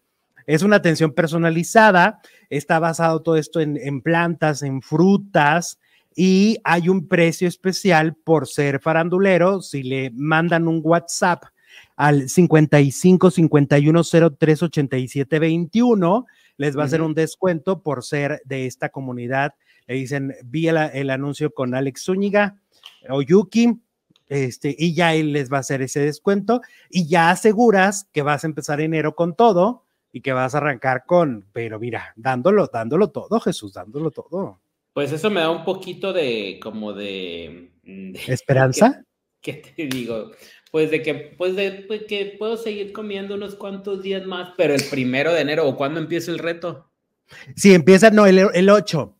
Es 0.47 0.63
una 0.63 0.77
atención 0.77 1.11
personalizada, 1.11 2.21
está 2.49 2.79
basado 2.79 3.23
todo 3.23 3.35
esto 3.35 3.59
en, 3.59 4.01
plantas, 4.03 4.63
en 4.63 4.83
frutas, 4.83 5.81
y 6.15 6.59
hay 6.63 6.89
un 6.89 7.09
precio 7.09 7.49
especial 7.49 8.15
por 8.15 8.47
ser 8.47 8.79
farandulero. 8.79 9.61
Si 9.61 9.83
le 9.83 10.13
mandan 10.13 10.69
un 10.69 10.83
WhatsApp 10.85 11.43
al 11.97 12.29
55 12.29 13.33
51 13.33 14.03
03 14.39 14.63
87 14.63 15.39
21, 15.41 16.27
les 16.57 16.79
va 16.79 16.83
a 16.83 16.87
hacer 16.87 17.03
un 17.03 17.15
descuento 17.15 17.83
por 17.83 18.05
ser 18.05 18.43
de 18.45 18.67
esta 18.67 18.91
comunidad 18.91 19.55
le 19.87 19.95
dicen, 19.95 20.35
vi 20.45 20.69
el, 20.69 21.11
anuncio 21.11 21.53
con 21.53 21.75
Alex 21.75 22.05
Zúñiga 22.05 22.59
o 23.09 23.23
Yuki, 23.23 23.81
este, 24.29 24.75
y 24.77 24.95
ya 24.95 25.15
él 25.15 25.33
les 25.33 25.53
va 25.53 25.59
a 25.59 25.61
hacer 25.61 25.83
ese 25.83 26.01
descuento 26.01 26.61
y 26.91 27.07
ya 27.07 27.31
aseguras 27.31 28.09
que 28.13 28.23
vas 28.23 28.43
a 28.43 28.49
empezar 28.49 28.81
enero 28.81 29.15
con 29.15 29.37
todo 29.37 29.85
y 30.13 30.21
que 30.21 30.33
vas 30.33 30.55
a 30.55 30.59
arrancar 30.59 31.05
con, 31.07 31.47
pero 31.53 31.79
mira, 31.79 32.13
dándolo, 32.17 32.69
dándolo 32.73 33.11
todo, 33.11 33.39
Jesús, 33.39 33.75
dándolo 33.75 34.11
todo. 34.11 34.61
Pues 34.93 35.13
eso 35.13 35.31
me 35.31 35.41
da 35.41 35.51
un 35.51 35.65
poquito 35.65 36.13
de, 36.13 36.59
como 36.61 36.93
de... 36.93 37.71
¿Esperanza? 38.27 39.05
¿Qué, 39.43 39.53
te 39.77 39.87
digo? 39.87 40.33
Pues 40.73 40.91
de 40.91 41.03
que, 41.03 41.15
pues 41.15 41.55
de 41.55 41.85
pues 41.87 42.05
que 42.05 42.35
puedo 42.39 42.57
seguir 42.57 42.93
comiendo 42.93 43.35
unos 43.35 43.55
cuantos 43.55 44.03
días 44.03 44.27
más, 44.27 44.55
pero 44.57 44.75
el 44.75 44.83
primero 44.91 45.33
de 45.33 45.43
enero, 45.43 45.69
¿o 45.69 45.77
cuándo 45.77 46.01
empieza 46.01 46.33
el 46.33 46.39
reto? 46.39 46.91
Sí, 47.55 47.75
empieza, 47.75 48.11
no, 48.11 48.27
el, 48.27 48.39
el 48.55 48.71
8. 48.71 49.16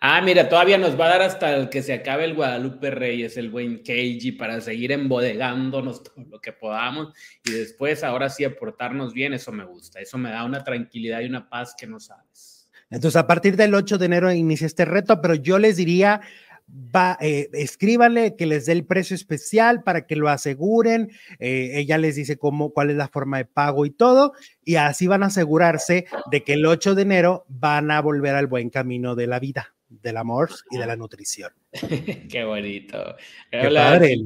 Ah, 0.00 0.20
mira, 0.22 0.48
todavía 0.48 0.78
nos 0.78 0.98
va 0.98 1.06
a 1.06 1.08
dar 1.08 1.22
hasta 1.22 1.56
el 1.56 1.68
que 1.70 1.82
se 1.82 1.92
acabe 1.92 2.24
el 2.24 2.34
Guadalupe 2.34 2.92
Reyes, 2.92 3.36
el 3.36 3.50
buen 3.50 3.82
Keiji, 3.82 4.30
para 4.30 4.60
seguir 4.60 4.92
embodegándonos 4.92 6.02
todo 6.04 6.24
lo 6.30 6.40
que 6.40 6.52
podamos 6.52 7.12
y 7.44 7.50
después, 7.50 8.04
ahora 8.04 8.30
sí, 8.30 8.44
aportarnos 8.44 9.12
bien. 9.12 9.34
Eso 9.34 9.50
me 9.50 9.64
gusta. 9.64 9.98
Eso 9.98 10.16
me 10.16 10.30
da 10.30 10.44
una 10.44 10.62
tranquilidad 10.62 11.20
y 11.20 11.26
una 11.26 11.48
paz 11.48 11.74
que 11.76 11.88
no 11.88 11.98
sabes. 11.98 12.70
Entonces, 12.90 13.16
a 13.16 13.26
partir 13.26 13.56
del 13.56 13.74
8 13.74 13.98
de 13.98 14.06
enero 14.06 14.32
inicia 14.32 14.68
este 14.68 14.84
reto, 14.84 15.20
pero 15.20 15.34
yo 15.34 15.58
les 15.58 15.76
diría, 15.76 16.20
va, 16.68 17.18
eh, 17.20 17.50
escríbanle 17.52 18.36
que 18.36 18.46
les 18.46 18.66
dé 18.66 18.72
el 18.72 18.86
precio 18.86 19.16
especial 19.16 19.82
para 19.82 20.06
que 20.06 20.14
lo 20.14 20.28
aseguren. 20.28 21.10
Eh, 21.40 21.72
ella 21.74 21.98
les 21.98 22.14
dice 22.14 22.38
cómo, 22.38 22.70
cuál 22.70 22.90
es 22.90 22.96
la 22.96 23.08
forma 23.08 23.38
de 23.38 23.46
pago 23.46 23.84
y 23.84 23.90
todo, 23.90 24.32
y 24.64 24.76
así 24.76 25.08
van 25.08 25.24
a 25.24 25.26
asegurarse 25.26 26.06
de 26.30 26.44
que 26.44 26.52
el 26.52 26.64
8 26.66 26.94
de 26.94 27.02
enero 27.02 27.44
van 27.48 27.90
a 27.90 28.00
volver 28.00 28.36
al 28.36 28.46
buen 28.46 28.70
camino 28.70 29.16
de 29.16 29.26
la 29.26 29.40
vida 29.40 29.74
del 29.88 30.16
amor 30.16 30.50
y 30.70 30.78
de 30.78 30.86
la 30.86 30.96
nutrición. 30.96 31.52
Qué 32.30 32.44
bonito. 32.44 33.16
Qué 33.50 33.70
padre. 33.74 34.16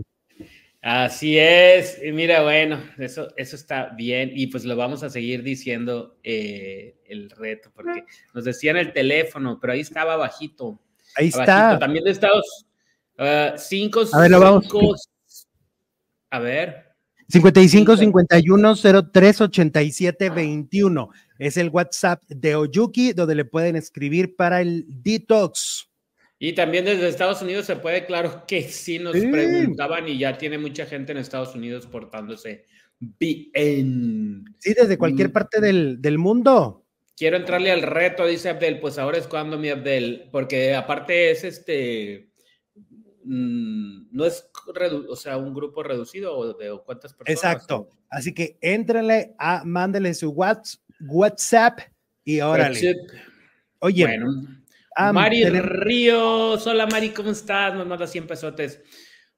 Así 0.82 1.38
es. 1.38 2.00
mira, 2.12 2.42
bueno, 2.42 2.82
eso, 2.98 3.28
eso 3.36 3.54
está 3.54 3.90
bien. 3.90 4.32
Y 4.34 4.48
pues 4.48 4.64
lo 4.64 4.74
vamos 4.74 5.04
a 5.04 5.10
seguir 5.10 5.44
diciendo 5.44 6.18
eh, 6.24 6.96
el 7.06 7.30
reto, 7.30 7.70
porque 7.72 8.04
nos 8.34 8.44
decían 8.44 8.76
el 8.76 8.92
teléfono, 8.92 9.58
pero 9.60 9.74
ahí 9.74 9.80
estaba 9.80 10.16
bajito. 10.16 10.80
Ahí 11.14 11.28
está. 11.28 11.78
También 11.78 12.04
de 12.04 12.10
Estados 12.10 12.66
uh, 13.18 13.56
cinco, 13.56 14.02
A 14.12 14.20
ver, 14.22 14.30
lo 14.30 14.40
vamos. 14.40 15.08
A 16.30 16.38
ver. 16.40 16.91
55 17.28 17.96
51 17.96 18.74
03 19.12 19.40
87 19.40 20.30
21. 20.30 21.10
Es 21.38 21.56
el 21.56 21.70
WhatsApp 21.70 22.22
de 22.28 22.54
Oyuki, 22.54 23.12
donde 23.12 23.34
le 23.34 23.44
pueden 23.44 23.76
escribir 23.76 24.36
para 24.36 24.60
el 24.60 24.84
detox. 24.88 25.88
Y 26.38 26.54
también 26.54 26.84
desde 26.84 27.08
Estados 27.08 27.40
Unidos 27.40 27.66
se 27.66 27.76
puede, 27.76 28.04
claro 28.04 28.44
que 28.48 28.62
sí 28.62 28.98
nos 28.98 29.12
preguntaban 29.12 30.08
y 30.08 30.18
ya 30.18 30.36
tiene 30.36 30.58
mucha 30.58 30.86
gente 30.86 31.12
en 31.12 31.18
Estados 31.18 31.54
Unidos 31.54 31.86
portándose 31.86 32.66
bien. 32.98 34.44
Sí, 34.58 34.74
desde 34.74 34.98
cualquier 34.98 35.28
mm. 35.28 35.32
parte 35.32 35.60
del, 35.60 36.02
del 36.02 36.18
mundo. 36.18 36.84
Quiero 37.16 37.36
entrarle 37.36 37.70
al 37.70 37.82
reto, 37.82 38.26
dice 38.26 38.48
Abdel. 38.48 38.80
Pues 38.80 38.98
ahora 38.98 39.18
es 39.18 39.28
cuando, 39.28 39.58
mi 39.58 39.68
Abdel, 39.68 40.28
porque 40.32 40.74
aparte 40.74 41.30
es 41.30 41.44
este 41.44 42.31
Mm, 43.24 44.08
no 44.10 44.24
es 44.24 44.50
o 45.08 45.16
sea, 45.16 45.36
un 45.36 45.54
grupo 45.54 45.82
reducido 45.82 46.36
o 46.36 46.54
de 46.54 46.78
cuántas 46.84 47.14
personas. 47.14 47.42
Exacto. 47.42 47.88
Así 48.08 48.34
que 48.34 48.58
éntrenle 48.60 49.34
a, 49.38 49.64
mándele 49.64 50.14
su 50.14 50.30
WhatsApp 50.30 51.80
y 52.24 52.40
órale. 52.40 52.96
Oye, 53.78 54.06
bueno, 54.06 54.26
Mari 55.12 55.44
Ríos, 55.44 56.66
hola 56.66 56.86
Mari, 56.86 57.10
¿cómo 57.10 57.30
estás? 57.30 57.74
Nos 57.74 57.86
manda 57.86 58.06
100 58.06 58.26
pesotes. 58.26 58.80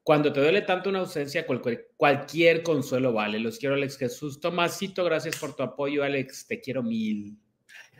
Cuando 0.03 0.31
te 0.31 0.39
duele 0.39 0.61
tanto 0.61 0.89
una 0.89 0.99
ausencia, 0.99 1.47
cualquier, 1.47 1.93
cualquier 1.97 2.61
consuelo 2.61 3.11
vale. 3.11 3.39
Los 3.39 3.57
quiero, 3.57 3.73
Alex 3.73 3.97
Jesús. 3.97 4.39
Tomasito, 4.39 5.03
gracias 5.03 5.35
por 5.37 5.55
tu 5.55 5.63
apoyo, 5.63 6.03
Alex. 6.03 6.45
Te 6.45 6.61
quiero 6.61 6.83
mil. 6.83 7.39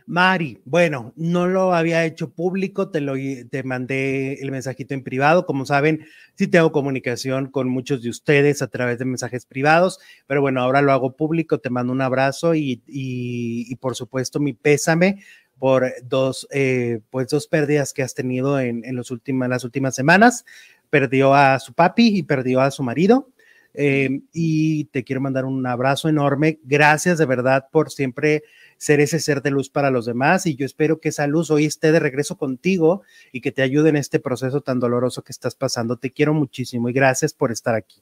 Mari, 0.07 0.61
bueno, 0.65 1.13
no 1.15 1.47
lo 1.47 1.73
había 1.73 2.05
hecho 2.05 2.29
público, 2.29 2.91
te, 2.91 3.01
lo, 3.01 3.15
te 3.49 3.63
mandé 3.63 4.33
el 4.35 4.51
mensajito 4.51 4.93
en 4.93 5.03
privado. 5.03 5.47
Como 5.47 5.65
saben, 5.65 6.05
sí 6.35 6.47
tengo 6.47 6.71
comunicación 6.71 7.47
con 7.49 7.69
muchos 7.69 8.03
de 8.03 8.09
ustedes 8.09 8.61
a 8.61 8.67
través 8.67 8.99
de 8.99 9.05
mensajes 9.05 9.47
privados, 9.47 9.99
pero 10.27 10.41
bueno, 10.41 10.61
ahora 10.61 10.83
lo 10.83 10.91
hago 10.91 11.15
público. 11.15 11.57
Te 11.57 11.71
mando 11.71 11.91
un 11.91 12.01
abrazo 12.01 12.53
y, 12.53 12.83
y, 12.85 13.75
por 13.77 13.95
supuesto 13.95 14.39
mi 14.39 14.53
pésame 14.53 15.23
por 15.57 15.91
dos, 16.03 16.47
eh, 16.51 16.99
pues 17.09 17.29
dos 17.29 17.47
pérdidas 17.47 17.91
que 17.91 18.03
has 18.03 18.13
tenido 18.13 18.59
en, 18.59 18.85
en, 18.85 18.95
los 18.95 19.11
las 19.25 19.63
últimas 19.63 19.95
semanas. 19.95 20.45
Perdió 20.91 21.33
a 21.33 21.59
su 21.59 21.73
papi 21.73 22.15
y 22.15 22.23
perdió 22.23 22.61
a 22.61 22.69
su 22.69 22.83
marido. 22.83 23.29
Eh, 23.77 24.21
y 24.31 24.85
te 24.85 25.03
quiero 25.03 25.21
mandar 25.21 25.45
un 25.45 25.65
abrazo 25.65 26.09
enorme. 26.09 26.59
Gracias 26.63 27.17
de 27.17 27.25
verdad 27.25 27.67
por 27.71 27.91
siempre 27.91 28.43
ser 28.77 28.99
ese 28.99 29.19
ser 29.19 29.41
de 29.41 29.51
luz 29.51 29.69
para 29.69 29.91
los 29.91 30.05
demás 30.05 30.45
y 30.45 30.55
yo 30.55 30.65
espero 30.65 30.99
que 30.99 31.09
esa 31.09 31.27
luz 31.27 31.51
hoy 31.51 31.65
esté 31.65 31.91
de 31.91 31.99
regreso 31.99 32.37
contigo 32.37 33.03
y 33.31 33.41
que 33.41 33.51
te 33.51 33.61
ayude 33.61 33.89
en 33.89 33.95
este 33.95 34.19
proceso 34.19 34.61
tan 34.61 34.79
doloroso 34.79 35.23
que 35.23 35.31
estás 35.31 35.55
pasando. 35.55 35.97
Te 35.97 36.11
quiero 36.11 36.33
muchísimo 36.33 36.89
y 36.89 36.93
gracias 36.93 37.33
por 37.33 37.51
estar 37.51 37.75
aquí. 37.75 38.01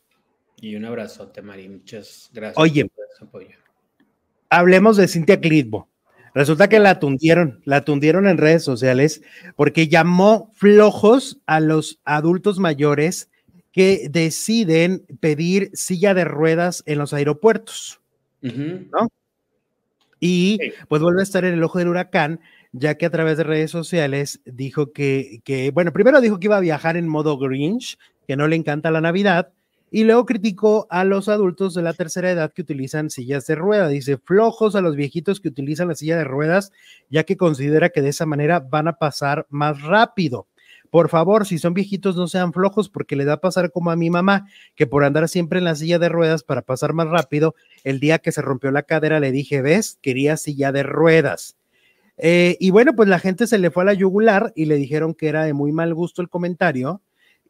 Y 0.62 0.76
un 0.76 0.86
abrazote, 0.86 1.42
Mari. 1.42 1.70
Muchas 1.70 2.30
gracias 2.34 2.58
Oye, 2.58 2.90
Hablemos 4.50 4.98
de 4.98 5.08
Cintia 5.08 5.40
Clitbo. 5.40 5.90
Resulta 6.36 6.68
que 6.68 6.80
la 6.80 7.00
tundieron, 7.00 7.62
la 7.64 7.86
tundieron 7.86 8.28
en 8.28 8.38
redes 8.38 8.64
sociales 8.64 9.22
porque 9.56 9.88
llamó 9.88 10.52
flojos 10.56 11.40
a 11.46 11.60
los 11.60 12.00
adultos 12.06 12.60
mayores 12.60 13.30
que 13.72 14.08
deciden 14.10 15.06
pedir 15.20 15.70
silla 15.74 16.14
de 16.14 16.26
ruedas 16.26 16.84
en 16.86 17.00
los 17.00 17.14
aeropuertos, 17.14 18.02
¿no? 18.42 19.10
Y 20.26 20.58
pues 20.88 21.02
vuelve 21.02 21.20
a 21.20 21.24
estar 21.24 21.44
en 21.44 21.54
el 21.54 21.64
ojo 21.64 21.80
del 21.80 21.90
huracán, 21.90 22.40
ya 22.72 22.96
que 22.96 23.06
a 23.06 23.10
través 23.10 23.36
de 23.36 23.44
redes 23.44 23.72
sociales 23.72 24.40
dijo 24.46 24.94
que, 24.94 25.42
que, 25.44 25.72
bueno, 25.72 25.92
primero 25.92 26.22
dijo 26.22 26.40
que 26.40 26.48
iba 26.48 26.56
a 26.56 26.62
viajar 26.62 26.96
en 26.96 27.10
modo 27.10 27.38
Grinch, 27.38 27.98
que 28.26 28.38
no 28.38 28.48
le 28.48 28.56
encanta 28.56 28.90
la 28.90 29.02
Navidad, 29.02 29.52
y 29.92 30.06
luego 30.06 30.26
criticó 30.26 30.88
a 30.90 31.04
los 31.04 31.28
adultos 31.28 31.74
de 31.74 31.82
la 31.82 31.94
tercera 31.94 32.32
edad 32.32 32.54
que 32.54 32.62
utilizan 32.62 33.10
sillas 33.10 33.46
de 33.48 33.56
ruedas. 33.56 33.92
Dice, 33.92 34.18
flojos 34.18 34.76
a 34.76 34.82
los 34.82 34.96
viejitos 34.96 35.42
que 35.42 35.50
utilizan 35.50 35.90
la 35.90 35.96
silla 35.96 36.16
de 36.16 36.24
ruedas, 36.24 36.72
ya 37.10 37.26
que 37.26 37.36
considera 37.36 37.90
que 37.90 38.02
de 38.02 38.10
esa 38.10 38.26
manera 38.26 38.62
van 38.62 38.88
a 38.88 38.94
pasar 38.94 39.46
más 39.50 39.82
rápido. 39.82 40.48
Por 40.94 41.10
favor, 41.10 41.48
si 41.48 41.58
son 41.58 41.74
viejitos, 41.74 42.16
no 42.16 42.28
sean 42.28 42.54
flojos 42.54 42.88
porque 42.88 43.16
le 43.16 43.26
da 43.26 43.34
a 43.34 43.42
pasar 43.42 43.72
como 43.72 43.90
a 43.90 43.96
mi 43.96 44.12
mamá, 44.12 44.46
que 44.76 44.86
por 44.86 45.04
andar 45.04 45.28
siempre 45.28 45.58
en 45.58 45.66
la 45.66 45.74
silla 45.74 45.98
de 45.98 46.08
ruedas 46.08 46.44
para 46.44 46.62
pasar 46.62 46.94
más 46.94 47.08
rápido, 47.08 47.56
el 47.84 48.00
día 48.00 48.20
que 48.20 48.32
se 48.32 48.44
rompió 48.44 48.70
la 48.70 48.84
cadera 48.84 49.20
le 49.20 49.32
dije, 49.32 49.64
ves, 49.64 49.98
quería 50.04 50.38
silla 50.38 50.72
de 50.72 50.84
ruedas. 50.84 51.58
Eh, 52.18 52.58
y 52.60 52.70
bueno, 52.70 52.94
pues 52.96 53.10
la 53.10 53.18
gente 53.18 53.48
se 53.48 53.58
le 53.58 53.72
fue 53.72 53.82
a 53.82 53.86
la 53.88 53.94
yugular 53.94 54.54
y 54.56 54.66
le 54.66 54.76
dijeron 54.76 55.16
que 55.16 55.30
era 55.30 55.46
de 55.46 55.54
muy 55.54 55.72
mal 55.72 55.96
gusto 55.96 56.22
el 56.22 56.30
comentario 56.30 57.02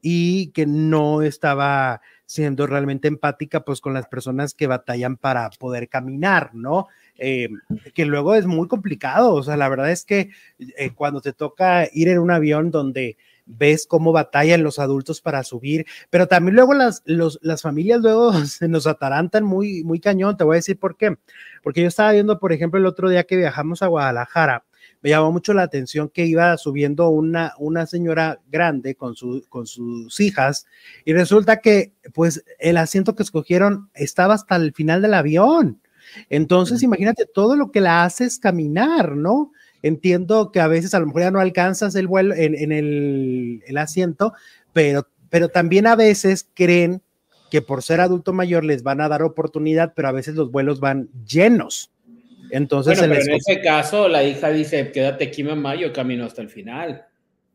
y 0.01 0.51
que 0.51 0.65
no 0.65 1.21
estaba 1.21 1.99
siendo 2.25 2.65
realmente 2.65 3.09
empática 3.09 3.65
pues 3.65 3.81
con 3.81 3.93
las 3.93 4.07
personas 4.07 4.53
que 4.53 4.67
batallan 4.67 5.17
para 5.17 5.49
poder 5.49 5.89
caminar, 5.89 6.55
¿no? 6.55 6.87
Eh, 7.17 7.49
que 7.93 8.05
luego 8.05 8.35
es 8.35 8.45
muy 8.45 8.67
complicado, 8.69 9.33
o 9.33 9.43
sea, 9.43 9.57
la 9.57 9.69
verdad 9.69 9.91
es 9.91 10.05
que 10.05 10.29
eh, 10.77 10.91
cuando 10.95 11.21
te 11.21 11.33
toca 11.33 11.87
ir 11.91 12.07
en 12.07 12.19
un 12.19 12.31
avión 12.31 12.71
donde 12.71 13.17
ves 13.45 13.85
cómo 13.87 14.11
batallan 14.11 14.63
los 14.63 14.79
adultos 14.79 15.21
para 15.21 15.43
subir, 15.43 15.85
pero 16.09 16.27
también 16.27 16.55
luego 16.55 16.73
las, 16.73 17.03
las 17.05 17.61
familias 17.61 18.01
luego 18.01 18.33
se 18.45 18.67
nos 18.67 18.87
atarantan 18.87 19.43
muy, 19.43 19.83
muy 19.83 19.99
cañón, 19.99 20.37
te 20.37 20.43
voy 20.43 20.55
a 20.55 20.57
decir 20.57 20.79
por 20.79 20.97
qué, 20.97 21.17
porque 21.61 21.81
yo 21.81 21.87
estaba 21.87 22.11
viendo, 22.11 22.39
por 22.39 22.53
ejemplo, 22.53 22.79
el 22.79 22.85
otro 22.85 23.09
día 23.09 23.23
que 23.23 23.37
viajamos 23.37 23.81
a 23.81 23.87
Guadalajara, 23.87 24.65
me 25.01 25.09
llamó 25.09 25.33
mucho 25.33 25.53
la 25.53 25.63
atención 25.63 26.09
que 26.09 26.25
iba 26.25 26.57
subiendo 26.57 27.09
una, 27.09 27.53
una 27.59 27.85
señora 27.85 28.39
grande 28.49 28.95
con, 28.95 29.15
su, 29.15 29.43
con 29.49 29.67
sus 29.67 30.17
hijas 30.21 30.65
y 31.03 31.13
resulta 31.13 31.59
que 31.59 31.91
pues 32.13 32.43
el 32.57 32.77
asiento 32.77 33.13
que 33.13 33.23
escogieron 33.23 33.89
estaba 33.93 34.33
hasta 34.33 34.55
el 34.55 34.73
final 34.73 35.01
del 35.01 35.13
avión. 35.13 35.81
Entonces, 36.29 36.83
imagínate 36.83 37.25
todo 37.25 37.55
lo 37.55 37.71
que 37.71 37.81
la 37.81 38.03
haces 38.03 38.39
caminar, 38.39 39.15
¿no? 39.15 39.51
Entiendo 39.83 40.51
que 40.51 40.61
a 40.61 40.67
veces 40.67 40.93
a 40.93 40.99
lo 40.99 41.05
mejor 41.05 41.21
ya 41.21 41.31
no 41.31 41.39
alcanzas 41.39 41.93
el 41.95 42.07
vuelo 42.07 42.33
en, 42.35 42.71
el, 42.71 43.77
asiento, 43.77 44.33
pero, 44.71 45.07
pero 45.29 45.49
también 45.49 45.85
a 45.85 45.95
veces 45.95 46.49
creen 46.53 47.01
que 47.51 47.61
por 47.61 47.83
ser 47.83 48.01
adulto 48.01 48.33
mayor 48.33 48.63
les 48.63 48.81
van 48.81 49.01
a 49.01 49.09
dar 49.09 49.21
oportunidad, 49.21 49.93
pero 49.95 50.07
a 50.07 50.11
veces 50.11 50.35
los 50.35 50.51
vuelos 50.51 50.79
van 50.79 51.09
llenos. 51.27 51.91
Entonces, 52.49 52.97
bueno, 52.97 53.13
pero 53.13 53.25
en 53.25 53.35
ese 53.35 53.61
caso, 53.61 54.07
la 54.07 54.23
hija 54.23 54.49
dice, 54.49 54.91
quédate 54.91 55.25
aquí, 55.25 55.43
mamá, 55.43 55.75
yo 55.75 55.91
camino 55.91 56.25
hasta 56.25 56.41
el 56.41 56.49
final. 56.49 57.05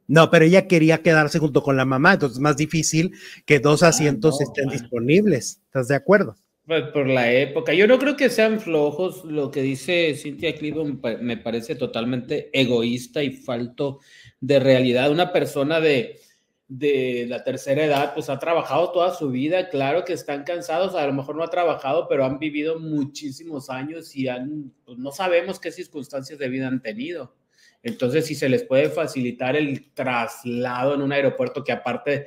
No, 0.07 0.31
pero 0.31 0.45
ella 0.45 0.67
quería 0.67 1.03
quedarse 1.03 1.38
junto 1.38 1.62
con 1.62 1.77
la 1.77 1.85
mamá, 1.85 2.14
entonces 2.14 2.38
es 2.38 2.43
más 2.43 2.57
difícil 2.57 3.12
que 3.45 3.61
dos 3.61 3.83
ah, 3.83 3.88
asientos 3.88 4.41
estén 4.41 4.69
disponibles. 4.69 5.61
¿Estás 5.67 5.88
de 5.88 5.95
acuerdo? 5.95 6.37
Pues 6.69 6.83
por 6.93 7.09
la 7.09 7.33
época. 7.33 7.73
Yo 7.73 7.87
no 7.87 7.99
creo 7.99 8.15
que 8.15 8.29
sean 8.29 8.61
flojos. 8.61 9.25
Lo 9.25 9.51
que 9.51 9.63
dice 9.63 10.15
Cynthia 10.15 10.55
Clivo 10.55 10.85
me 10.85 11.39
parece 11.39 11.77
totalmente 11.77 12.51
egoísta 12.53 13.23
y 13.23 13.31
falto 13.31 14.01
de 14.39 14.61
realidad. 14.61 15.11
Una 15.11 15.33
persona 15.33 15.81
de, 15.81 16.21
de 16.69 17.25
la 17.27 17.43
tercera 17.43 17.87
edad, 17.87 18.13
pues 18.13 18.29
ha 18.29 18.39
trabajado 18.39 18.93
toda 18.93 19.15
su 19.15 19.31
vida. 19.31 19.71
Claro 19.71 20.05
que 20.05 20.13
están 20.13 20.45
cansados. 20.45 20.95
A 20.95 21.07
lo 21.07 21.15
mejor 21.15 21.37
no 21.37 21.43
ha 21.43 21.49
trabajado, 21.49 22.07
pero 22.07 22.27
han 22.27 22.39
vivido 22.39 22.79
muchísimos 22.79 23.71
años 23.71 24.15
y 24.15 24.29
han, 24.29 24.71
pues 24.85 24.99
no 24.99 25.11
sabemos 25.11 25.59
qué 25.59 25.73
circunstancias 25.73 26.39
de 26.39 26.51
vida 26.51 26.69
han 26.69 26.83
tenido. 26.83 27.35
Entonces, 27.83 28.27
si 28.27 28.35
se 28.35 28.51
les 28.51 28.63
puede 28.63 28.91
facilitar 28.91 29.57
el 29.57 29.91
traslado 29.95 30.95
en 30.95 31.01
un 31.01 31.13
aeropuerto 31.13 31.65
que 31.65 31.73
aparte 31.73 32.27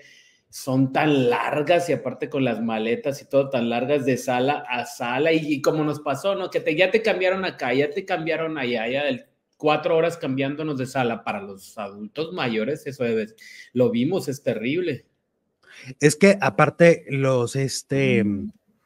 son 0.51 0.91
tan 0.91 1.29
largas 1.29 1.89
y 1.89 1.93
aparte 1.93 2.29
con 2.29 2.43
las 2.43 2.61
maletas 2.61 3.21
y 3.21 3.25
todo 3.25 3.49
tan 3.49 3.69
largas 3.69 4.05
de 4.05 4.17
sala 4.17 4.65
a 4.67 4.85
sala 4.85 5.31
y, 5.31 5.61
como 5.61 5.85
nos 5.85 6.01
pasó, 6.01 6.35
¿no? 6.35 6.49
Que 6.49 6.59
te, 6.59 6.75
ya 6.75 6.91
te 6.91 7.01
cambiaron 7.01 7.45
acá, 7.45 7.73
ya 7.73 7.89
te 7.89 8.03
cambiaron 8.03 8.57
allá, 8.57 8.85
ya 8.89 9.03
cuatro 9.55 9.95
horas 9.95 10.17
cambiándonos 10.17 10.77
de 10.77 10.87
sala 10.87 11.23
para 11.23 11.41
los 11.41 11.77
adultos 11.77 12.33
mayores, 12.33 12.85
eso 12.85 13.05
debe, 13.05 13.27
lo 13.71 13.91
vimos, 13.91 14.27
es 14.27 14.43
terrible. 14.43 15.05
Es 16.01 16.17
que 16.17 16.37
aparte 16.41 17.05
los, 17.07 17.55
este, 17.55 18.25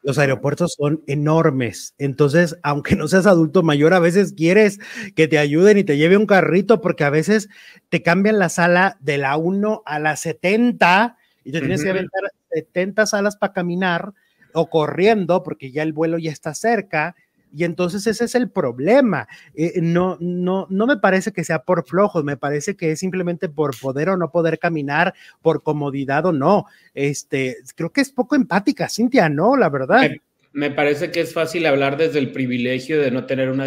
los 0.02 0.18
aeropuertos 0.18 0.74
son 0.78 1.02
enormes, 1.08 1.96
entonces, 1.98 2.56
aunque 2.62 2.94
no 2.94 3.08
seas 3.08 3.26
adulto 3.26 3.64
mayor, 3.64 3.92
a 3.92 3.98
veces 3.98 4.34
quieres 4.34 4.78
que 5.16 5.26
te 5.26 5.38
ayuden 5.38 5.78
y 5.78 5.84
te 5.84 5.96
lleve 5.96 6.16
un 6.16 6.26
carrito 6.26 6.80
porque 6.80 7.02
a 7.02 7.10
veces 7.10 7.48
te 7.88 8.02
cambian 8.02 8.38
la 8.38 8.50
sala 8.50 8.98
de 9.00 9.18
la 9.18 9.36
1 9.36 9.82
a 9.84 9.98
la 9.98 10.14
70 10.14 11.15
y 11.46 11.52
te 11.52 11.60
tienes 11.60 11.84
que 11.84 11.90
aventar 11.90 12.22
70 12.50 13.06
salas 13.06 13.36
para 13.36 13.52
caminar 13.52 14.12
o 14.52 14.68
corriendo 14.68 15.44
porque 15.44 15.70
ya 15.70 15.84
el 15.84 15.92
vuelo 15.92 16.18
ya 16.18 16.32
está 16.32 16.54
cerca. 16.54 17.14
Y 17.54 17.62
entonces 17.62 18.04
ese 18.08 18.24
es 18.24 18.34
el 18.34 18.50
problema. 18.50 19.28
Eh, 19.54 19.74
no, 19.80 20.16
no, 20.18 20.66
no 20.68 20.86
me 20.88 20.96
parece 20.96 21.32
que 21.32 21.44
sea 21.44 21.60
por 21.60 21.86
flojos, 21.86 22.24
me 22.24 22.36
parece 22.36 22.76
que 22.76 22.90
es 22.90 22.98
simplemente 22.98 23.48
por 23.48 23.78
poder 23.78 24.08
o 24.08 24.16
no 24.16 24.32
poder 24.32 24.58
caminar, 24.58 25.14
por 25.40 25.62
comodidad 25.62 26.26
o 26.26 26.32
no. 26.32 26.66
Este, 26.94 27.58
creo 27.76 27.92
que 27.92 28.00
es 28.00 28.10
poco 28.10 28.34
empática, 28.34 28.88
Cintia, 28.88 29.28
¿no? 29.28 29.56
La 29.56 29.70
verdad. 29.70 30.10
Me, 30.52 30.72
parece 30.72 31.12
que 31.12 31.20
es 31.20 31.32
fácil 31.32 31.64
hablar 31.66 31.96
desde 31.96 32.18
el 32.18 32.32
privilegio 32.32 33.00
de 33.00 33.12
no 33.12 33.24
tener 33.24 33.50
una, 33.50 33.66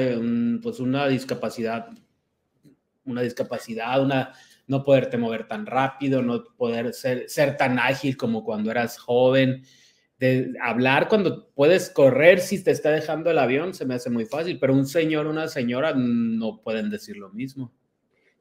pues 0.61 0.81
una 0.81 1.07
discapacidad, 1.07 1.87
una 3.05 3.21
discapacidad, 3.21 4.03
una, 4.03 4.33
no 4.69 4.83
poderte 4.83 5.17
mover 5.17 5.47
tan 5.47 5.65
rápido, 5.65 6.21
no 6.21 6.43
poder 6.55 6.93
ser, 6.93 7.27
ser 7.27 7.57
tan 7.57 7.79
ágil 7.79 8.15
como 8.15 8.45
cuando 8.45 8.69
eras 8.69 8.99
joven. 8.99 9.63
De 10.19 10.53
hablar 10.61 11.07
cuando 11.07 11.49
puedes 11.55 11.89
correr 11.89 12.39
si 12.39 12.63
te 12.63 12.71
está 12.71 12.91
dejando 12.91 13.31
el 13.31 13.39
avión 13.39 13.73
se 13.73 13.85
me 13.85 13.95
hace 13.95 14.09
muy 14.09 14.25
fácil, 14.25 14.59
pero 14.59 14.73
un 14.73 14.85
señor, 14.85 15.25
una 15.27 15.47
señora 15.47 15.93
no 15.95 16.61
pueden 16.61 16.89
decir 16.89 17.17
lo 17.17 17.31
mismo. 17.31 17.73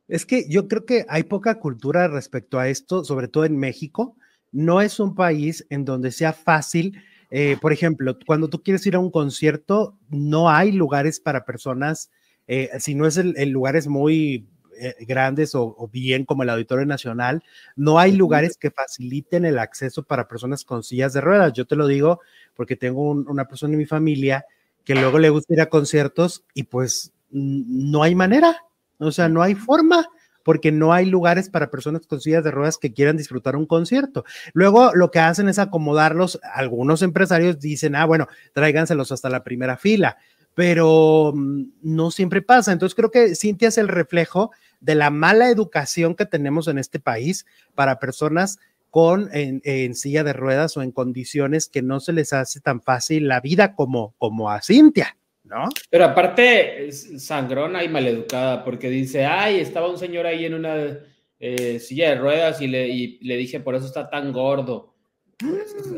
Es 0.07 0.26
que 0.26 0.46
yo 0.48 0.68
creo 0.68 0.84
que 0.84 1.07
hay 1.09 1.22
poca 1.22 1.59
cultura 1.61 2.09
respecto 2.09 2.59
a 2.59 2.68
esto, 2.68 3.05
sobre 3.05 3.28
todo 3.28 3.46
en 3.46 3.57
México. 3.57 4.16
No 4.52 4.82
es 4.82 5.00
un 5.00 5.14
país 5.14 5.66
en 5.70 5.86
donde 5.86 6.12
sea 6.12 6.34
fácil. 6.34 7.00
Eh, 7.30 7.57
por 7.61 7.72
ejemplo, 7.72 8.18
cuando 8.26 8.48
tú 8.48 8.62
quieres 8.62 8.84
ir 8.86 8.96
a 8.96 9.00
un 9.00 9.11
concierto, 9.11 9.98
no 10.11 10.50
hay 10.50 10.72
lugares 10.72 11.20
para 11.20 11.46
personas, 11.46 12.11
eh, 12.46 12.70
si 12.80 12.94
no 12.94 13.07
es 13.07 13.16
el, 13.18 13.34
el 13.36 13.50
lugar 13.50 13.76
es 13.76 13.86
muy 13.86 14.48
eh, 14.80 14.94
grandes 15.00 15.54
o, 15.54 15.88
bien 15.92 16.24
como 16.24 16.42
el 16.42 16.50
Auditorio 16.50 16.86
Nacional, 16.86 17.42
no 17.76 17.98
hay 17.98 18.12
lugares 18.12 18.56
que 18.56 18.70
faciliten 18.70 19.44
el 19.44 19.58
acceso 19.58 20.02
para 20.02 20.28
personas 20.28 20.64
con 20.64 20.82
sillas 20.82 21.12
de 21.12 21.20
ruedas. 21.20 21.52
Yo 21.52 21.66
te 21.66 21.76
lo 21.76 21.86
digo 21.86 22.20
porque 22.54 22.76
tengo 22.76 23.10
una 23.10 23.46
persona 23.46 23.72
en 23.74 23.78
mi 23.78 23.86
familia 23.86 24.44
que 24.84 24.94
luego 24.94 25.18
le 25.18 25.30
gusta 25.30 25.52
ir 25.54 25.60
a 25.60 25.68
conciertos 25.68 26.44
y 26.54 26.64
pues 26.64 27.12
no 27.30 28.02
hay 28.02 28.14
manera, 28.14 28.64
o 28.98 29.10
sea, 29.12 29.28
no 29.28 29.42
hay 29.42 29.54
forma. 29.54 30.06
porque 30.44 30.72
no 30.72 30.94
hay 30.94 31.04
lugares 31.04 31.50
para 31.50 31.70
personas 31.70 32.06
con 32.06 32.22
sillas 32.22 32.42
de 32.42 32.50
ruedas 32.50 32.78
que 32.78 32.94
quieran 32.94 33.18
disfrutar 33.18 33.54
un 33.54 33.66
concierto. 33.66 34.24
Luego 34.54 34.92
lo 34.94 35.10
que 35.10 35.18
hacen 35.18 35.46
es 35.50 35.58
acomodarlos, 35.58 36.40
algunos 36.42 37.02
empresarios 37.02 37.60
dicen, 37.60 37.94
ah, 37.94 38.06
bueno, 38.06 38.28
tráiganselos 38.54 39.12
hasta 39.12 39.28
la 39.28 39.44
primera 39.44 39.76
fila, 39.76 40.16
pero 40.54 41.32
mm, 41.34 41.64
no 41.82 42.10
siempre 42.10 42.40
pasa. 42.40 42.72
Entonces 42.72 42.94
creo 42.96 43.10
que 43.10 43.34
Cintia 43.34 43.68
es 43.68 43.76
el 43.76 43.88
reflejo 43.88 44.50
de 44.80 44.94
la 44.94 45.10
mala 45.10 45.50
educación 45.50 46.14
que 46.14 46.26
tenemos 46.26 46.68
en 46.68 46.78
este 46.78 47.00
país 47.00 47.46
para 47.74 47.98
personas 47.98 48.58
con 48.90 49.28
en, 49.32 49.94
silla 49.94 50.24
de 50.24 50.32
ruedas 50.32 50.76
o 50.76 50.82
en 50.82 50.92
condiciones 50.92 51.68
que 51.68 51.82
no 51.82 52.00
se 52.00 52.12
les 52.12 52.32
hace 52.32 52.60
tan 52.60 52.80
fácil 52.80 53.28
la 53.28 53.40
vida 53.40 53.74
como, 53.74 54.14
como 54.18 54.50
a 54.50 54.62
Cintia. 54.62 55.16
¿No? 55.44 55.68
Pero 55.88 56.04
aparte, 56.04 56.92
sangrona 56.92 57.82
y 57.82 57.88
maleducada, 57.88 58.64
porque 58.64 58.90
dice, 58.90 59.24
ay, 59.24 59.60
estaba 59.60 59.88
un 59.88 59.96
señor 59.96 60.26
ahí 60.26 60.44
en 60.44 60.52
una 60.52 60.98
eh, 61.40 61.78
silla 61.78 62.10
de 62.10 62.16
ruedas 62.16 62.60
y 62.60 62.66
le, 62.66 63.18
le, 63.22 63.36
dije, 63.36 63.58
por 63.60 63.74
eso 63.74 63.86
está 63.86 64.10
tan 64.10 64.30
gordo. 64.30 64.94
Eso 65.38 65.96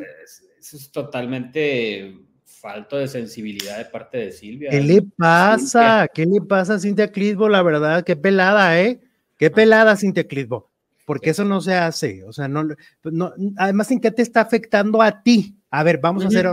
es, 0.61 0.93
totalmente 0.93 2.15
falto 2.61 2.97
de 2.97 3.09
sensibilidad 3.09 3.79
de 3.79 3.87
parte 3.87 4.19
de 4.19 4.33
Silvia. 4.33 4.71
¿Qué 4.71 4.81
le 4.81 5.03
pasa? 5.03 6.07
¿Qué 6.13 6.27
le 6.27 6.41
pasa 6.41 6.75
a 6.75 6.79
Cintia 6.79 7.11
Clisbo? 7.11 7.49
La 7.49 7.63
verdad, 7.63 8.05
qué 8.05 8.17
pelada, 8.17 8.81
¿eh? 8.81 9.01
Qué 9.37 9.51
pelada, 9.51 9.97
Cintia 9.97 10.27
Clisbo 10.29 10.71
porque 11.11 11.31
eso 11.31 11.45
no 11.45 11.61
se 11.61 11.75
hace, 11.75 12.23
o 12.23 12.33
sea, 12.33 12.47
no, 12.47 12.63
no, 13.03 13.33
además, 13.57 13.91
¿en 13.91 14.01
qué 14.01 14.13
te 14.13 14.23
está 14.23 14.43
afectando 14.43 15.03
a 15.03 15.25
ti? 15.25 15.57
A 15.69 15.83
ver, 15.83 15.99
vamos 15.99 16.25
a 16.25 16.29
hacer, 16.29 16.47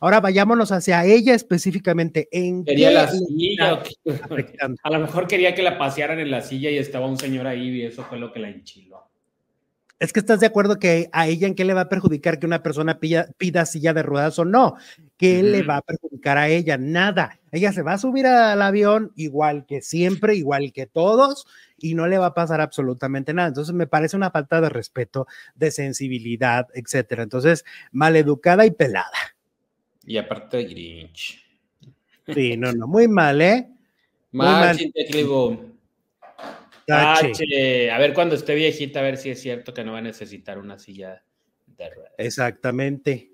ahora 0.00 0.20
vayámonos 0.20 0.70
hacia 0.70 1.04
ella 1.04 1.34
específicamente. 1.34 2.28
¿En 2.30 2.64
quería 2.64 2.92
la 2.92 3.08
silla, 3.08 3.82
a 4.84 4.90
lo 4.90 5.00
mejor 5.00 5.26
quería 5.26 5.52
que 5.52 5.64
la 5.64 5.78
pasearan 5.78 6.20
en 6.20 6.30
la 6.30 6.42
silla 6.42 6.70
y 6.70 6.78
estaba 6.78 7.08
un 7.08 7.18
señor 7.18 7.48
ahí 7.48 7.70
y 7.70 7.82
eso 7.86 8.04
fue 8.04 8.20
lo 8.20 8.32
que 8.32 8.38
la 8.38 8.50
enchiló. 8.50 9.07
Es 9.98 10.12
que 10.12 10.20
estás 10.20 10.38
de 10.38 10.46
acuerdo 10.46 10.78
que 10.78 11.08
a 11.12 11.26
ella 11.26 11.48
en 11.48 11.56
qué 11.56 11.64
le 11.64 11.74
va 11.74 11.82
a 11.82 11.88
perjudicar 11.88 12.38
que 12.38 12.46
una 12.46 12.62
persona 12.62 13.00
pida, 13.00 13.66
silla 13.66 13.92
de 13.92 14.04
ruedas 14.04 14.38
o 14.38 14.44
no. 14.44 14.76
¿Qué 15.16 15.42
le 15.42 15.62
va 15.62 15.78
a 15.78 15.82
perjudicar 15.82 16.38
a 16.38 16.48
ella? 16.48 16.78
Nada. 16.78 17.40
Ella 17.50 17.72
se 17.72 17.82
va 17.82 17.94
a 17.94 17.98
subir 17.98 18.26
al 18.26 18.62
avión 18.62 19.12
igual 19.16 19.66
que 19.66 19.82
siempre, 19.82 20.36
igual 20.36 20.72
que 20.72 20.86
todos, 20.86 21.46
y 21.76 21.96
no 21.96 22.06
le 22.06 22.18
va 22.18 22.26
a 22.26 22.34
pasar 22.34 22.60
absolutamente 22.60 23.34
nada. 23.34 23.48
Entonces 23.48 23.74
me 23.74 23.88
parece 23.88 24.16
una 24.16 24.30
falta 24.30 24.60
de 24.60 24.68
respeto, 24.68 25.26
de 25.56 25.72
sensibilidad, 25.72 26.68
etcétera. 26.74 27.24
Entonces, 27.24 27.64
maleducada 27.90 28.66
y 28.66 28.70
pelada. 28.70 29.36
Y 30.06 30.16
aparte 30.16 30.62
Grinch. 30.62 31.44
Sí, 32.32 32.56
no, 32.56 32.72
no, 32.72 32.86
muy 32.86 33.08
mal, 33.08 33.40
¿eh? 33.40 33.68
Mal, 34.30 34.78
A 36.88 37.98
ver 37.98 38.14
cuando 38.14 38.34
esté 38.34 38.54
viejita, 38.54 39.00
a 39.00 39.02
ver 39.02 39.16
si 39.16 39.30
es 39.30 39.40
cierto 39.40 39.74
que 39.74 39.84
no 39.84 39.92
va 39.92 39.98
a 39.98 40.02
necesitar 40.02 40.58
una 40.58 40.78
silla 40.78 41.22
de 41.66 41.90
ruedas. 41.90 42.12
Exactamente. 42.18 43.30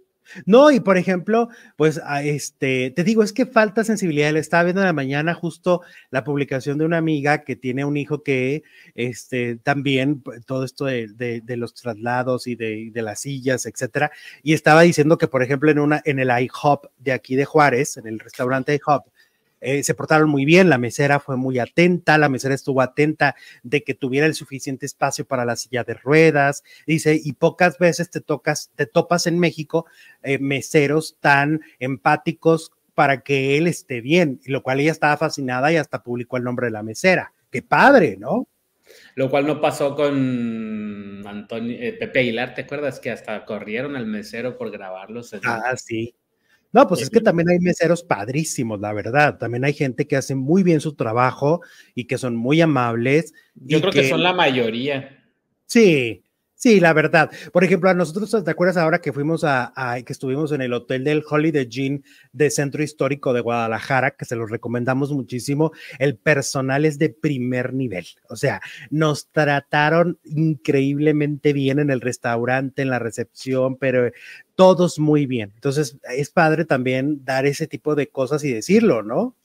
No, 0.47 0.71
y 0.71 0.81
por 0.81 0.97
ejemplo, 0.97 1.49
pues 1.77 2.01
este, 2.23 2.91
te 2.91 3.05
digo, 3.05 3.23
es 3.23 3.33
que 3.33 3.47
falta 3.47 3.85
sensibilidad. 3.85 4.33
Le 4.33 4.41
estaba 4.41 4.65
viendo 4.65 4.81
en 4.81 4.87
la 4.87 4.93
mañana 4.93 5.35
justo 5.35 5.83
la 6.11 6.25
publicación 6.25 6.79
de 6.79 6.85
una 6.85 6.99
amiga 6.99 7.45
que 7.45 7.57
tiene 7.57 7.85
un 7.85 7.97
hijo 7.97 8.23
que, 8.23 8.63
este, 8.95 9.57
también 9.57 10.23
pues, 10.23 10.45
todo 10.47 10.65
esto 10.65 10.87
de, 10.87 11.43
los 11.57 11.75
traslados 11.75 12.47
y 12.47 12.57
de, 12.57 12.91
de, 12.93 13.03
las 13.03 13.21
sillas, 13.21 13.67
etcétera, 13.67 14.11
y 14.43 14.55
estaba 14.55 14.83
diciendo 14.83 15.19
que, 15.19 15.29
por 15.29 15.43
ejemplo, 15.43 15.71
en 15.71 15.79
una, 15.79 16.03
en 16.05 16.19
el 16.19 16.31
IHOP 16.31 16.87
de 16.99 17.13
aquí 17.13 17.37
de 17.37 17.45
Juárez, 17.45 17.97
en 17.97 18.07
el 18.07 18.19
restaurante 18.19 18.75
IHOP, 18.75 19.07
eh, 19.65 19.83
se 19.83 19.95
portaron 19.95 20.29
muy 20.29 20.45
bien, 20.45 20.69
la 20.69 20.79
mesera 20.79 21.21
fue 21.21 21.37
muy 21.37 21.59
atenta, 21.59 22.19
la 22.19 22.29
mesera 22.29 22.55
estuvo 22.55 22.83
atenta 22.83 23.35
de 23.63 23.83
que 23.83 23.95
tuviera 23.95 24.27
el 24.27 24.35
suficiente 24.35 24.85
espacio 24.85 25.25
para 25.25 25.45
la 25.45 25.57
silla 25.57 25.85
de 25.85 25.95
ruedas, 25.95 26.63
dice, 26.87 27.19
y 27.23 27.33
pocas 27.33 27.79
veces 27.79 28.11
te 28.11 28.21
tocas, 28.21 28.71
te 28.75 28.87
topas 28.87 29.27
en 29.27 29.39
México 29.39 29.87
eh, 30.23 30.39
meseros 30.39 31.17
tan 31.21 31.63
empáticos 31.79 32.73
para 32.95 33.23
que 33.23 33.57
él 33.57 33.67
esté 33.67 34.01
bien, 34.01 34.41
y 34.45 34.53
lo 34.53 34.63
cual 34.63 34.81
ella 34.81 34.93
estaba 34.93 35.17
fascinada 35.17 35.73
y 35.73 35.77
hasta 35.77 36.03
publicó 36.03 36.37
el 36.37 36.45
nombre 36.45 36.67
de 36.67 36.73
la 36.73 36.83
mesera. 36.83 37.33
Qué 37.51 37.63
padre, 37.63 38.17
¿no? 38.19 38.49
Lo 39.15 39.31
cual 39.31 39.47
no 39.47 39.61
pasó 39.61 39.95
con 39.95 41.27
Antonio, 41.27 41.77
eh, 41.81 41.95
Pepe 41.99 42.21
Aguilar, 42.21 42.55
¿te 42.55 42.63
acuerdas 42.63 43.01
que 43.01 43.11
hasta 43.11 43.45
corrieron 43.45 43.97
al 43.97 44.07
mesero 44.07 44.59
por 44.59 44.71
grabarlos? 44.71 45.35
Ah, 45.43 45.75
sí. 45.77 46.15
No, 46.75 46.89
pues 46.89 47.03
es 47.03 47.11
que 47.11 47.21
también 47.21 47.49
hay 47.49 47.61
meseros 47.61 48.03
padrísimos, 48.03 48.81
la 48.81 48.93
verdad. 48.93 49.39
También 49.39 49.65
hay 49.65 49.75
gente 49.75 50.09
que 50.09 50.17
hace 50.17 50.35
muy 50.35 50.65
bien 50.65 50.81
su 50.81 50.97
trabajo 50.97 51.61
y 51.95 52.07
que 52.07 52.19
son 52.19 52.35
muy 52.35 52.61
amables. 52.61 53.33
Yo 53.55 53.81
creo 53.81 53.93
que, 53.93 54.09
son 54.09 54.25
la 54.25 54.33
mayoría. 54.33 55.25
Sí, 55.67 56.25
Sí, 56.65 56.81
la 56.81 56.95
verdad. 56.95 57.31
Por 57.53 57.63
ejemplo, 57.63 57.91
a 57.91 57.95
nosotros, 57.95 58.43
¿te 58.43 58.51
acuerdas 58.51 58.79
ahora 58.79 59.03
que 59.03 59.13
fuimos 59.13 59.45
a, 59.45 59.71
que 60.03 60.15
estuvimos 60.15 60.51
en 60.51 60.63
el 60.63 60.73
hotel 60.73 61.05
del 61.05 61.23
Holiday 61.29 61.69
Inn 61.71 62.03
de 62.33 62.49
Centro 62.49 62.83
Histórico 62.83 63.35
de 63.35 63.43
Guadalajara, 63.43 64.13
que 64.13 64.25
se 64.25 64.35
los 64.35 64.51
recomendamos 64.51 65.13
muchísimo? 65.13 65.73
El 65.99 66.17
personal 66.17 66.87
es 66.87 66.99
de 66.99 67.11
primer 67.11 67.75
nivel. 67.75 68.07
O 68.31 68.37
sea, 68.37 68.63
nos 68.89 69.29
trataron 69.29 70.19
increíblemente 70.25 71.53
bien 71.53 71.81
en 71.81 71.91
el 71.91 72.01
restaurante, 72.01 72.81
en 72.81 72.89
la 72.89 72.99
recepción, 72.99 73.77
pero 73.77 74.11
todos 74.55 74.99
muy 74.99 75.27
bien. 75.27 75.53
Entonces, 75.57 75.99
es 76.17 76.31
padre 76.31 76.65
también 76.65 77.27
dar 77.27 77.45
ese 77.45 77.67
tipo 77.67 77.95
de 77.95 78.09
cosas 78.09 78.43
y 78.43 78.51
decirlo, 78.51 79.03
¿no? 79.03 79.37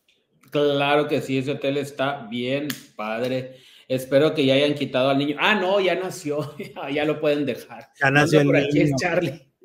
Claro 0.51 1.09
que 1.09 1.22
sí, 1.22 1.39
ese 1.39 1.51
hotel 1.51 1.76
está 1.76 2.28
bien 2.30 2.70
padre. 2.95 3.57
Espero 3.89 4.35
que 4.35 4.45
ya 4.45 4.53
hayan 4.53 4.75
quitado 4.75 5.09
al 5.09 5.17
niño. 5.17 5.35
Ah, 5.39 5.55
no, 5.55 5.79
ya 5.79 5.95
nació. 5.95 6.55
ya 6.93 7.05
lo 7.05 7.19
pueden 7.19 7.45
dejar. 7.45 7.89
Ya 7.99 8.11
nació 8.11 8.41
el 8.41 8.51
niño. 8.51 8.95
Charlie. 8.97 9.45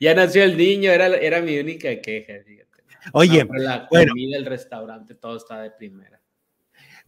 Ya 0.00 0.14
nació 0.14 0.44
el 0.44 0.56
niño, 0.56 0.90
era, 0.90 1.08
era 1.08 1.42
mi 1.42 1.58
única 1.58 1.94
queja. 2.00 2.32
Oye, 3.12 3.46
la 3.50 3.86
comida 3.86 4.38
del 4.38 4.46
restaurante, 4.46 5.14
todo 5.14 5.36
está 5.36 5.60
de 5.60 5.72
primera. 5.72 6.17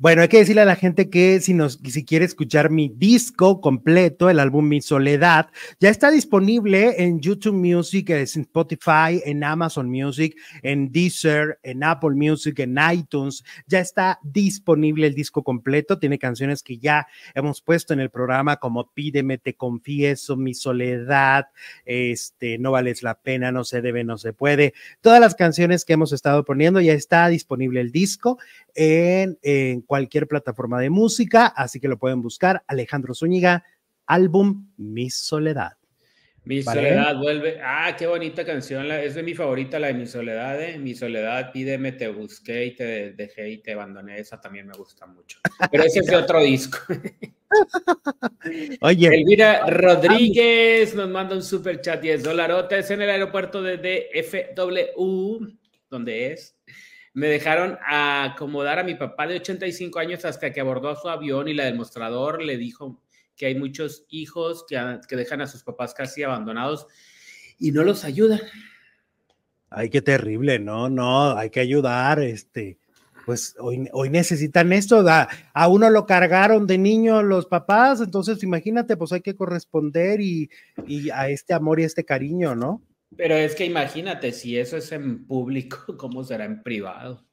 Bueno, 0.01 0.22
hay 0.22 0.28
que 0.28 0.38
decirle 0.38 0.62
a 0.62 0.64
la 0.64 0.76
gente 0.76 1.11
que 1.11 1.40
si, 1.40 1.53
nos, 1.53 1.74
si 1.74 2.07
quiere 2.07 2.24
escuchar 2.24 2.70
mi 2.70 2.88
disco 2.88 3.61
completo, 3.61 4.30
el 4.30 4.40
álbum 4.40 4.66
Mi 4.66 4.80
Soledad, 4.80 5.51
ya 5.78 5.90
está 5.90 6.11
disponible 6.11 7.05
en 7.05 7.20
YouTube 7.20 7.53
Music, 7.55 8.09
en 8.09 8.22
Spotify, 8.22 9.20
en 9.26 9.44
Amazon 9.44 9.90
Music, 9.90 10.34
en 10.62 10.90
Deezer, 10.90 11.59
en 11.62 11.84
Apple 11.84 12.14
Music, 12.14 12.61
en 12.61 12.78
iTunes. 12.90 13.44
Ya 13.66 13.80
está 13.80 14.18
disponible 14.22 15.07
el 15.07 15.14
disco 15.14 15.42
completo. 15.42 15.98
Tiene 15.98 16.18
canciones 16.18 16.62
que 16.62 16.78
ya 16.78 17.07
hemos 17.34 17.61
puesto 17.61 17.92
en 17.92 18.01
el 18.01 18.09
programa 18.09 18.57
como 18.57 18.90
Pídeme, 18.94 19.36
Te 19.36 19.55
Confieso, 19.55 20.34
Mi 20.34 20.55
Soledad, 20.55 21.48
este, 21.84 22.57
No 22.57 22.70
Vales 22.70 23.03
la 23.03 23.20
Pena, 23.20 23.53
No 23.53 23.64
se 23.64 23.82
debe, 23.82 24.03
no 24.03 24.16
se 24.16 24.32
puede. 24.32 24.72
Todas 25.03 25.20
las 25.20 25.34
canciones 25.34 25.84
que 25.84 25.92
hemos 25.92 26.14
estado 26.14 26.42
poniendo 26.46 26.80
ya 26.80 26.94
está 26.94 27.28
disponible 27.28 27.82
el 27.82 27.92
disco 27.92 28.38
en, 28.74 29.38
en 29.42 29.82
cualquier 29.82 30.26
plataforma 30.26 30.80
de 30.80 30.90
música, 30.90 31.46
así 31.46 31.80
que 31.80 31.88
lo 31.88 31.98
pueden 31.98 32.22
buscar. 32.22 32.62
Alejandro 32.66 33.14
Zúñiga, 33.14 33.64
álbum 34.06 34.68
Mi 34.76 35.10
Soledad. 35.10 35.80
Mi 36.44 36.62
Soledad 36.62 37.16
vuelve. 37.16 37.60
Ah, 37.62 37.94
qué 37.96 38.06
bonita 38.06 38.44
canción. 38.44 38.90
es 38.90 39.14
de 39.14 39.22
mi 39.22 39.34
favorita, 39.34 39.78
la 39.78 39.88
de 39.88 39.94
Mi 39.94 40.06
Soledad. 40.06 40.60
¿eh? 40.62 40.78
Mi 40.78 40.94
Soledad, 40.94 41.52
pídeme, 41.52 41.92
te 41.92 42.08
busqué 42.08 42.64
y 42.64 42.74
te 42.74 43.12
dejé 43.12 43.50
y 43.50 43.58
te 43.58 43.72
abandoné. 43.74 44.18
Esa 44.18 44.40
también 44.40 44.66
me 44.66 44.72
gusta 44.72 45.06
mucho. 45.06 45.38
Pero 45.70 45.84
ese 45.84 46.00
es 46.00 46.06
de 46.06 46.16
otro 46.16 46.42
disco. 46.42 46.78
Oye. 48.80 49.08
Elvira 49.08 49.66
Rodríguez 49.66 50.94
nos 50.94 51.10
manda 51.10 51.34
un 51.36 51.42
super 51.42 51.80
chat 51.82 52.00
10 52.00 52.22
dolarotes 52.22 52.90
en 52.90 53.02
el 53.02 53.10
aeropuerto 53.10 53.62
de 53.62 53.76
DFW, 53.76 55.46
donde 55.90 56.32
es 56.32 56.56
me 57.20 57.28
dejaron 57.28 57.76
acomodar 57.86 58.78
a 58.78 58.82
mi 58.82 58.94
papá 58.94 59.26
de 59.26 59.36
85 59.36 59.98
años 59.98 60.24
hasta 60.24 60.54
que 60.54 60.60
abordó 60.60 60.96
su 60.96 61.06
avión 61.06 61.48
y 61.48 61.54
la 61.54 61.66
del 61.66 61.76
mostrador 61.76 62.42
le 62.42 62.56
dijo 62.56 62.98
que 63.36 63.44
hay 63.44 63.54
muchos 63.54 64.06
hijos 64.08 64.64
que, 64.66 64.98
que 65.06 65.16
dejan 65.16 65.42
a 65.42 65.46
sus 65.46 65.62
papás 65.62 65.92
casi 65.92 66.22
abandonados 66.22 66.86
y 67.58 67.72
no 67.72 67.84
los 67.84 68.04
ayudan. 68.04 68.40
Ay, 69.68 69.90
qué 69.90 70.00
terrible, 70.00 70.58
no, 70.58 70.88
no, 70.88 71.36
hay 71.36 71.50
que 71.50 71.60
ayudar, 71.60 72.20
este, 72.20 72.78
pues 73.26 73.54
hoy, 73.58 73.86
hoy 73.92 74.08
necesitan 74.08 74.72
esto, 74.72 75.06
a, 75.06 75.28
a, 75.52 75.68
uno 75.68 75.90
lo 75.90 76.06
cargaron 76.06 76.66
de 76.66 76.78
niño 76.78 77.22
los 77.22 77.44
papás, 77.44 78.00
entonces 78.00 78.42
imagínate, 78.42 78.96
pues 78.96 79.12
hay 79.12 79.20
que 79.20 79.36
corresponder 79.36 80.22
y, 80.22 80.48
y 80.86 81.10
a 81.10 81.28
este 81.28 81.52
amor 81.52 81.80
y 81.80 81.84
este 81.84 82.06
cariño, 82.06 82.54
¿no? 82.54 82.80
Pero 83.16 83.34
es 83.34 83.54
que 83.54 83.64
imagínate, 83.64 84.32
si 84.32 84.58
eso 84.58 84.76
es 84.76 84.92
en 84.92 85.26
público, 85.26 85.78
¿cómo 85.98 86.24
será 86.24 86.44
en 86.44 86.62
privado? 86.62 87.26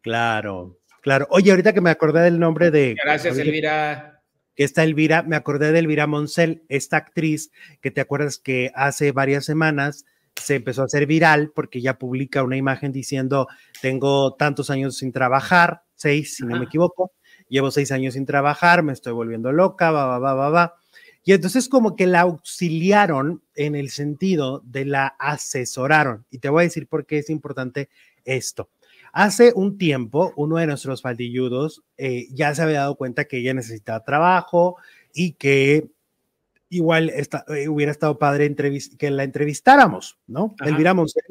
Claro, 0.00 0.78
claro. 1.02 1.26
Oye, 1.30 1.50
ahorita 1.50 1.72
que 1.72 1.80
me 1.80 1.90
acordé 1.90 2.22
del 2.22 2.38
nombre 2.38 2.70
de... 2.70 2.94
Gracias, 3.02 3.38
Elvira. 3.38 4.22
Que 4.54 4.64
está 4.64 4.84
Elvira, 4.84 5.22
me 5.22 5.36
acordé 5.36 5.72
de 5.72 5.80
Elvira 5.80 6.06
Moncel, 6.06 6.64
esta 6.68 6.96
actriz 6.96 7.50
que 7.82 7.90
te 7.90 8.00
acuerdas 8.00 8.38
que 8.38 8.70
hace 8.74 9.12
varias 9.12 9.44
semanas 9.44 10.06
se 10.34 10.56
empezó 10.56 10.82
a 10.82 10.86
hacer 10.86 11.06
viral 11.06 11.52
porque 11.54 11.80
ya 11.80 11.98
publica 11.98 12.42
una 12.42 12.56
imagen 12.56 12.92
diciendo, 12.92 13.48
tengo 13.82 14.34
tantos 14.34 14.70
años 14.70 14.96
sin 14.96 15.12
trabajar, 15.12 15.82
seis, 15.94 16.36
si 16.36 16.44
no 16.44 16.58
me 16.58 16.66
equivoco, 16.66 17.12
llevo 17.48 17.70
seis 17.70 17.92
años 17.92 18.14
sin 18.14 18.26
trabajar, 18.26 18.82
me 18.82 18.92
estoy 18.92 19.12
volviendo 19.12 19.52
loca, 19.52 19.90
va, 19.90 20.06
va, 20.06 20.18
va, 20.18 20.34
va, 20.34 20.50
va. 20.50 20.74
Y 21.26 21.32
entonces 21.32 21.68
como 21.68 21.96
que 21.96 22.06
la 22.06 22.20
auxiliaron 22.20 23.42
en 23.56 23.74
el 23.74 23.90
sentido 23.90 24.62
de 24.64 24.84
la 24.84 25.08
asesoraron. 25.18 26.24
Y 26.30 26.38
te 26.38 26.48
voy 26.48 26.62
a 26.62 26.68
decir 26.68 26.86
por 26.86 27.04
qué 27.04 27.18
es 27.18 27.30
importante 27.30 27.88
esto. 28.24 28.70
Hace 29.12 29.52
un 29.56 29.76
tiempo, 29.76 30.32
uno 30.36 30.58
de 30.58 30.68
nuestros 30.68 31.02
faldilludos 31.02 31.82
eh, 31.96 32.28
ya 32.30 32.54
se 32.54 32.62
había 32.62 32.78
dado 32.78 32.94
cuenta 32.94 33.24
que 33.24 33.38
ella 33.38 33.54
necesitaba 33.54 34.04
trabajo 34.04 34.76
y 35.12 35.32
que 35.32 35.88
igual 36.68 37.10
eh, 37.10 37.68
hubiera 37.68 37.90
estado 37.90 38.20
padre 38.20 38.54
que 38.96 39.10
la 39.10 39.24
entrevistáramos, 39.24 40.20
¿no? 40.28 40.54
Elvira 40.64 40.94
Monsen, 40.94 41.24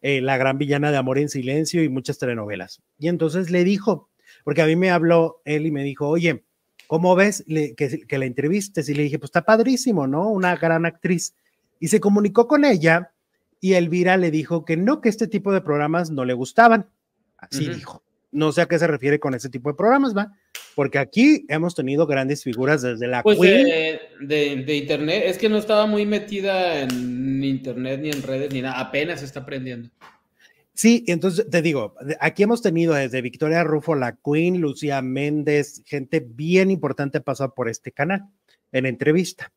eh, 0.00 0.22
la 0.22 0.38
gran 0.38 0.56
villana 0.56 0.90
de 0.90 0.96
Amor 0.96 1.18
en 1.18 1.28
Silencio 1.28 1.82
y 1.82 1.90
muchas 1.90 2.18
telenovelas. 2.18 2.80
Y 2.98 3.08
entonces 3.08 3.50
le 3.50 3.64
dijo, 3.64 4.08
porque 4.44 4.62
a 4.62 4.66
mí 4.66 4.76
me 4.76 4.90
habló 4.90 5.42
él 5.44 5.66
y 5.66 5.70
me 5.70 5.84
dijo, 5.84 6.08
oye, 6.08 6.42
¿cómo 6.92 7.16
ves 7.16 7.42
que, 7.48 8.18
la 8.18 8.26
entrevistes? 8.26 8.86
Y 8.90 8.92
le 8.92 9.04
dije, 9.04 9.18
pues 9.18 9.30
está 9.30 9.46
padrísimo, 9.46 10.06
¿no? 10.06 10.28
Una 10.28 10.56
gran 10.56 10.84
actriz. 10.84 11.34
Y 11.80 11.88
se 11.88 12.00
comunicó 12.00 12.46
con 12.46 12.66
ella 12.66 13.12
y 13.62 13.72
Elvira 13.72 14.18
le 14.18 14.30
dijo 14.30 14.66
que 14.66 14.76
no, 14.76 15.00
que 15.00 15.08
este 15.08 15.26
tipo 15.26 15.54
de 15.54 15.62
programas 15.62 16.10
no 16.10 16.26
le 16.26 16.34
gustaban. 16.34 16.90
Así 17.38 17.66
dijo. 17.66 18.02
No 18.30 18.52
sé 18.52 18.60
a 18.60 18.66
qué 18.66 18.78
se 18.78 18.86
refiere 18.86 19.18
con 19.18 19.32
ese 19.32 19.48
tipo 19.48 19.70
de 19.70 19.74
programas, 19.74 20.14
¿va? 20.14 20.36
Porque 20.74 20.98
aquí 20.98 21.46
hemos 21.48 21.74
tenido 21.74 22.06
grandes 22.06 22.42
figuras 22.42 22.82
desde 22.82 23.06
la 23.06 23.22
pues 23.22 23.40
De, 23.40 23.98
de, 24.20 24.76
internet, 24.76 25.22
es 25.24 25.38
que 25.38 25.48
no 25.48 25.56
estaba 25.56 25.86
muy 25.86 26.04
metida 26.04 26.82
en 26.82 27.42
internet 27.42 28.00
ni 28.02 28.10
en 28.10 28.22
redes 28.22 28.52
ni 28.52 28.60
nada, 28.60 28.78
apenas 28.78 29.22
está 29.22 29.40
aprendiendo. 29.40 29.88
Sí, 30.74 31.04
entonces 31.06 31.48
te 31.50 31.60
digo, 31.60 31.94
aquí 32.20 32.44
hemos 32.44 32.62
tenido 32.62 32.94
desde 32.94 33.20
Victoria 33.20 33.62
Rufo, 33.62 33.94
la 33.94 34.16
Queen, 34.24 34.60
Lucía 34.60 35.02
Méndez, 35.02 35.82
gente 35.84 36.24
bien 36.26 36.70
importante 36.70 37.20
pasó 37.20 37.52
por 37.54 37.68
este 37.68 37.92
canal 37.92 38.28
en 38.72 38.86
entrevista. 38.86 39.52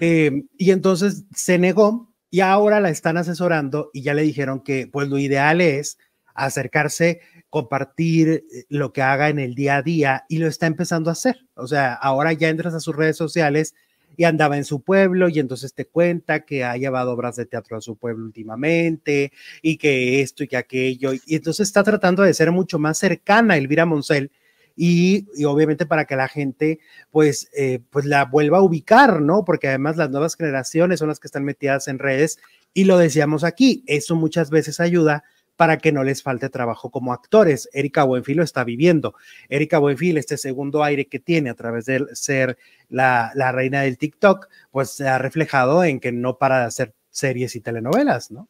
Eh, 0.00 0.44
y 0.56 0.70
entonces 0.70 1.24
se 1.34 1.58
negó 1.58 2.14
y 2.30 2.40
ahora 2.40 2.80
la 2.80 2.90
están 2.90 3.16
asesorando 3.16 3.90
y 3.92 4.02
ya 4.02 4.14
le 4.14 4.22
dijeron 4.22 4.62
que 4.62 4.88
pues 4.90 5.08
lo 5.08 5.18
ideal 5.18 5.60
es 5.60 5.98
acercarse, 6.34 7.20
compartir 7.50 8.28
eh, 8.28 8.64
lo 8.68 8.92
que 8.92 9.02
haga 9.02 9.28
en 9.28 9.38
el 9.38 9.54
día 9.54 9.76
a 9.76 9.82
día 9.82 10.24
y 10.28 10.38
lo 10.38 10.48
está 10.48 10.66
empezando 10.66 11.10
a 11.10 11.12
hacer. 11.12 11.46
O 11.54 11.66
sea, 11.66 11.94
ahora 11.94 12.32
ya 12.32 12.48
entras 12.48 12.74
a 12.74 12.80
sus 12.80 12.96
redes 12.96 13.16
sociales 13.16 13.74
y 14.16 14.24
andaba 14.24 14.56
en 14.56 14.64
su 14.64 14.82
pueblo 14.82 15.28
y 15.28 15.38
entonces 15.38 15.74
te 15.74 15.86
cuenta 15.86 16.44
que 16.44 16.64
ha 16.64 16.76
llevado 16.76 17.12
obras 17.12 17.36
de 17.36 17.46
teatro 17.46 17.76
a 17.76 17.80
su 17.80 17.96
pueblo 17.96 18.24
últimamente 18.24 19.32
y 19.62 19.76
que 19.76 20.20
esto 20.20 20.44
y 20.44 20.48
que 20.48 20.56
aquello. 20.56 21.12
Y 21.12 21.36
entonces 21.36 21.68
está 21.68 21.82
tratando 21.82 22.22
de 22.22 22.34
ser 22.34 22.52
mucho 22.52 22.78
más 22.78 22.98
cercana 22.98 23.54
a 23.54 23.56
Elvira 23.56 23.86
Moncel 23.86 24.30
y, 24.76 25.26
obviamente 25.44 25.86
para 25.86 26.04
que 26.04 26.16
la 26.16 26.28
gente 26.28 26.80
pues, 27.10 27.48
eh, 27.56 27.80
pues 27.90 28.04
la 28.04 28.24
vuelva 28.24 28.58
a 28.58 28.62
ubicar, 28.62 29.20
¿no? 29.20 29.44
Porque 29.44 29.68
además 29.68 29.96
las 29.96 30.10
nuevas 30.10 30.36
generaciones 30.36 30.98
son 30.98 31.08
las 31.08 31.20
que 31.20 31.28
están 31.28 31.44
metidas 31.44 31.88
en 31.88 31.98
redes 31.98 32.38
y 32.72 32.84
lo 32.84 32.98
decíamos 32.98 33.44
aquí, 33.44 33.84
eso 33.86 34.16
muchas 34.16 34.50
veces 34.50 34.80
ayuda 34.80 35.24
para 35.56 35.78
que 35.78 35.92
no 35.92 36.04
les 36.04 36.22
falte 36.22 36.48
trabajo 36.48 36.90
como 36.90 37.12
actores. 37.12 37.68
Erika 37.72 38.04
Buenfil 38.04 38.38
lo 38.38 38.42
está 38.42 38.64
viviendo. 38.64 39.14
Erika 39.48 39.78
Buenfil, 39.78 40.18
este 40.18 40.36
segundo 40.36 40.82
aire 40.82 41.06
que 41.06 41.20
tiene 41.20 41.50
a 41.50 41.54
través 41.54 41.86
de 41.86 42.04
ser 42.12 42.58
la, 42.88 43.32
la 43.34 43.52
reina 43.52 43.82
del 43.82 43.98
TikTok, 43.98 44.48
pues 44.70 44.90
se 44.90 45.08
ha 45.08 45.18
reflejado 45.18 45.84
en 45.84 46.00
que 46.00 46.12
no 46.12 46.38
para 46.38 46.60
de 46.60 46.66
hacer 46.66 46.94
series 47.10 47.54
y 47.56 47.60
telenovelas, 47.60 48.30
¿no? 48.30 48.48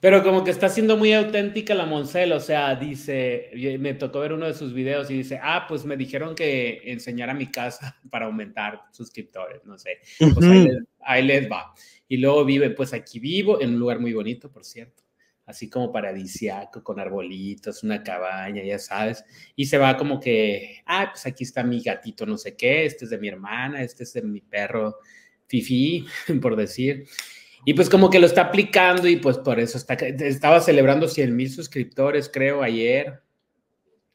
Pero 0.00 0.22
como 0.22 0.44
que 0.44 0.52
está 0.52 0.68
siendo 0.68 0.96
muy 0.96 1.12
auténtica 1.12 1.74
la 1.74 1.84
Moncel, 1.84 2.30
o 2.30 2.38
sea, 2.38 2.76
dice, 2.76 3.50
me 3.80 3.94
tocó 3.94 4.20
ver 4.20 4.32
uno 4.32 4.46
de 4.46 4.54
sus 4.54 4.72
videos 4.72 5.10
y 5.10 5.14
dice, 5.14 5.40
ah, 5.42 5.66
pues 5.68 5.84
me 5.84 5.96
dijeron 5.96 6.36
que 6.36 6.82
enseñara 6.84 7.34
mi 7.34 7.50
casa 7.50 7.96
para 8.10 8.26
aumentar 8.26 8.80
suscriptores, 8.92 9.64
no 9.64 9.76
sé, 9.76 9.98
pues 10.18 10.46
ahí 11.00 11.24
les 11.24 11.50
va. 11.50 11.74
Y 12.06 12.18
luego 12.18 12.44
vive, 12.44 12.70
pues 12.70 12.92
aquí 12.92 13.18
vivo, 13.18 13.60
en 13.60 13.70
un 13.70 13.80
lugar 13.80 13.98
muy 13.98 14.12
bonito, 14.12 14.50
por 14.52 14.64
cierto 14.64 15.07
así 15.48 15.70
como 15.70 15.90
paradisiaco, 15.90 16.84
con 16.84 17.00
arbolitos, 17.00 17.82
una 17.82 18.02
cabaña, 18.02 18.62
ya 18.62 18.78
sabes, 18.78 19.24
y 19.56 19.64
se 19.64 19.78
va 19.78 19.96
como 19.96 20.20
que, 20.20 20.82
ah, 20.84 21.08
pues 21.10 21.24
aquí 21.24 21.42
está 21.42 21.64
mi 21.64 21.80
gatito 21.80 22.26
no 22.26 22.36
sé 22.36 22.54
qué, 22.54 22.84
este 22.84 23.06
es 23.06 23.10
de 23.10 23.18
mi 23.18 23.28
hermana, 23.28 23.82
este 23.82 24.02
es 24.04 24.12
de 24.12 24.22
mi 24.22 24.42
perro 24.42 24.98
Fifi, 25.46 26.06
por 26.42 26.54
decir. 26.54 27.06
Y 27.64 27.72
pues 27.72 27.88
como 27.88 28.10
que 28.10 28.20
lo 28.20 28.26
está 28.26 28.42
aplicando 28.42 29.08
y 29.08 29.16
pues 29.16 29.38
por 29.38 29.58
eso 29.58 29.78
está, 29.78 29.94
estaba 29.94 30.60
celebrando 30.60 31.08
100 31.08 31.34
mil 31.34 31.50
suscriptores, 31.50 32.30
creo, 32.32 32.62
ayer. 32.62 33.22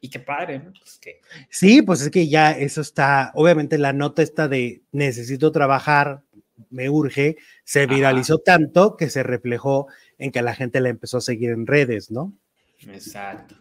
Y 0.00 0.10
qué 0.10 0.20
padre, 0.20 0.60
¿no? 0.60 0.72
Pues 0.72 0.98
que... 1.00 1.20
Sí, 1.50 1.82
pues 1.82 2.00
es 2.00 2.10
que 2.10 2.28
ya 2.28 2.52
eso 2.52 2.80
está, 2.80 3.32
obviamente 3.34 3.76
la 3.76 3.92
nota 3.92 4.22
está 4.22 4.46
de 4.46 4.82
necesito 4.92 5.50
trabajar, 5.50 6.22
me 6.70 6.88
urge, 6.88 7.36
se 7.64 7.86
viralizó 7.86 8.38
tanto 8.38 8.96
que 8.96 9.10
se 9.10 9.22
reflejó 9.22 9.88
en 10.18 10.30
que 10.32 10.42
la 10.42 10.54
gente 10.54 10.80
la 10.80 10.88
empezó 10.88 11.18
a 11.18 11.22
seguir 11.22 11.50
en 11.50 11.66
redes, 11.66 12.10
¿no? 12.10 12.32
Exacto. 12.86 13.56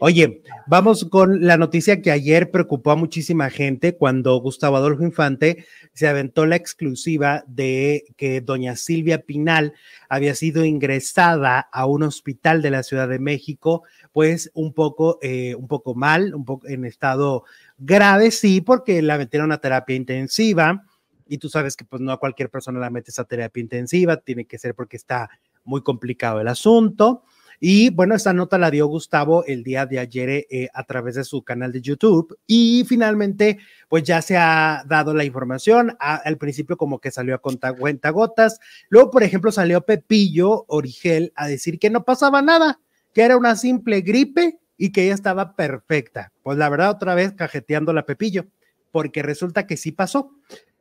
Oye, 0.00 0.42
vamos 0.68 1.06
con 1.06 1.44
la 1.44 1.56
noticia 1.56 2.00
que 2.00 2.12
ayer 2.12 2.52
preocupó 2.52 2.92
a 2.92 2.96
muchísima 2.96 3.50
gente 3.50 3.96
cuando 3.96 4.36
Gustavo 4.36 4.76
Adolfo 4.76 5.02
Infante 5.02 5.66
se 5.92 6.06
aventó 6.06 6.46
la 6.46 6.54
exclusiva 6.54 7.42
de 7.48 8.04
que 8.16 8.40
doña 8.40 8.76
Silvia 8.76 9.22
Pinal 9.22 9.74
había 10.08 10.36
sido 10.36 10.64
ingresada 10.64 11.58
a 11.72 11.86
un 11.86 12.04
hospital 12.04 12.62
de 12.62 12.70
la 12.70 12.84
Ciudad 12.84 13.08
de 13.08 13.18
México, 13.18 13.82
pues 14.12 14.52
un 14.54 14.72
poco, 14.72 15.18
eh, 15.20 15.56
un 15.56 15.66
poco 15.66 15.96
mal, 15.96 16.32
un 16.32 16.44
poco 16.44 16.68
en 16.68 16.84
estado 16.84 17.42
grave, 17.76 18.30
sí, 18.30 18.60
porque 18.60 19.02
la 19.02 19.18
metieron 19.18 19.50
a 19.50 19.58
terapia 19.58 19.96
intensiva 19.96 20.84
y 21.26 21.38
tú 21.38 21.48
sabes 21.48 21.76
que 21.76 21.84
pues 21.84 22.00
no 22.00 22.12
a 22.12 22.20
cualquier 22.20 22.50
persona 22.50 22.78
la 22.78 22.90
metes 22.90 23.18
a 23.18 23.24
terapia 23.24 23.60
intensiva, 23.60 24.16
tiene 24.18 24.44
que 24.44 24.58
ser 24.58 24.76
porque 24.76 24.96
está 24.96 25.28
muy 25.68 25.82
complicado 25.82 26.40
el 26.40 26.48
asunto. 26.48 27.22
Y 27.60 27.90
bueno, 27.90 28.14
esta 28.14 28.32
nota 28.32 28.56
la 28.56 28.70
dio 28.70 28.86
Gustavo 28.86 29.44
el 29.44 29.64
día 29.64 29.84
de 29.84 29.98
ayer 29.98 30.46
eh, 30.48 30.68
a 30.72 30.84
través 30.84 31.16
de 31.16 31.24
su 31.24 31.42
canal 31.42 31.72
de 31.72 31.80
YouTube 31.80 32.38
y 32.46 32.84
finalmente 32.86 33.58
pues 33.88 34.04
ya 34.04 34.22
se 34.22 34.36
ha 34.36 34.84
dado 34.86 35.12
la 35.12 35.24
información. 35.24 35.96
al 35.98 36.38
principio 36.38 36.76
como 36.76 37.00
que 37.00 37.10
salió 37.10 37.34
a 37.34 37.38
contar 37.38 37.74
gotas. 38.12 38.60
Luego, 38.88 39.10
por 39.10 39.24
ejemplo, 39.24 39.50
salió 39.50 39.80
Pepillo 39.80 40.64
Origel 40.68 41.32
a 41.34 41.48
decir 41.48 41.80
que 41.80 41.90
no 41.90 42.04
pasaba 42.04 42.42
nada, 42.42 42.80
que 43.12 43.22
era 43.22 43.36
una 43.36 43.56
simple 43.56 44.02
gripe 44.02 44.60
y 44.76 44.92
que 44.92 45.04
ella 45.04 45.14
estaba 45.14 45.56
perfecta. 45.56 46.32
Pues 46.44 46.58
la 46.58 46.68
verdad, 46.68 46.90
otra 46.90 47.16
vez 47.16 47.32
cajeteando 47.32 47.92
la 47.92 48.06
Pepillo, 48.06 48.46
porque 48.92 49.22
resulta 49.22 49.66
que 49.66 49.76
sí 49.76 49.90
pasó. 49.90 50.30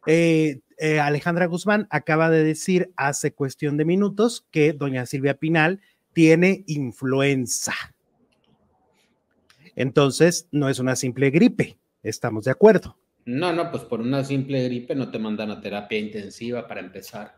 Eh, 0.06 0.60
eh, 0.78 1.00
Alejandra 1.00 1.48
Guzmán 1.48 1.88
acaba 1.89 2.30
de 2.30 2.43
decir 2.43 2.91
hace 2.95 3.34
cuestión 3.34 3.78
de 3.78 3.86
minutos 3.86 4.45
que 4.52 4.74
doña 4.74 5.06
Silvia 5.06 5.34
Pinal 5.36 5.82
tiene 6.14 6.64
influenza. 6.68 7.74
Entonces, 9.76 10.48
no 10.52 10.70
es 10.70 10.80
una 10.80 10.95
simple 10.95 11.30
gripe, 11.30 11.78
estamos 12.04 12.45
de 12.45 12.52
acuerdo. 12.52 12.98
No, 13.26 13.52
no, 13.54 13.70
pues 13.72 13.84
por 13.84 14.02
una 14.02 14.24
simple 14.24 14.64
gripe 14.64 14.95
no 14.95 15.12
te 15.12 15.20
mandan 15.20 15.52
a 15.52 15.62
terapia 15.62 16.00
intensiva 16.00 16.68
para 16.68 16.80
empezar. 16.80 17.36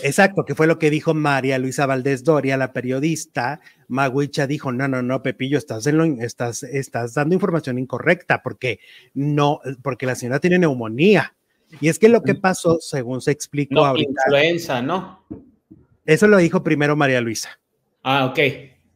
Exacto, 0.00 0.44
que 0.44 0.54
fue 0.54 0.66
lo 0.66 0.78
que 0.78 0.90
dijo 0.90 1.14
María 1.14 1.58
Luisa 1.58 1.86
Valdés 1.86 2.24
Doria, 2.24 2.56
la 2.56 2.72
periodista. 2.72 3.60
Maguicha 3.88 4.46
dijo, 4.46 4.72
no, 4.72 4.88
no, 4.88 5.02
no, 5.02 5.22
Pepillo, 5.22 5.58
estás, 5.58 5.86
en 5.86 6.20
estás, 6.20 6.62
estás 6.62 7.14
dando 7.14 7.34
información 7.34 7.78
incorrecta 7.78 8.42
porque 8.42 8.80
no, 9.14 9.60
porque 9.82 10.06
la 10.06 10.14
señora 10.14 10.40
tiene 10.40 10.58
neumonía. 10.58 11.35
Y 11.80 11.88
es 11.88 11.98
que 11.98 12.08
lo 12.08 12.22
que 12.22 12.34
pasó, 12.34 12.78
según 12.80 13.20
se 13.20 13.32
explicó 13.32 13.74
no, 13.74 13.84
ahorita. 13.84 14.10
Influenza, 14.26 14.82
¿no? 14.82 15.24
Eso 16.04 16.28
lo 16.28 16.36
dijo 16.38 16.62
primero 16.62 16.96
María 16.96 17.20
Luisa. 17.20 17.58
Ah, 18.02 18.26
ok. 18.26 18.38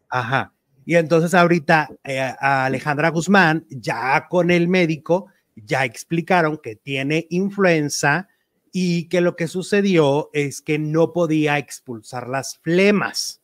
Ajá. 0.08 0.52
Y 0.86 0.96
entonces 0.96 1.34
ahorita 1.34 1.88
eh, 2.04 2.20
a 2.20 2.64
Alejandra 2.66 3.10
Guzmán, 3.10 3.66
ya 3.68 4.26
con 4.28 4.50
el 4.50 4.68
médico, 4.68 5.26
ya 5.54 5.84
explicaron 5.84 6.58
que 6.58 6.76
tiene 6.76 7.26
influenza 7.30 8.28
y 8.72 9.08
que 9.08 9.20
lo 9.20 9.36
que 9.36 9.48
sucedió 9.48 10.30
es 10.32 10.62
que 10.62 10.78
no 10.78 11.12
podía 11.12 11.58
expulsar 11.58 12.28
las 12.28 12.58
flemas. 12.58 13.40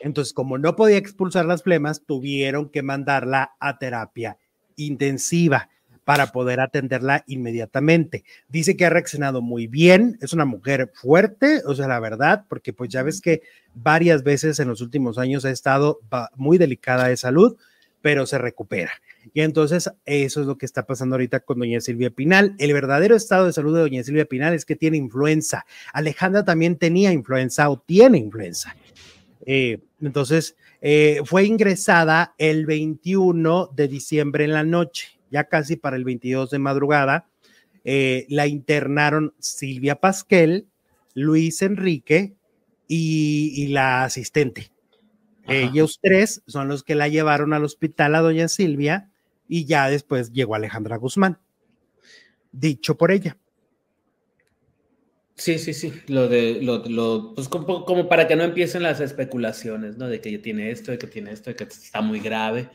Entonces, 0.00 0.34
como 0.34 0.58
no 0.58 0.76
podía 0.76 0.98
expulsar 0.98 1.46
las 1.46 1.62
flemas, 1.62 2.04
tuvieron 2.04 2.68
que 2.68 2.82
mandarla 2.82 3.54
a 3.58 3.78
terapia 3.78 4.38
intensiva 4.76 5.70
para 6.04 6.32
poder 6.32 6.60
atenderla 6.60 7.24
inmediatamente. 7.26 8.24
Dice 8.48 8.76
que 8.76 8.84
ha 8.84 8.90
reaccionado 8.90 9.42
muy 9.42 9.66
bien, 9.66 10.18
es 10.20 10.32
una 10.32 10.44
mujer 10.44 10.92
fuerte, 10.94 11.62
o 11.66 11.74
sea, 11.74 11.88
la 11.88 12.00
verdad, 12.00 12.44
porque 12.48 12.72
pues 12.72 12.90
ya 12.90 13.02
ves 13.02 13.20
que 13.20 13.42
varias 13.74 14.22
veces 14.22 14.60
en 14.60 14.68
los 14.68 14.80
últimos 14.80 15.18
años 15.18 15.44
ha 15.44 15.50
estado 15.50 16.00
muy 16.36 16.58
delicada 16.58 17.08
de 17.08 17.16
salud, 17.16 17.56
pero 18.02 18.26
se 18.26 18.36
recupera. 18.36 18.92
Y 19.32 19.40
entonces 19.40 19.90
eso 20.04 20.40
es 20.42 20.46
lo 20.46 20.58
que 20.58 20.66
está 20.66 20.84
pasando 20.84 21.14
ahorita 21.14 21.40
con 21.40 21.58
doña 21.58 21.80
Silvia 21.80 22.10
Pinal. 22.10 22.54
El 22.58 22.74
verdadero 22.74 23.16
estado 23.16 23.46
de 23.46 23.54
salud 23.54 23.74
de 23.74 23.80
doña 23.80 24.04
Silvia 24.04 24.26
Pinal 24.26 24.52
es 24.52 24.66
que 24.66 24.76
tiene 24.76 24.98
influenza. 24.98 25.64
Alejandra 25.94 26.44
también 26.44 26.76
tenía 26.76 27.12
influenza 27.12 27.70
o 27.70 27.78
tiene 27.78 28.18
influenza. 28.18 28.76
Eh, 29.46 29.78
entonces, 30.02 30.54
eh, 30.82 31.22
fue 31.24 31.44
ingresada 31.44 32.34
el 32.36 32.66
21 32.66 33.70
de 33.74 33.88
diciembre 33.88 34.44
en 34.44 34.52
la 34.52 34.64
noche 34.64 35.13
ya 35.34 35.48
casi 35.48 35.74
para 35.74 35.96
el 35.96 36.04
22 36.04 36.50
de 36.50 36.60
madrugada, 36.60 37.28
eh, 37.82 38.24
la 38.28 38.46
internaron 38.46 39.34
Silvia 39.40 39.96
Pasquel, 39.96 40.68
Luis 41.12 41.60
Enrique 41.60 42.36
y, 42.86 43.66
la 43.68 44.04
asistente. 44.04 44.70
Ellos 45.48 45.98
tres 46.00 46.42
son 46.46 46.68
los 46.68 46.84
que 46.84 46.94
la 46.94 47.08
llevaron 47.08 47.52
al 47.52 47.64
hospital 47.64 48.14
a 48.14 48.20
doña 48.20 48.46
Silvia 48.46 49.10
y 49.48 49.64
ya 49.64 49.90
después 49.90 50.32
llegó 50.32 50.54
Alejandra 50.54 50.98
Guzmán, 50.98 51.40
dicho 52.52 52.96
por 52.96 53.10
ella. 53.10 53.36
Sí, 55.34 55.58
sí, 55.58 55.74
sí, 55.74 55.92
lo 56.06 56.28
de, 56.28 56.62
lo, 56.62 57.34
pues 57.34 57.48
como, 57.48 57.84
como, 57.84 58.08
para 58.08 58.28
que 58.28 58.36
no 58.36 58.44
empiecen 58.44 58.84
las 58.84 59.00
especulaciones, 59.00 59.96
¿no? 59.96 60.06
De 60.06 60.20
que 60.20 60.38
tiene 60.38 60.70
esto, 60.70 60.92
de 60.92 60.98
que 60.98 61.08
tiene 61.08 61.32
esto, 61.32 61.50
de 61.50 61.56
que 61.56 61.64
está 61.64 62.00
muy 62.00 62.20
grave. 62.20 62.70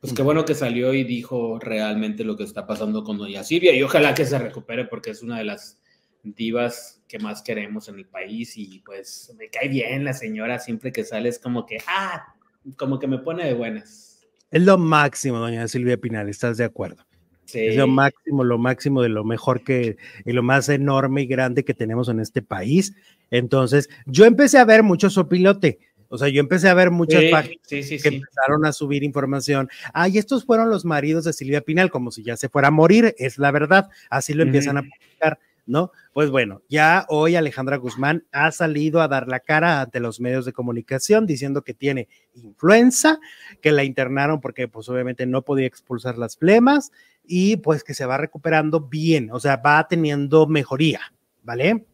Pues 0.00 0.12
qué 0.12 0.22
bueno 0.22 0.44
que 0.44 0.54
salió 0.54 0.94
y 0.94 1.02
dijo 1.02 1.58
realmente 1.58 2.22
lo 2.22 2.36
que 2.36 2.44
está 2.44 2.66
pasando 2.66 3.02
con 3.02 3.18
Doña 3.18 3.42
Silvia 3.42 3.74
y 3.74 3.82
ojalá 3.82 4.14
que 4.14 4.24
se 4.24 4.38
recupere 4.38 4.84
porque 4.84 5.10
es 5.10 5.22
una 5.22 5.38
de 5.38 5.44
las 5.44 5.80
divas 6.22 7.02
que 7.08 7.18
más 7.18 7.42
queremos 7.42 7.88
en 7.88 7.96
el 7.96 8.06
país 8.06 8.56
y 8.56 8.80
pues 8.84 9.34
me 9.36 9.48
cae 9.48 9.68
bien 9.68 10.04
la 10.04 10.12
señora 10.12 10.60
siempre 10.60 10.92
que 10.92 11.04
sale 11.04 11.28
es 11.28 11.40
como 11.40 11.66
que, 11.66 11.78
ah, 11.88 12.34
como 12.76 12.98
que 12.98 13.08
me 13.08 13.18
pone 13.18 13.44
de 13.44 13.54
buenas. 13.54 14.20
Es 14.50 14.62
lo 14.62 14.78
máximo, 14.78 15.38
Doña 15.38 15.66
Silvia 15.66 15.96
Pinal, 15.96 16.28
¿estás 16.28 16.58
de 16.58 16.64
acuerdo? 16.64 17.04
Sí. 17.44 17.60
Es 17.60 17.76
lo 17.76 17.88
máximo, 17.88 18.44
lo 18.44 18.58
máximo 18.58 19.02
de 19.02 19.08
lo 19.08 19.24
mejor 19.24 19.64
que, 19.64 19.96
y 20.24 20.32
lo 20.32 20.42
más 20.42 20.68
enorme 20.68 21.22
y 21.22 21.26
grande 21.26 21.64
que 21.64 21.74
tenemos 21.74 22.08
en 22.08 22.20
este 22.20 22.42
país. 22.42 22.94
Entonces, 23.30 23.88
yo 24.06 24.26
empecé 24.26 24.58
a 24.58 24.64
ver 24.64 24.82
mucho 24.82 25.10
sopilote 25.10 25.78
o 26.08 26.18
sea, 26.18 26.28
yo 26.28 26.40
empecé 26.40 26.68
a 26.68 26.74
ver 26.74 26.90
muchas 26.90 27.24
páginas 27.30 27.58
que 27.68 28.08
empezaron 28.08 28.64
a 28.64 28.72
subir 28.72 29.02
información. 29.02 29.68
Ay, 29.92 30.18
estos 30.18 30.44
fueron 30.44 30.70
los 30.70 30.84
maridos 30.84 31.24
de 31.24 31.32
Silvia 31.32 31.60
Pinal, 31.60 31.90
como 31.90 32.10
si 32.10 32.22
ya 32.22 32.36
se 32.36 32.48
fuera 32.48 32.68
a 32.68 32.72
morir, 32.72 33.14
es 33.18 33.38
la 33.38 33.50
verdad. 33.50 33.88
Así 34.08 34.32
lo 34.32 34.42
empiezan 34.42 34.78
a 34.78 34.82
publicar, 34.82 35.38
¿no? 35.66 35.92
Pues 36.14 36.30
bueno, 36.30 36.62
ya 36.68 37.04
hoy 37.08 37.36
Alejandra 37.36 37.76
Guzmán 37.76 38.24
ha 38.32 38.50
salido 38.52 39.02
a 39.02 39.08
dar 39.08 39.28
la 39.28 39.40
cara 39.40 39.82
ante 39.82 40.00
los 40.00 40.18
medios 40.18 40.46
de 40.46 40.52
comunicación 40.52 41.26
diciendo 41.26 41.62
que 41.62 41.74
tiene 41.74 42.08
influenza, 42.34 43.20
que 43.60 43.70
la 43.70 43.84
internaron 43.84 44.40
porque 44.40 44.66
pues 44.66 44.88
obviamente 44.88 45.26
no 45.26 45.42
podía 45.42 45.66
expulsar 45.66 46.16
las 46.16 46.38
flemas 46.38 46.90
y 47.22 47.58
pues 47.58 47.84
que 47.84 47.92
se 47.92 48.06
va 48.06 48.16
recuperando 48.16 48.80
bien, 48.80 49.28
o 49.30 49.38
sea, 49.38 49.58
va 49.58 49.86
teniendo 49.86 50.46
mejoría, 50.46 51.00
¿vale? 51.42 51.84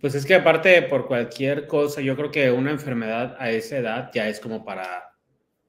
Pues 0.00 0.14
es 0.14 0.24
que 0.24 0.34
aparte 0.34 0.82
por 0.82 1.06
cualquier 1.06 1.66
cosa, 1.66 2.00
yo 2.00 2.16
creo 2.16 2.30
que 2.30 2.50
una 2.50 2.70
enfermedad 2.70 3.36
a 3.38 3.50
esa 3.50 3.78
edad 3.78 4.10
ya 4.14 4.28
es 4.28 4.38
como 4.38 4.64
para 4.64 5.12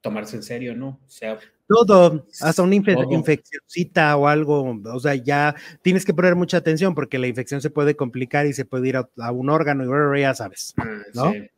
tomarse 0.02 0.36
en 0.36 0.44
serio, 0.44 0.76
¿no? 0.76 1.00
O 1.06 1.10
sea, 1.10 1.40
todo, 1.70 2.26
hasta 2.42 2.64
una 2.64 2.76
infeccióncita 2.76 4.18
o 4.18 4.28
algo, 4.28 4.82
o 4.84 5.00
sea, 5.00 5.14
ya 5.14 5.56
tienes 5.84 6.04
que 6.04 6.16
poner 6.16 6.36
mucha 6.36 6.58
atención 6.58 6.96
porque 6.96 7.20
la 7.20 7.28
infección 7.28 7.62
se 7.62 7.70
puede 7.70 7.96
complicar 7.96 8.48
y 8.48 8.54
se 8.54 8.66
puede 8.66 8.90
ir 8.90 8.98
a, 8.98 9.32
un 9.32 9.50
órgano 9.50 10.16
y 10.16 10.22
ya 10.22 10.34
sabes, 10.34 10.74
ah, 10.78 11.02
¿no? 11.14 11.32
Sí. 11.32 11.50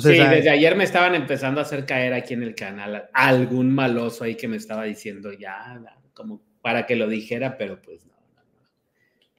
sí, 0.00 0.08
desde 0.08 0.50
ayer 0.50 0.74
me 0.76 0.82
estaban 0.82 1.14
empezando 1.14 1.60
a 1.60 1.62
hacer 1.62 1.86
caer 1.86 2.14
aquí 2.14 2.34
en 2.34 2.42
el 2.42 2.56
canal 2.56 3.08
algún 3.12 3.72
maloso 3.72 4.24
ahí 4.24 4.34
que 4.34 4.48
me 4.48 4.56
estaba 4.56 4.84
diciendo 4.84 5.32
ya, 5.32 5.80
como 6.14 6.42
para 6.60 6.84
que 6.84 6.96
lo 6.96 7.06
dijera, 7.06 7.56
pero 7.56 7.80
pues 7.80 8.04
no. 8.06 8.13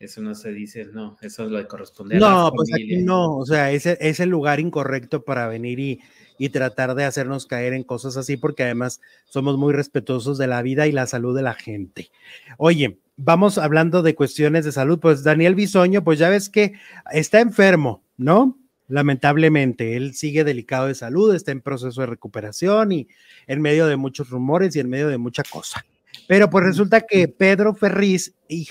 Eso 0.05 0.21
no 0.21 0.35
se 0.35 0.51
dice, 0.51 0.85
no, 0.93 1.17
eso 1.21 1.45
es 1.45 1.51
lo 1.51 1.57
de 1.57 1.67
corresponder. 1.67 2.19
No, 2.19 2.51
pues 2.55 2.71
aquí 2.73 2.97
no, 2.97 3.37
o 3.37 3.45
sea, 3.45 3.71
ese 3.71 3.97
es 3.99 4.19
el 4.19 4.29
lugar 4.29 4.59
incorrecto 4.59 5.23
para 5.23 5.47
venir 5.47 5.79
y, 5.79 5.99
y 6.37 6.49
tratar 6.49 6.95
de 6.95 7.05
hacernos 7.05 7.45
caer 7.45 7.73
en 7.73 7.83
cosas 7.83 8.17
así, 8.17 8.37
porque 8.37 8.63
además 8.63 9.01
somos 9.25 9.57
muy 9.57 9.73
respetuosos 9.73 10.37
de 10.37 10.47
la 10.47 10.61
vida 10.61 10.87
y 10.87 10.91
la 10.91 11.07
salud 11.07 11.35
de 11.35 11.41
la 11.41 11.53
gente. 11.53 12.11
Oye, 12.57 12.99
vamos 13.17 13.57
hablando 13.57 14.01
de 14.01 14.15
cuestiones 14.15 14.65
de 14.65 14.71
salud, 14.71 14.99
pues 14.99 15.23
Daniel 15.23 15.55
Bisoño, 15.55 16.03
pues 16.03 16.19
ya 16.19 16.29
ves 16.29 16.49
que 16.49 16.73
está 17.11 17.39
enfermo, 17.39 18.03
¿no? 18.17 18.57
Lamentablemente, 18.87 19.97
él 19.97 20.13
sigue 20.13 20.43
delicado 20.43 20.87
de 20.87 20.95
salud, 20.95 21.33
está 21.33 21.51
en 21.51 21.61
proceso 21.61 22.01
de 22.01 22.07
recuperación 22.07 22.91
y 22.91 23.07
en 23.47 23.61
medio 23.61 23.87
de 23.87 23.95
muchos 23.95 24.29
rumores 24.29 24.75
y 24.75 24.79
en 24.79 24.89
medio 24.89 25.07
de 25.07 25.17
mucha 25.17 25.41
cosa. 25.43 25.83
Pero 26.27 26.49
pues 26.49 26.65
resulta 26.65 27.01
que 27.01 27.27
Pedro 27.27 27.73
Ferriz 27.73 28.33
y 28.47 28.65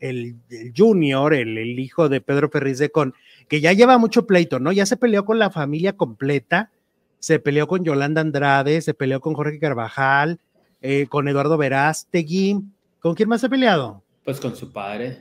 Jar 0.00 0.08
el, 0.10 0.36
junior, 0.76 1.34
el, 1.34 1.78
hijo 1.78 2.08
de 2.08 2.20
Pedro 2.20 2.50
Ferriz 2.50 2.78
de 2.78 2.90
Con, 2.90 3.14
que 3.48 3.60
ya 3.60 3.72
lleva 3.72 3.98
mucho 3.98 4.26
pleito, 4.26 4.60
¿no? 4.60 4.72
Ya 4.72 4.86
se 4.86 4.96
peleó 4.96 5.24
con 5.24 5.38
la 5.38 5.50
familia 5.50 5.94
completa, 5.94 6.70
se 7.18 7.38
peleó 7.38 7.66
con 7.66 7.84
Yolanda 7.84 8.20
Andrade, 8.20 8.80
se 8.80 8.94
peleó 8.94 9.20
con 9.20 9.34
Jorge 9.34 9.58
Carvajal, 9.58 10.38
eh, 10.80 11.06
con 11.08 11.28
Eduardo 11.28 11.56
Verástegui. 11.56 12.60
¿Con 13.00 13.14
quién 13.14 13.28
más 13.28 13.40
se 13.40 13.46
ha 13.46 13.50
peleado? 13.50 14.02
Pues 14.24 14.40
con 14.40 14.54
su 14.54 14.72
padre. 14.72 15.18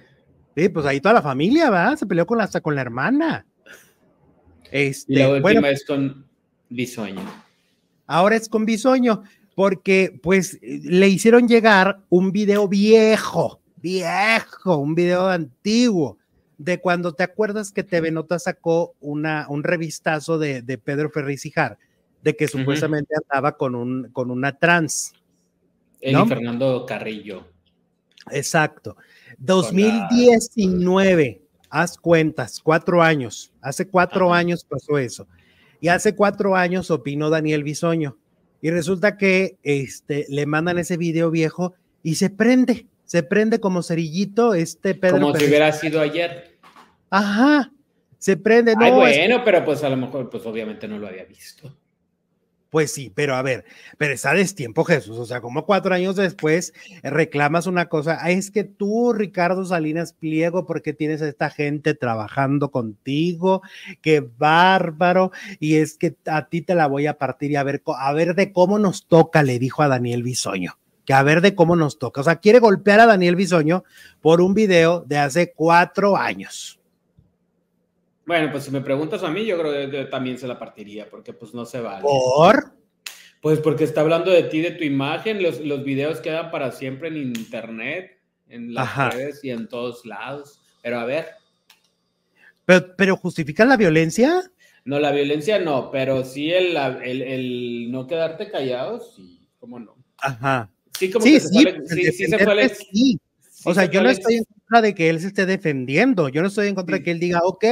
Sí, 0.55 0.69
pues 0.69 0.85
ahí 0.85 0.99
toda 0.99 1.15
la 1.15 1.21
familia, 1.21 1.69
¿va? 1.69 1.95
Se 1.95 2.05
peleó 2.05 2.25
con 2.25 2.41
hasta 2.41 2.61
con 2.61 2.75
la 2.75 2.81
hermana. 2.81 3.45
Este, 4.71 5.13
y 5.13 5.15
la 5.17 5.29
última 5.29 5.69
es 5.69 5.85
con 5.85 6.25
Bisoño. 6.69 7.21
Ahora 8.07 8.35
es 8.35 8.49
con 8.49 8.65
Bisoño, 8.65 9.23
porque 9.55 10.19
pues 10.21 10.59
le 10.61 11.07
hicieron 11.07 11.47
llegar 11.47 11.99
un 12.09 12.31
video 12.31 12.67
viejo 12.67 13.61
viejo, 13.87 14.77
un 14.77 14.95
video 14.95 15.27
antiguo, 15.27 16.17
de 16.57 16.81
cuando 16.81 17.13
te 17.13 17.23
acuerdas 17.23 17.71
que 17.71 17.83
TV 17.83 18.11
Nota 18.11 18.37
sacó 18.37 18.95
una, 18.99 19.45
un 19.47 19.63
revistazo 19.63 20.37
de, 20.37 20.61
de 20.61 20.77
Pedro 20.77 21.09
Ferriz 21.09 21.49
Jar, 21.53 21.77
de 22.21 22.35
que 22.35 22.49
supuestamente 22.49 23.15
andaba 23.15 23.55
con, 23.55 23.75
un, 23.75 24.09
con 24.11 24.29
una 24.29 24.57
trans. 24.57 25.13
¿no? 26.11 26.27
Fernando 26.27 26.85
Carrillo. 26.85 27.47
Exacto. 28.31 28.97
2019, 29.37 31.41
haz 31.69 31.97
cuentas, 31.97 32.59
cuatro 32.61 33.01
años. 33.01 33.53
Hace 33.61 33.87
cuatro 33.87 34.33
años 34.33 34.65
pasó 34.65 34.97
eso. 34.97 35.29
Y 35.79 35.87
hace 35.87 36.13
cuatro 36.13 36.57
años 36.57 36.91
opinó 36.91 37.29
Daniel 37.29 37.63
Bisoño. 37.63 38.17
Y 38.61 38.69
resulta 38.71 39.15
que 39.15 39.55
este, 39.63 40.25
le 40.27 40.45
mandan 40.45 40.77
ese 40.77 40.97
video 40.97 41.31
viejo 41.31 41.73
y 42.03 42.15
se 42.15 42.29
prende 42.29 42.85
se 43.07 43.23
prende 43.23 43.59
como 43.59 43.81
cerillito 43.81 44.53
este 44.53 44.93
Pedro. 44.93 45.19
Como 45.19 45.35
si 45.35 45.45
hubiera 45.45 45.71
sido 45.71 46.01
ayer. 46.01 46.59
Ajá, 47.09 47.71
se 48.19 48.35
prende. 48.35 48.75
No, 48.75 48.83
Ay, 48.83 48.91
bueno, 48.91 49.43
pero 49.45 49.63
pues 49.63 49.81
a 49.83 49.89
lo 49.89 49.95
mejor, 49.95 50.29
pues 50.29 50.45
obviamente 50.45 50.89
no 50.89 50.99
lo 50.99 51.07
había 51.07 51.23
visto. 51.23 51.73
Pues 52.69 52.91
sí, 52.91 53.09
pero 53.15 53.35
a 53.35 53.41
ver, 53.41 53.63
pero 53.97 54.13
está 54.13 54.33
tiempo, 54.53 54.83
Jesús. 54.83 55.17
O 55.17 55.25
sea, 55.25 55.39
como 55.39 55.65
cuatro 55.65 55.95
años 55.95 56.17
después 56.17 56.73
reclamas 57.01 57.65
una 57.65 57.87
cosa. 57.87 58.29
Es 58.29 58.51
que 58.51 58.65
tú, 58.65 59.13
Ricardo 59.13 59.63
Salinas 59.63 60.11
Pliego, 60.11 60.65
porque 60.65 60.91
tienes 60.91 61.21
a 61.21 61.29
esta 61.29 61.49
gente 61.49 61.93
trabajando 61.93 62.69
contigo, 62.69 63.61
qué 64.01 64.19
bárbaro. 64.19 65.31
Y 65.61 65.75
es 65.75 65.97
que 65.97 66.17
a 66.25 66.49
ti 66.49 66.61
te 66.61 66.75
la 66.75 66.87
voy 66.87 67.07
a 67.07 67.17
partir 67.17 67.51
y 67.51 67.55
a 67.55 67.63
ver, 67.63 67.81
a 67.85 68.11
ver 68.11 68.35
de 68.35 68.51
cómo 68.51 68.79
nos 68.79 69.07
toca, 69.07 69.43
le 69.43 69.59
dijo 69.59 69.81
a 69.81 69.87
Daniel 69.87 70.23
Bisoño 70.23 70.77
que 71.07 71.13
a 71.13 71.23
ver 71.23 71.39
de 71.39 71.55
cómo 71.55 71.77
nos 71.77 71.97
toca. 71.97 72.19
O 72.19 72.23
sea, 72.25 72.35
quiere 72.35 72.59
golpear 72.59 72.99
a 72.99 73.05
Daniel 73.05 73.37
Bisoño 73.37 73.85
por 74.19 74.41
un 74.41 74.53
video 74.53 75.05
de 75.07 75.17
hace 75.17 75.53
cuatro 75.53 76.17
años. 76.17 76.81
Bueno, 78.25 78.51
pues 78.51 78.65
si 78.65 78.71
me 78.71 78.81
preguntas 78.81 79.23
a 79.23 79.29
mí, 79.29 79.45
yo 79.45 79.57
creo 79.57 79.89
que 79.89 80.03
también 80.05 80.37
se 80.37 80.49
la 80.49 80.59
partiría, 80.59 81.09
porque 81.09 81.31
pues 81.31 81.53
no 81.53 81.65
se 81.65 81.79
vale. 81.79 82.01
¿Por? 82.01 82.73
Pues 83.39 83.59
porque 83.59 83.85
está 83.85 84.01
hablando 84.01 84.31
de 84.31 84.43
ti, 84.43 84.59
de 84.59 84.71
tu 84.71 84.83
imagen, 84.83 85.41
los, 85.41 85.61
los 85.61 85.81
videos 85.85 86.19
quedan 86.19 86.51
para 86.51 86.73
siempre 86.73 87.07
en 87.07 87.27
internet, 87.27 88.19
en 88.49 88.73
las 88.73 89.13
redes 89.13 89.41
y 89.45 89.51
en 89.51 89.69
todos 89.69 90.05
lados. 90.05 90.59
Pero 90.83 90.99
a 90.99 91.05
ver. 91.05 91.27
¿Pero, 92.65 92.95
pero 92.97 93.15
justifican 93.15 93.69
la 93.69 93.77
violencia? 93.77 94.43
No, 94.83 94.99
la 94.99 95.13
violencia 95.13 95.57
no, 95.57 95.89
pero 95.89 96.25
sí 96.25 96.51
el, 96.51 96.75
el, 96.75 97.21
el 97.21 97.91
no 97.93 98.07
quedarte 98.07 98.51
callado, 98.51 98.99
sí, 98.99 99.47
cómo 99.57 99.79
no. 99.79 99.95
Ajá. 100.17 100.69
Sí, 100.97 101.11
como 101.11 101.23
que 101.25 101.39
sí, 101.39 101.47
sí, 101.87 102.11
sí, 102.11 102.25
se 102.25 102.39
fue 102.39 102.69
sí. 102.69 103.19
O 103.65 103.73
sea, 103.73 103.85
yo 103.85 104.01
no 104.01 104.09
estoy 104.09 104.35
en 104.35 104.43
contra 104.45 104.81
de 104.81 104.95
que 104.95 105.09
él 105.09 105.19
se 105.19 105.27
esté 105.27 105.45
defendiendo, 105.45 106.29
yo 106.29 106.41
no 106.41 106.47
estoy 106.47 106.67
en 106.67 106.75
contra 106.75 106.97
de 106.97 107.03
que 107.03 107.11
él 107.11 107.19
diga, 107.19 107.41
ok, 107.43 107.65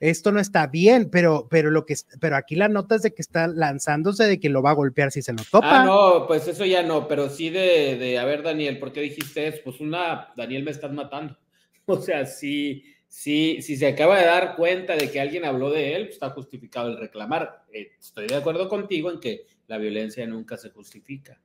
esto 0.00 0.32
no 0.32 0.40
está 0.40 0.66
bien, 0.66 1.08
pero, 1.10 1.48
pero 1.50 1.70
lo 1.70 1.86
que, 1.86 1.94
pero 2.20 2.36
aquí 2.36 2.56
la 2.56 2.68
nota 2.68 2.94
es 2.94 3.02
de 3.02 3.14
que 3.14 3.22
está 3.22 3.48
lanzándose 3.48 4.24
de 4.24 4.38
que 4.38 4.48
lo 4.48 4.62
va 4.62 4.70
a 4.70 4.74
golpear 4.74 5.10
si 5.10 5.22
se 5.22 5.32
lo 5.32 5.42
topa. 5.50 5.82
Ah, 5.82 5.84
no, 5.84 6.26
pues 6.26 6.46
eso 6.46 6.64
ya 6.64 6.82
no, 6.82 7.08
pero 7.08 7.30
sí 7.30 7.50
de, 7.50 7.96
de 7.96 8.18
a 8.18 8.24
ver, 8.24 8.42
Daniel, 8.42 8.78
¿por 8.78 8.92
qué 8.92 9.00
dijiste 9.00 9.46
eso? 9.46 9.58
Pues 9.64 9.80
una, 9.80 10.32
Daniel, 10.36 10.62
me 10.64 10.70
estás 10.70 10.92
matando. 10.92 11.36
O 11.86 12.00
sea, 12.00 12.24
si, 12.24 12.82
si, 13.08 13.60
si 13.60 13.76
se 13.76 13.88
acaba 13.88 14.18
de 14.18 14.24
dar 14.24 14.56
cuenta 14.56 14.96
de 14.96 15.10
que 15.10 15.20
alguien 15.20 15.44
habló 15.44 15.70
de 15.70 15.94
él, 15.94 16.04
pues 16.04 16.14
está 16.14 16.30
justificado 16.30 16.88
el 16.88 16.96
reclamar. 16.96 17.64
Eh, 17.70 17.92
estoy 18.00 18.26
de 18.26 18.36
acuerdo 18.36 18.70
contigo 18.70 19.10
en 19.10 19.20
que 19.20 19.44
la 19.66 19.76
violencia 19.76 20.26
nunca 20.26 20.56
se 20.56 20.70
justifica. 20.70 21.38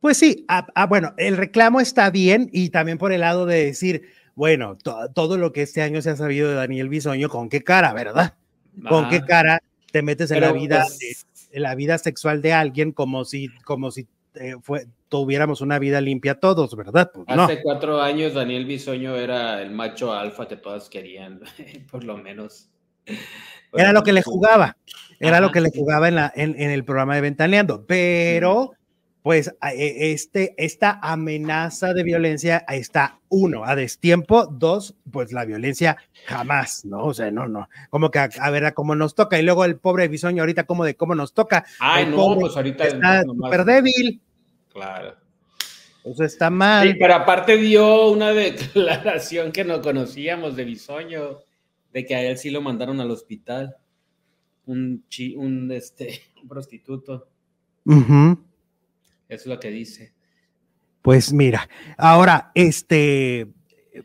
Pues 0.00 0.16
sí, 0.16 0.44
ah, 0.48 0.66
ah, 0.74 0.86
bueno, 0.86 1.14
el 1.18 1.36
reclamo 1.36 1.80
está 1.80 2.10
bien 2.10 2.48
y 2.52 2.70
también 2.70 2.98
por 2.98 3.12
el 3.12 3.20
lado 3.20 3.46
de 3.46 3.66
decir, 3.66 4.08
bueno, 4.34 4.78
todo 5.14 5.36
lo 5.36 5.52
que 5.52 5.62
este 5.62 5.82
año 5.82 6.00
se 6.00 6.10
ha 6.10 6.16
sabido 6.16 6.48
de 6.48 6.54
Daniel 6.54 6.88
Bisoño, 6.88 7.28
¿con 7.28 7.48
qué 7.48 7.62
cara, 7.62 7.92
verdad? 7.92 8.34
¿Con 8.88 9.08
qué 9.08 9.20
cara 9.20 9.62
te 9.92 10.02
metes 10.02 10.30
en 10.30 10.40
la 10.40 10.52
vida, 10.52 10.84
pues 10.86 11.26
en 11.52 11.62
la 11.62 11.74
vida 11.74 11.98
sexual 11.98 12.40
de 12.42 12.52
alguien 12.52 12.92
como 12.92 13.24
si, 13.24 13.48
como 13.64 13.90
si 13.90 14.06
eh, 14.34 14.54
fue, 14.62 14.86
tuviéramos 15.08 15.60
una 15.60 15.78
vida 15.78 16.00
limpia 16.00 16.36
todos, 16.36 16.74
¿verdad? 16.76 17.10
Pues, 17.12 17.26
Hace 17.28 17.62
cuatro 17.62 18.00
años 18.00 18.34
Daniel 18.34 18.64
Bisoño 18.64 19.16
era 19.16 19.60
el 19.60 19.72
macho 19.72 20.12
alfa 20.12 20.46
que 20.46 20.56
todas 20.56 20.88
querían, 20.88 21.40
por 21.90 22.04
lo 22.04 22.16
menos. 22.16 22.68
Era 23.72 23.92
lo 23.92 24.02
que 24.02 24.12
le 24.12 24.22
jugaba, 24.22 24.76
era 25.18 25.40
lo 25.40 25.50
que 25.50 25.60
le 25.60 25.70
jugaba 25.70 26.08
en, 26.08 26.14
la, 26.14 26.32
en, 26.34 26.56
el 26.58 26.84
programa 26.84 27.16
de 27.16 27.20
Ventaneando, 27.20 27.84
pero 27.86 28.72
pues 29.22 29.54
e, 29.62 30.12
este, 30.12 30.54
esta 30.56 30.98
amenaza 31.02 31.92
de 31.92 32.02
violencia 32.02 32.64
está 32.68 33.20
uno, 33.28 33.64
a 33.64 33.76
destiempo, 33.76 34.46
dos, 34.46 34.94
pues 35.10 35.32
la 35.32 35.44
violencia 35.44 35.98
jamás, 36.26 36.84
¿no? 36.84 37.04
O 37.04 37.14
sea, 37.14 37.30
no, 37.30 37.46
no, 37.46 37.68
como 37.90 38.10
que 38.10 38.18
a, 38.18 38.50
ver 38.50 38.64
a 38.64 38.72
cómo 38.72 38.94
nos 38.94 39.14
toca, 39.14 39.38
y 39.38 39.42
luego 39.42 39.64
el 39.64 39.76
pobre 39.78 40.08
bisoño 40.08 40.42
ahorita 40.42 40.64
como 40.64 40.84
de 40.84 40.96
cómo 40.96 41.14
nos 41.14 41.34
toca. 41.34 41.64
Ay, 41.78 42.06
no, 42.06 42.36
pues 42.38 42.56
ahorita 42.56 42.84
está 42.84 43.22
súper 43.22 43.64
débil. 43.64 44.20
Claro. 44.72 45.16
Eso 46.04 46.24
está 46.24 46.48
mal. 46.48 46.88
Sí, 46.88 46.94
pero 46.98 47.14
aparte 47.14 47.56
dio 47.58 48.08
una 48.08 48.32
declaración 48.32 49.52
que 49.52 49.64
no 49.64 49.82
conocíamos 49.82 50.56
de 50.56 50.64
bisoño, 50.64 51.40
de 51.92 52.06
que 52.06 52.14
a 52.14 52.22
él 52.22 52.38
sí 52.38 52.50
lo 52.50 52.62
mandaron 52.62 53.00
al 53.00 53.10
hospital, 53.10 53.76
un, 54.64 55.04
un, 55.36 55.72
este, 55.72 56.22
un 56.42 56.48
prostituto. 56.48 57.28
Es 59.30 59.46
lo 59.46 59.58
que 59.58 59.70
dice. 59.70 60.12
Pues 61.00 61.32
mira, 61.32 61.68
ahora, 61.96 62.52
este, 62.54 63.46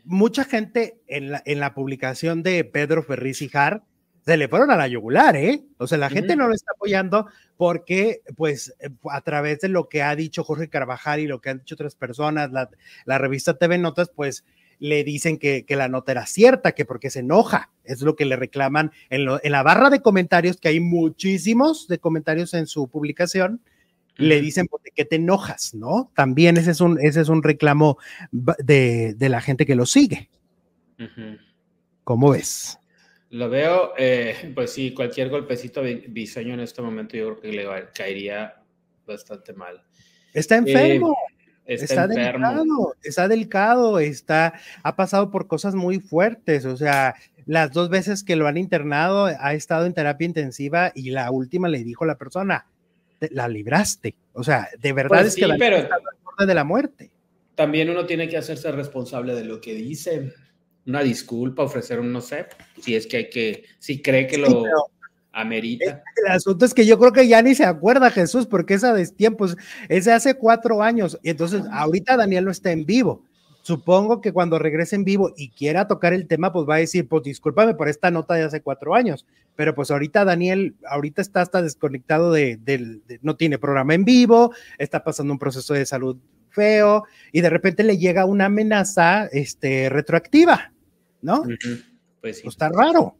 mucha 0.04 0.44
gente 0.44 1.02
en 1.06 1.32
la, 1.32 1.42
en 1.44 1.60
la 1.60 1.74
publicación 1.74 2.42
de 2.42 2.64
Pedro 2.64 3.02
Ferriz 3.02 3.42
y 3.42 3.48
Jar 3.48 3.82
se 4.24 4.36
le 4.36 4.48
fueron 4.48 4.70
a 4.70 4.76
la 4.76 4.88
yugular, 4.88 5.36
¿eh? 5.36 5.62
O 5.78 5.86
sea, 5.86 5.98
la 5.98 6.10
gente 6.10 6.34
no 6.34 6.48
lo 6.48 6.54
está 6.54 6.72
apoyando 6.74 7.26
porque, 7.56 8.22
pues, 8.36 8.74
a 9.08 9.20
través 9.20 9.60
de 9.60 9.68
lo 9.68 9.88
que 9.88 10.02
ha 10.02 10.16
dicho 10.16 10.42
Jorge 10.42 10.68
Carvajal 10.68 11.20
y 11.20 11.28
lo 11.28 11.40
que 11.40 11.50
han 11.50 11.58
dicho 11.58 11.76
otras 11.76 11.94
personas, 11.94 12.50
la, 12.50 12.68
la 13.04 13.18
revista 13.18 13.56
TV 13.56 13.78
Notas, 13.78 14.10
pues, 14.14 14.44
le 14.80 15.04
dicen 15.04 15.38
que, 15.38 15.64
que, 15.64 15.76
la 15.76 15.88
nota 15.88 16.10
era 16.12 16.26
cierta, 16.26 16.72
que 16.72 16.84
porque 16.84 17.08
se 17.08 17.20
enoja, 17.20 17.70
es 17.84 18.00
lo 18.00 18.16
que 18.16 18.24
le 18.24 18.36
reclaman 18.36 18.90
en, 19.10 19.28
en 19.42 19.52
la 19.52 19.62
barra 19.62 19.90
de 19.90 20.02
comentarios, 20.02 20.56
que 20.56 20.68
hay 20.68 20.80
muchísimos 20.80 21.86
de 21.86 21.98
comentarios 21.98 22.52
en 22.54 22.66
su 22.66 22.88
publicación, 22.88 23.60
le 24.16 24.40
dicen, 24.40 24.66
¿por 24.66 24.80
qué 24.82 25.04
te 25.04 25.16
enojas? 25.16 25.74
¿No? 25.74 26.10
También 26.14 26.56
ese 26.56 26.70
es 26.70 26.80
un, 26.80 26.98
ese 27.00 27.20
es 27.20 27.28
un 27.28 27.42
reclamo 27.42 27.98
de, 28.32 29.14
la 29.18 29.40
gente 29.40 29.66
que 29.66 29.76
lo 29.76 29.86
sigue. 29.86 30.30
¿Cómo 32.04 32.30
ves? 32.30 32.78
Lo 33.30 33.50
veo, 33.50 33.92
eh, 33.98 34.52
pues 34.54 34.72
sí, 34.72 34.94
cualquier 34.94 35.28
golpecito 35.28 35.82
biseño 36.08 36.54
en 36.54 36.60
este 36.60 36.80
momento 36.80 37.16
yo 37.16 37.38
creo 37.38 37.40
que 37.40 37.52
le 37.52 37.66
caería 37.92 38.62
bastante 39.06 39.52
mal. 39.52 39.82
Está 40.32 40.56
enfermo. 40.56 41.16
Eh, 41.66 41.74
está, 41.74 42.06
delicado, 42.06 42.94
está 43.02 43.26
delicado, 43.26 43.98
está, 43.98 44.54
ha 44.84 44.94
pasado 44.94 45.32
por 45.32 45.48
cosas 45.48 45.74
muy 45.74 45.98
fuertes, 45.98 46.64
o 46.64 46.76
sea, 46.76 47.16
las 47.44 47.72
dos 47.72 47.90
veces 47.90 48.22
que 48.22 48.36
lo 48.36 48.46
han 48.46 48.56
internado 48.56 49.26
ha 49.26 49.54
estado 49.54 49.84
en 49.84 49.92
terapia 49.92 50.26
intensiva 50.26 50.92
y 50.94 51.10
la 51.10 51.28
última 51.32 51.68
le 51.68 51.82
dijo 51.82 52.04
la 52.04 52.18
persona, 52.18 52.66
la 53.30 53.48
libraste. 53.48 54.14
O 54.32 54.42
sea, 54.42 54.68
de 54.78 54.92
verdad 54.92 55.20
pues 55.20 55.28
es 55.28 55.36
que 55.36 55.46
la 55.46 55.56
pero 55.56 55.76
está 55.76 56.46
de 56.46 56.54
la 56.54 56.64
muerte. 56.64 57.10
También 57.54 57.88
uno 57.88 58.06
tiene 58.06 58.28
que 58.28 58.36
hacerse 58.36 58.70
responsable 58.72 59.34
de 59.34 59.44
lo 59.44 59.60
que 59.60 59.74
dice. 59.74 60.32
Una 60.86 61.02
disculpa, 61.02 61.62
ofrecer 61.62 61.98
un 61.98 62.12
no 62.12 62.20
sé, 62.20 62.46
si 62.80 62.94
es 62.94 63.06
que 63.06 63.16
hay 63.16 63.30
que, 63.30 63.64
si 63.78 64.00
cree 64.02 64.26
que 64.26 64.38
lo 64.38 64.64
amerita. 65.32 66.02
El 66.24 66.32
asunto 66.32 66.64
es 66.64 66.74
que 66.74 66.86
yo 66.86 66.98
creo 66.98 67.12
que 67.12 67.26
ya 67.26 67.42
ni 67.42 67.54
se 67.54 67.64
acuerda 67.64 68.10
Jesús, 68.10 68.46
porque 68.46 68.74
esa 68.74 68.92
de 68.92 69.06
tiempos, 69.08 69.56
ese 69.88 70.12
hace 70.12 70.34
cuatro 70.34 70.82
años, 70.82 71.18
y 71.22 71.30
entonces 71.30 71.62
ahorita 71.72 72.16
Daniel 72.16 72.44
no 72.44 72.50
está 72.50 72.70
en 72.70 72.86
vivo 72.86 73.25
supongo 73.66 74.20
que 74.20 74.32
cuando 74.32 74.60
regrese 74.60 74.94
en 74.94 75.02
vivo 75.02 75.32
y 75.36 75.50
quiera 75.50 75.88
tocar 75.88 76.12
el 76.12 76.28
tema, 76.28 76.52
pues 76.52 76.68
va 76.68 76.76
a 76.76 76.78
decir, 76.78 77.08
pues 77.08 77.24
discúlpame 77.24 77.74
por 77.74 77.88
esta 77.88 78.12
nota 78.12 78.34
de 78.34 78.44
hace 78.44 78.62
cuatro 78.62 78.94
años, 78.94 79.26
pero 79.56 79.74
pues 79.74 79.90
ahorita 79.90 80.24
Daniel, 80.24 80.76
ahorita 80.88 81.20
está 81.20 81.40
hasta 81.40 81.62
desconectado 81.62 82.30
de, 82.30 82.60
no 83.22 83.34
tiene 83.34 83.58
programa 83.58 83.94
en 83.94 84.04
vivo, 84.04 84.54
está 84.78 85.02
pasando 85.02 85.32
un 85.32 85.40
proceso 85.40 85.74
de 85.74 85.84
salud 85.84 86.16
feo 86.48 87.06
y 87.32 87.40
de 87.40 87.50
repente 87.50 87.82
le 87.82 87.98
llega 87.98 88.24
una 88.24 88.44
amenaza 88.44 89.26
este, 89.32 89.88
retroactiva, 89.88 90.72
¿no? 91.20 91.42
Pues 91.42 91.58
sí. 91.60 91.84
Pues 92.20 92.44
está 92.44 92.68
raro. 92.68 93.16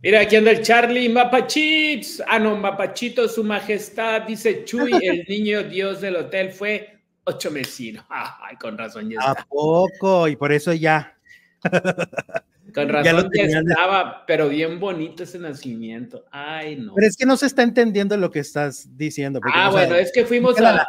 Mira, 0.00 0.20
aquí 0.20 0.36
anda 0.36 0.52
el 0.52 0.62
Charlie 0.62 1.08
Mapachits. 1.08 2.22
Ah, 2.28 2.38
no, 2.38 2.56
Mapachito, 2.56 3.28
su 3.28 3.42
majestad, 3.42 4.22
dice 4.28 4.64
Chuy, 4.64 4.92
el 5.02 5.24
niño 5.28 5.64
dios 5.64 6.00
del 6.00 6.14
hotel 6.14 6.52
fue 6.52 6.95
ocho 7.26 7.50
vecinos. 7.50 8.04
Ay, 8.08 8.56
con 8.56 8.78
razón 8.78 9.10
ya 9.10 9.18
¿A 9.20 9.34
poco? 9.34 10.28
Y 10.28 10.36
por 10.36 10.52
eso 10.52 10.72
ya. 10.72 11.16
Con 12.72 12.88
razón 12.88 13.30
ya, 13.34 13.58
estaba, 13.58 14.24
pero 14.26 14.48
bien 14.48 14.80
bonito 14.80 15.24
ese 15.24 15.38
nacimiento. 15.38 16.24
Ay, 16.30 16.76
no. 16.76 16.94
Pero 16.94 17.06
es 17.06 17.16
que 17.16 17.26
no 17.26 17.36
se 17.36 17.46
está 17.46 17.62
entendiendo 17.62 18.16
lo 18.16 18.30
que 18.30 18.38
estás 18.40 18.96
diciendo. 18.96 19.40
Ah, 19.52 19.70
bueno, 19.70 19.94
es 19.96 20.10
que 20.12 20.24
fuimos 20.24 20.58
a, 20.60 20.86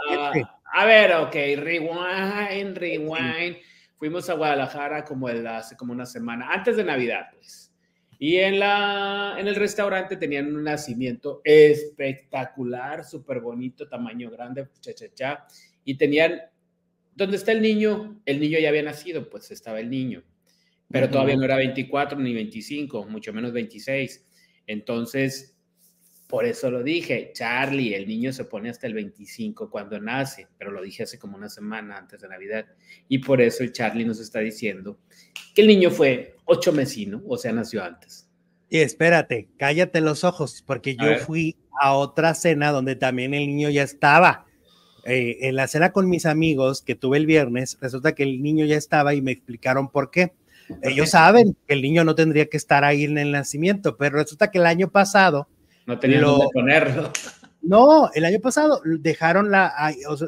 a, 0.74 0.86
ver, 0.86 1.14
ok, 1.14 1.34
rewind, 1.34 2.78
rewind. 2.78 3.58
Fuimos 3.98 4.30
a 4.30 4.34
Guadalajara 4.34 5.04
como 5.04 5.28
el, 5.28 5.46
hace 5.48 5.76
como 5.76 5.92
una 5.92 6.06
semana, 6.06 6.50
antes 6.52 6.78
de 6.78 6.84
Navidad, 6.84 7.30
pues. 7.34 7.74
Y 8.20 8.38
en, 8.38 8.60
la, 8.60 9.36
en 9.38 9.48
el 9.48 9.56
restaurante 9.56 10.18
tenían 10.18 10.56
un 10.56 10.64
nacimiento 10.64 11.42
espectacular, 11.44 13.04
súper 13.04 13.42
bonito, 13.42 13.88
tamaño 13.88 14.32
grande, 14.32 14.68
cha, 14.82 14.94
cha, 14.94 15.06
cha 15.14 15.48
y 15.88 15.96
tenían, 15.96 16.42
¿dónde 17.16 17.38
está 17.38 17.54
el 17.54 17.62
niño? 17.62 18.22
El 18.26 18.42
niño 18.42 18.60
ya 18.60 18.68
había 18.68 18.84
nacido, 18.84 19.30
pues 19.30 19.50
estaba 19.52 19.80
el 19.80 19.90
niño, 19.90 20.22
pero 20.92 21.10
todavía 21.10 21.38
no 21.38 21.46
era 21.46 21.56
24 21.56 22.20
ni 22.20 22.34
25, 22.34 23.06
mucho 23.06 23.32
menos 23.32 23.54
26. 23.54 24.28
Entonces, 24.68 25.56
por 26.28 26.44
eso 26.44 26.70
lo 26.70 26.84
dije, 26.84 27.32
Charlie, 27.34 27.96
el 27.96 28.06
niño 28.06 28.34
se 28.34 28.44
pone 28.44 28.70
hasta 28.70 28.86
el 28.86 28.96
25 28.96 29.70
cuando 29.70 29.98
nace, 29.98 30.50
pero 30.58 30.72
lo 30.72 30.82
dije 30.82 31.04
hace 31.04 31.18
como 31.18 31.38
una 31.38 31.48
semana 31.48 31.98
antes 31.98 32.20
de 32.20 32.28
Navidad. 32.28 32.66
Y 33.08 33.20
por 33.20 33.40
eso 33.40 33.66
Charlie 33.68 34.04
nos 34.04 34.20
está 34.20 34.40
diciendo 34.40 35.00
que 35.56 35.62
el 35.62 35.70
niño 35.70 35.90
fue 35.90 36.36
ocho 36.44 36.74
mesino, 36.74 37.24
o 37.26 37.38
sea, 37.38 37.54
nació 37.54 37.82
antes. 37.82 38.30
Y 38.68 38.80
espérate, 38.80 39.48
cállate 39.56 40.02
los 40.02 40.26
ojos, 40.26 40.62
porque 40.68 40.98
yo 40.98 41.16
fui 41.20 41.56
a 41.80 41.94
otra 41.94 42.34
cena 42.34 42.74
donde 42.74 42.98
también 42.98 43.34
el 43.34 43.48
niño 43.48 43.70
ya 43.70 43.84
estaba. 43.84 44.47
Eh, 45.10 45.48
en 45.48 45.56
la 45.56 45.68
cena 45.68 45.94
con 45.94 46.10
mis 46.10 46.26
amigos 46.26 46.82
que 46.82 46.94
tuve 46.94 47.18
el 47.18 47.26
viernes, 47.26 47.78
resulta 47.80 48.14
que 48.14 48.24
el 48.24 48.44
niño 48.44 48.66
ya 48.66 48.76
estaba 48.76 49.14
y 49.14 49.22
me 49.22 49.32
explicaron 49.32 49.90
por 49.90 50.12
qué. 50.12 50.34
Ellos 50.82 51.12
saben 51.12 51.56
que 51.66 51.76
el 51.76 51.82
niño 51.82 52.04
no 52.04 52.14
tendría 52.14 52.48
que 52.48 52.58
estar 52.58 52.84
ahí 52.84 53.06
en 53.06 53.18
el 53.18 53.32
nacimiento, 53.32 53.96
pero 53.96 54.18
resulta 54.18 54.52
que 54.52 54.58
el 54.58 54.66
año 54.66 54.90
pasado... 54.90 55.48
No 55.86 55.98
tenían 55.98 56.24
dónde 56.24 56.48
ponerlo. 56.54 57.12
No, 57.62 58.10
el 58.14 58.26
año 58.26 58.42
pasado 58.42 58.82
dejaron 58.84 59.50
la, 59.50 59.74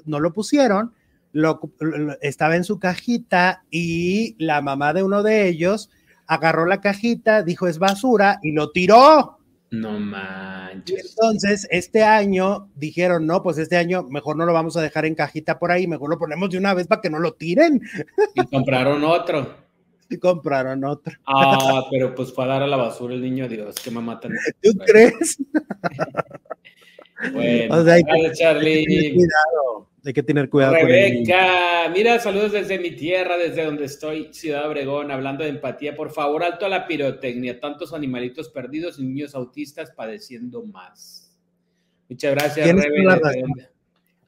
no 0.05 0.21
lo 0.21 0.31
pusieron, 0.31 0.93
lo, 1.33 1.59
estaba 2.21 2.55
en 2.55 2.63
su 2.63 2.79
cajita 2.79 3.63
y 3.69 4.35
la 4.41 4.61
mamá 4.61 4.93
de 4.93 5.03
uno 5.03 5.23
de 5.23 5.49
ellos 5.49 5.89
agarró 6.25 6.65
la 6.65 6.79
cajita, 6.79 7.43
dijo 7.43 7.67
es 7.67 7.79
basura 7.79 8.39
y 8.41 8.53
lo 8.53 8.71
tiró. 8.71 9.38
No 9.71 9.99
manches. 9.99 11.11
Entonces, 11.11 11.67
este 11.69 12.03
año 12.03 12.69
dijeron, 12.75 13.27
no, 13.27 13.43
pues 13.43 13.57
este 13.59 13.77
año 13.77 14.03
mejor 14.03 14.35
no 14.35 14.45
lo 14.45 14.53
vamos 14.53 14.75
a 14.77 14.81
dejar 14.81 15.05
en 15.05 15.13
cajita 15.15 15.59
por 15.59 15.71
ahí, 15.71 15.87
mejor 15.87 16.09
lo 16.09 16.17
ponemos 16.17 16.49
de 16.49 16.57
una 16.57 16.73
vez 16.73 16.87
para 16.87 17.01
que 17.01 17.09
no 17.09 17.19
lo 17.19 17.33
tiren. 17.33 17.81
Y 18.35 18.45
compraron 18.47 19.03
otro. 19.03 19.69
Y 20.09 20.17
compraron 20.17 20.83
otro. 20.83 21.13
Ah, 21.25 21.83
pero 21.91 22.15
pues 22.15 22.33
fue 22.33 22.45
a 22.45 22.47
dar 22.47 22.63
a 22.63 22.67
la 22.67 22.77
basura 22.77 23.13
el 23.13 23.21
niño, 23.21 23.47
Dios, 23.47 23.75
que 23.75 23.91
me 23.91 24.01
matan. 24.01 24.31
¿Tú 24.63 24.71
crees? 24.85 25.37
bueno, 27.33 27.75
o 27.75 27.83
sea, 27.83 27.97
Charlie. 28.33 28.85
Cuidado. 28.85 29.89
Hay 30.05 30.13
que 30.13 30.23
tener 30.23 30.49
cuidado. 30.49 30.73
Rebeca, 30.73 31.89
mira, 31.93 32.19
saludos 32.19 32.53
desde 32.53 32.79
mi 32.79 32.91
tierra, 32.91 33.37
desde 33.37 33.65
donde 33.65 33.85
estoy, 33.85 34.29
Ciudad 34.31 34.67
Obregón, 34.67 35.11
hablando 35.11 35.43
de 35.43 35.49
empatía. 35.49 35.95
Por 35.95 36.11
favor, 36.11 36.43
alto 36.43 36.65
a 36.65 36.69
la 36.69 36.87
pirotecnia, 36.87 37.59
tantos 37.59 37.93
animalitos 37.93 38.49
perdidos 38.49 38.97
y 38.97 39.03
niños 39.03 39.35
autistas 39.35 39.91
padeciendo 39.91 40.63
más. 40.63 41.35
Muchas 42.07 42.31
gracias, 42.31 42.67
Rebeca. 42.67 43.19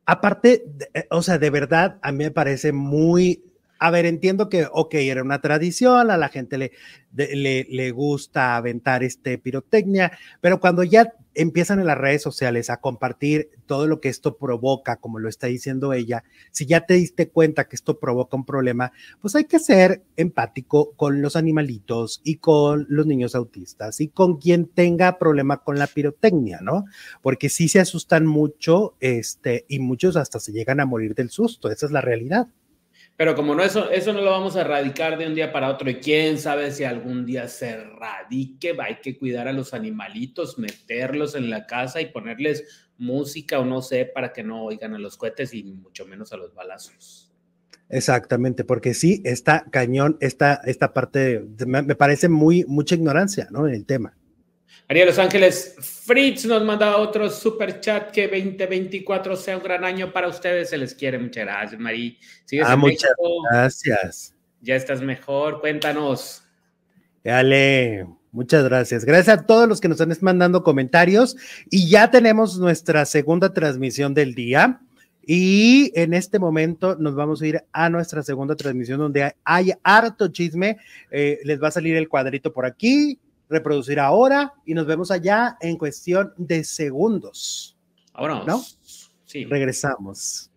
Aparte, 0.05 0.65
eh, 0.93 1.05
o 1.09 1.21
sea, 1.21 1.37
de 1.37 1.49
verdad, 1.49 1.97
a 2.01 2.11
mí 2.11 2.25
me 2.25 2.31
parece 2.31 2.73
muy 2.73 3.43
a 3.83 3.89
ver, 3.89 4.05
entiendo 4.05 4.47
que, 4.47 4.67
ok, 4.71 4.93
era 4.93 5.23
una 5.23 5.41
tradición, 5.41 6.11
a 6.11 6.17
la 6.17 6.29
gente 6.29 6.59
le, 6.59 6.71
le, 7.15 7.65
le, 7.67 7.89
gusta 7.89 8.55
aventar 8.55 9.01
este 9.01 9.39
pirotecnia, 9.39 10.11
pero 10.39 10.59
cuando 10.59 10.83
ya 10.83 11.11
empiezan 11.33 11.79
en 11.79 11.87
las 11.87 11.97
redes 11.97 12.21
sociales 12.21 12.69
a 12.69 12.77
compartir 12.77 13.49
todo 13.65 13.87
lo 13.87 14.01
que 14.01 14.09
esto 14.09 14.37
provoca, 14.37 14.97
como 14.97 15.19
lo 15.19 15.29
está 15.29 15.47
diciendo 15.47 15.93
ella, 15.93 16.23
si 16.51 16.65
ya 16.65 16.85
te 16.85 16.95
diste 16.95 17.29
cuenta 17.29 17.67
que 17.67 17.75
esto 17.75 17.99
provoca 17.99 18.35
un 18.37 18.45
problema, 18.45 18.91
pues 19.21 19.35
hay 19.35 19.45
que 19.45 19.59
ser 19.59 20.03
empático 20.17 20.93
con 20.95 21.21
los 21.21 21.35
animalitos 21.35 22.21
y 22.23 22.37
con 22.37 22.85
los 22.89 23.05
niños 23.05 23.35
autistas 23.35 24.01
y 24.01 24.09
con 24.09 24.37
quien 24.37 24.67
tenga 24.67 25.17
problema 25.17 25.63
con 25.63 25.77
la 25.79 25.87
pirotecnia, 25.87 26.59
¿no? 26.61 26.85
Porque 27.21 27.49
sí 27.49 27.69
se 27.69 27.79
asustan 27.79 28.25
mucho, 28.25 28.95
este, 28.99 29.65
y 29.67 29.79
muchos 29.79 30.15
hasta 30.15 30.39
se 30.39 30.51
llegan 30.51 30.79
a 30.79 30.85
morir 30.85 31.15
del 31.15 31.29
susto, 31.29 31.69
esa 31.69 31.85
es 31.85 31.91
la 31.91 32.01
realidad. 32.01 32.47
Pero 33.17 33.35
como 33.35 33.53
no, 33.53 33.63
eso, 33.63 33.91
eso 33.91 34.13
no 34.13 34.21
lo 34.21 34.31
vamos 34.31 34.55
a 34.55 34.61
erradicar 34.61 35.17
de 35.17 35.27
un 35.27 35.35
día 35.35 35.51
para 35.51 35.69
otro 35.69 35.89
y 35.89 35.95
quién 35.95 36.39
sabe 36.39 36.71
si 36.71 36.83
algún 36.83 37.25
día 37.25 37.47
se 37.47 37.69
erradique, 37.69 38.75
hay 38.79 38.99
que 39.01 39.17
cuidar 39.17 39.47
a 39.47 39.53
los 39.53 39.73
animalitos, 39.73 40.57
meterlos 40.57 41.35
en 41.35 41.49
la 41.49 41.67
casa 41.67 42.01
y 42.01 42.07
ponerles 42.07 42.89
música 42.97 43.59
o 43.59 43.65
no 43.65 43.81
sé 43.81 44.05
para 44.05 44.33
que 44.33 44.43
no 44.43 44.63
oigan 44.63 44.95
a 44.95 44.99
los 44.99 45.17
cohetes 45.17 45.53
y 45.53 45.63
mucho 45.63 46.05
menos 46.05 46.33
a 46.33 46.37
los 46.37 46.53
balazos. 46.53 47.31
Exactamente, 47.89 48.63
porque 48.63 48.93
sí, 48.93 49.21
está 49.25 49.65
cañón, 49.69 50.17
esta, 50.21 50.61
esta 50.65 50.93
parte, 50.93 51.45
me, 51.67 51.81
me 51.81 51.95
parece 51.95 52.29
muy, 52.29 52.63
mucha 52.65 52.95
ignorancia, 52.95 53.49
¿no? 53.51 53.67
En 53.67 53.75
el 53.75 53.85
tema. 53.85 54.15
María 54.91 55.05
Los 55.05 55.19
Ángeles 55.19 55.73
Fritz 55.79 56.43
nos 56.43 56.65
manda 56.65 56.97
otro 56.97 57.29
super 57.29 57.79
chat 57.79 58.11
que 58.11 58.27
2024 58.27 59.37
sea 59.37 59.55
un 59.55 59.63
gran 59.63 59.85
año 59.85 60.11
para 60.11 60.27
ustedes. 60.27 60.69
Se 60.69 60.77
les 60.77 60.93
quiere. 60.93 61.17
Muchas 61.17 61.45
gracias, 61.45 61.79
María. 61.79 62.11
Ah, 62.65 62.75
muchas 62.75 63.11
gracias. 63.49 64.35
Ya 64.59 64.75
estás 64.75 65.01
mejor. 65.01 65.61
Cuéntanos. 65.61 66.43
Dale. 67.23 68.05
Muchas 68.33 68.65
gracias. 68.65 69.05
Gracias 69.05 69.39
a 69.39 69.45
todos 69.45 69.65
los 69.69 69.79
que 69.79 69.87
nos 69.87 70.01
están 70.01 70.13
mandando 70.19 70.61
comentarios. 70.61 71.37
Y 71.69 71.89
ya 71.89 72.11
tenemos 72.11 72.59
nuestra 72.59 73.05
segunda 73.05 73.53
transmisión 73.53 74.13
del 74.13 74.35
día. 74.35 74.81
Y 75.25 75.93
en 75.95 76.13
este 76.13 76.37
momento 76.37 76.97
nos 76.97 77.15
vamos 77.15 77.41
a 77.41 77.47
ir 77.47 77.63
a 77.71 77.89
nuestra 77.89 78.23
segunda 78.23 78.57
transmisión 78.57 78.99
donde 78.99 79.35
hay, 79.45 79.71
harto 79.83 80.27
chisme. 80.27 80.79
Eh, 81.11 81.39
les 81.45 81.63
va 81.63 81.69
a 81.69 81.71
salir 81.71 81.95
el 81.95 82.09
cuadrito 82.09 82.51
por 82.51 82.65
aquí 82.65 83.17
reproducir 83.51 83.99
ahora 83.99 84.53
y 84.65 84.73
nos 84.73 84.87
vemos 84.87 85.11
allá 85.11 85.57
en 85.59 85.77
cuestión 85.77 86.33
de 86.37 86.63
segundos. 86.63 87.77
Ahora, 88.13 88.43
¿no? 88.45 88.63
Sí. 89.25 89.45
Regresamos. 89.45 90.50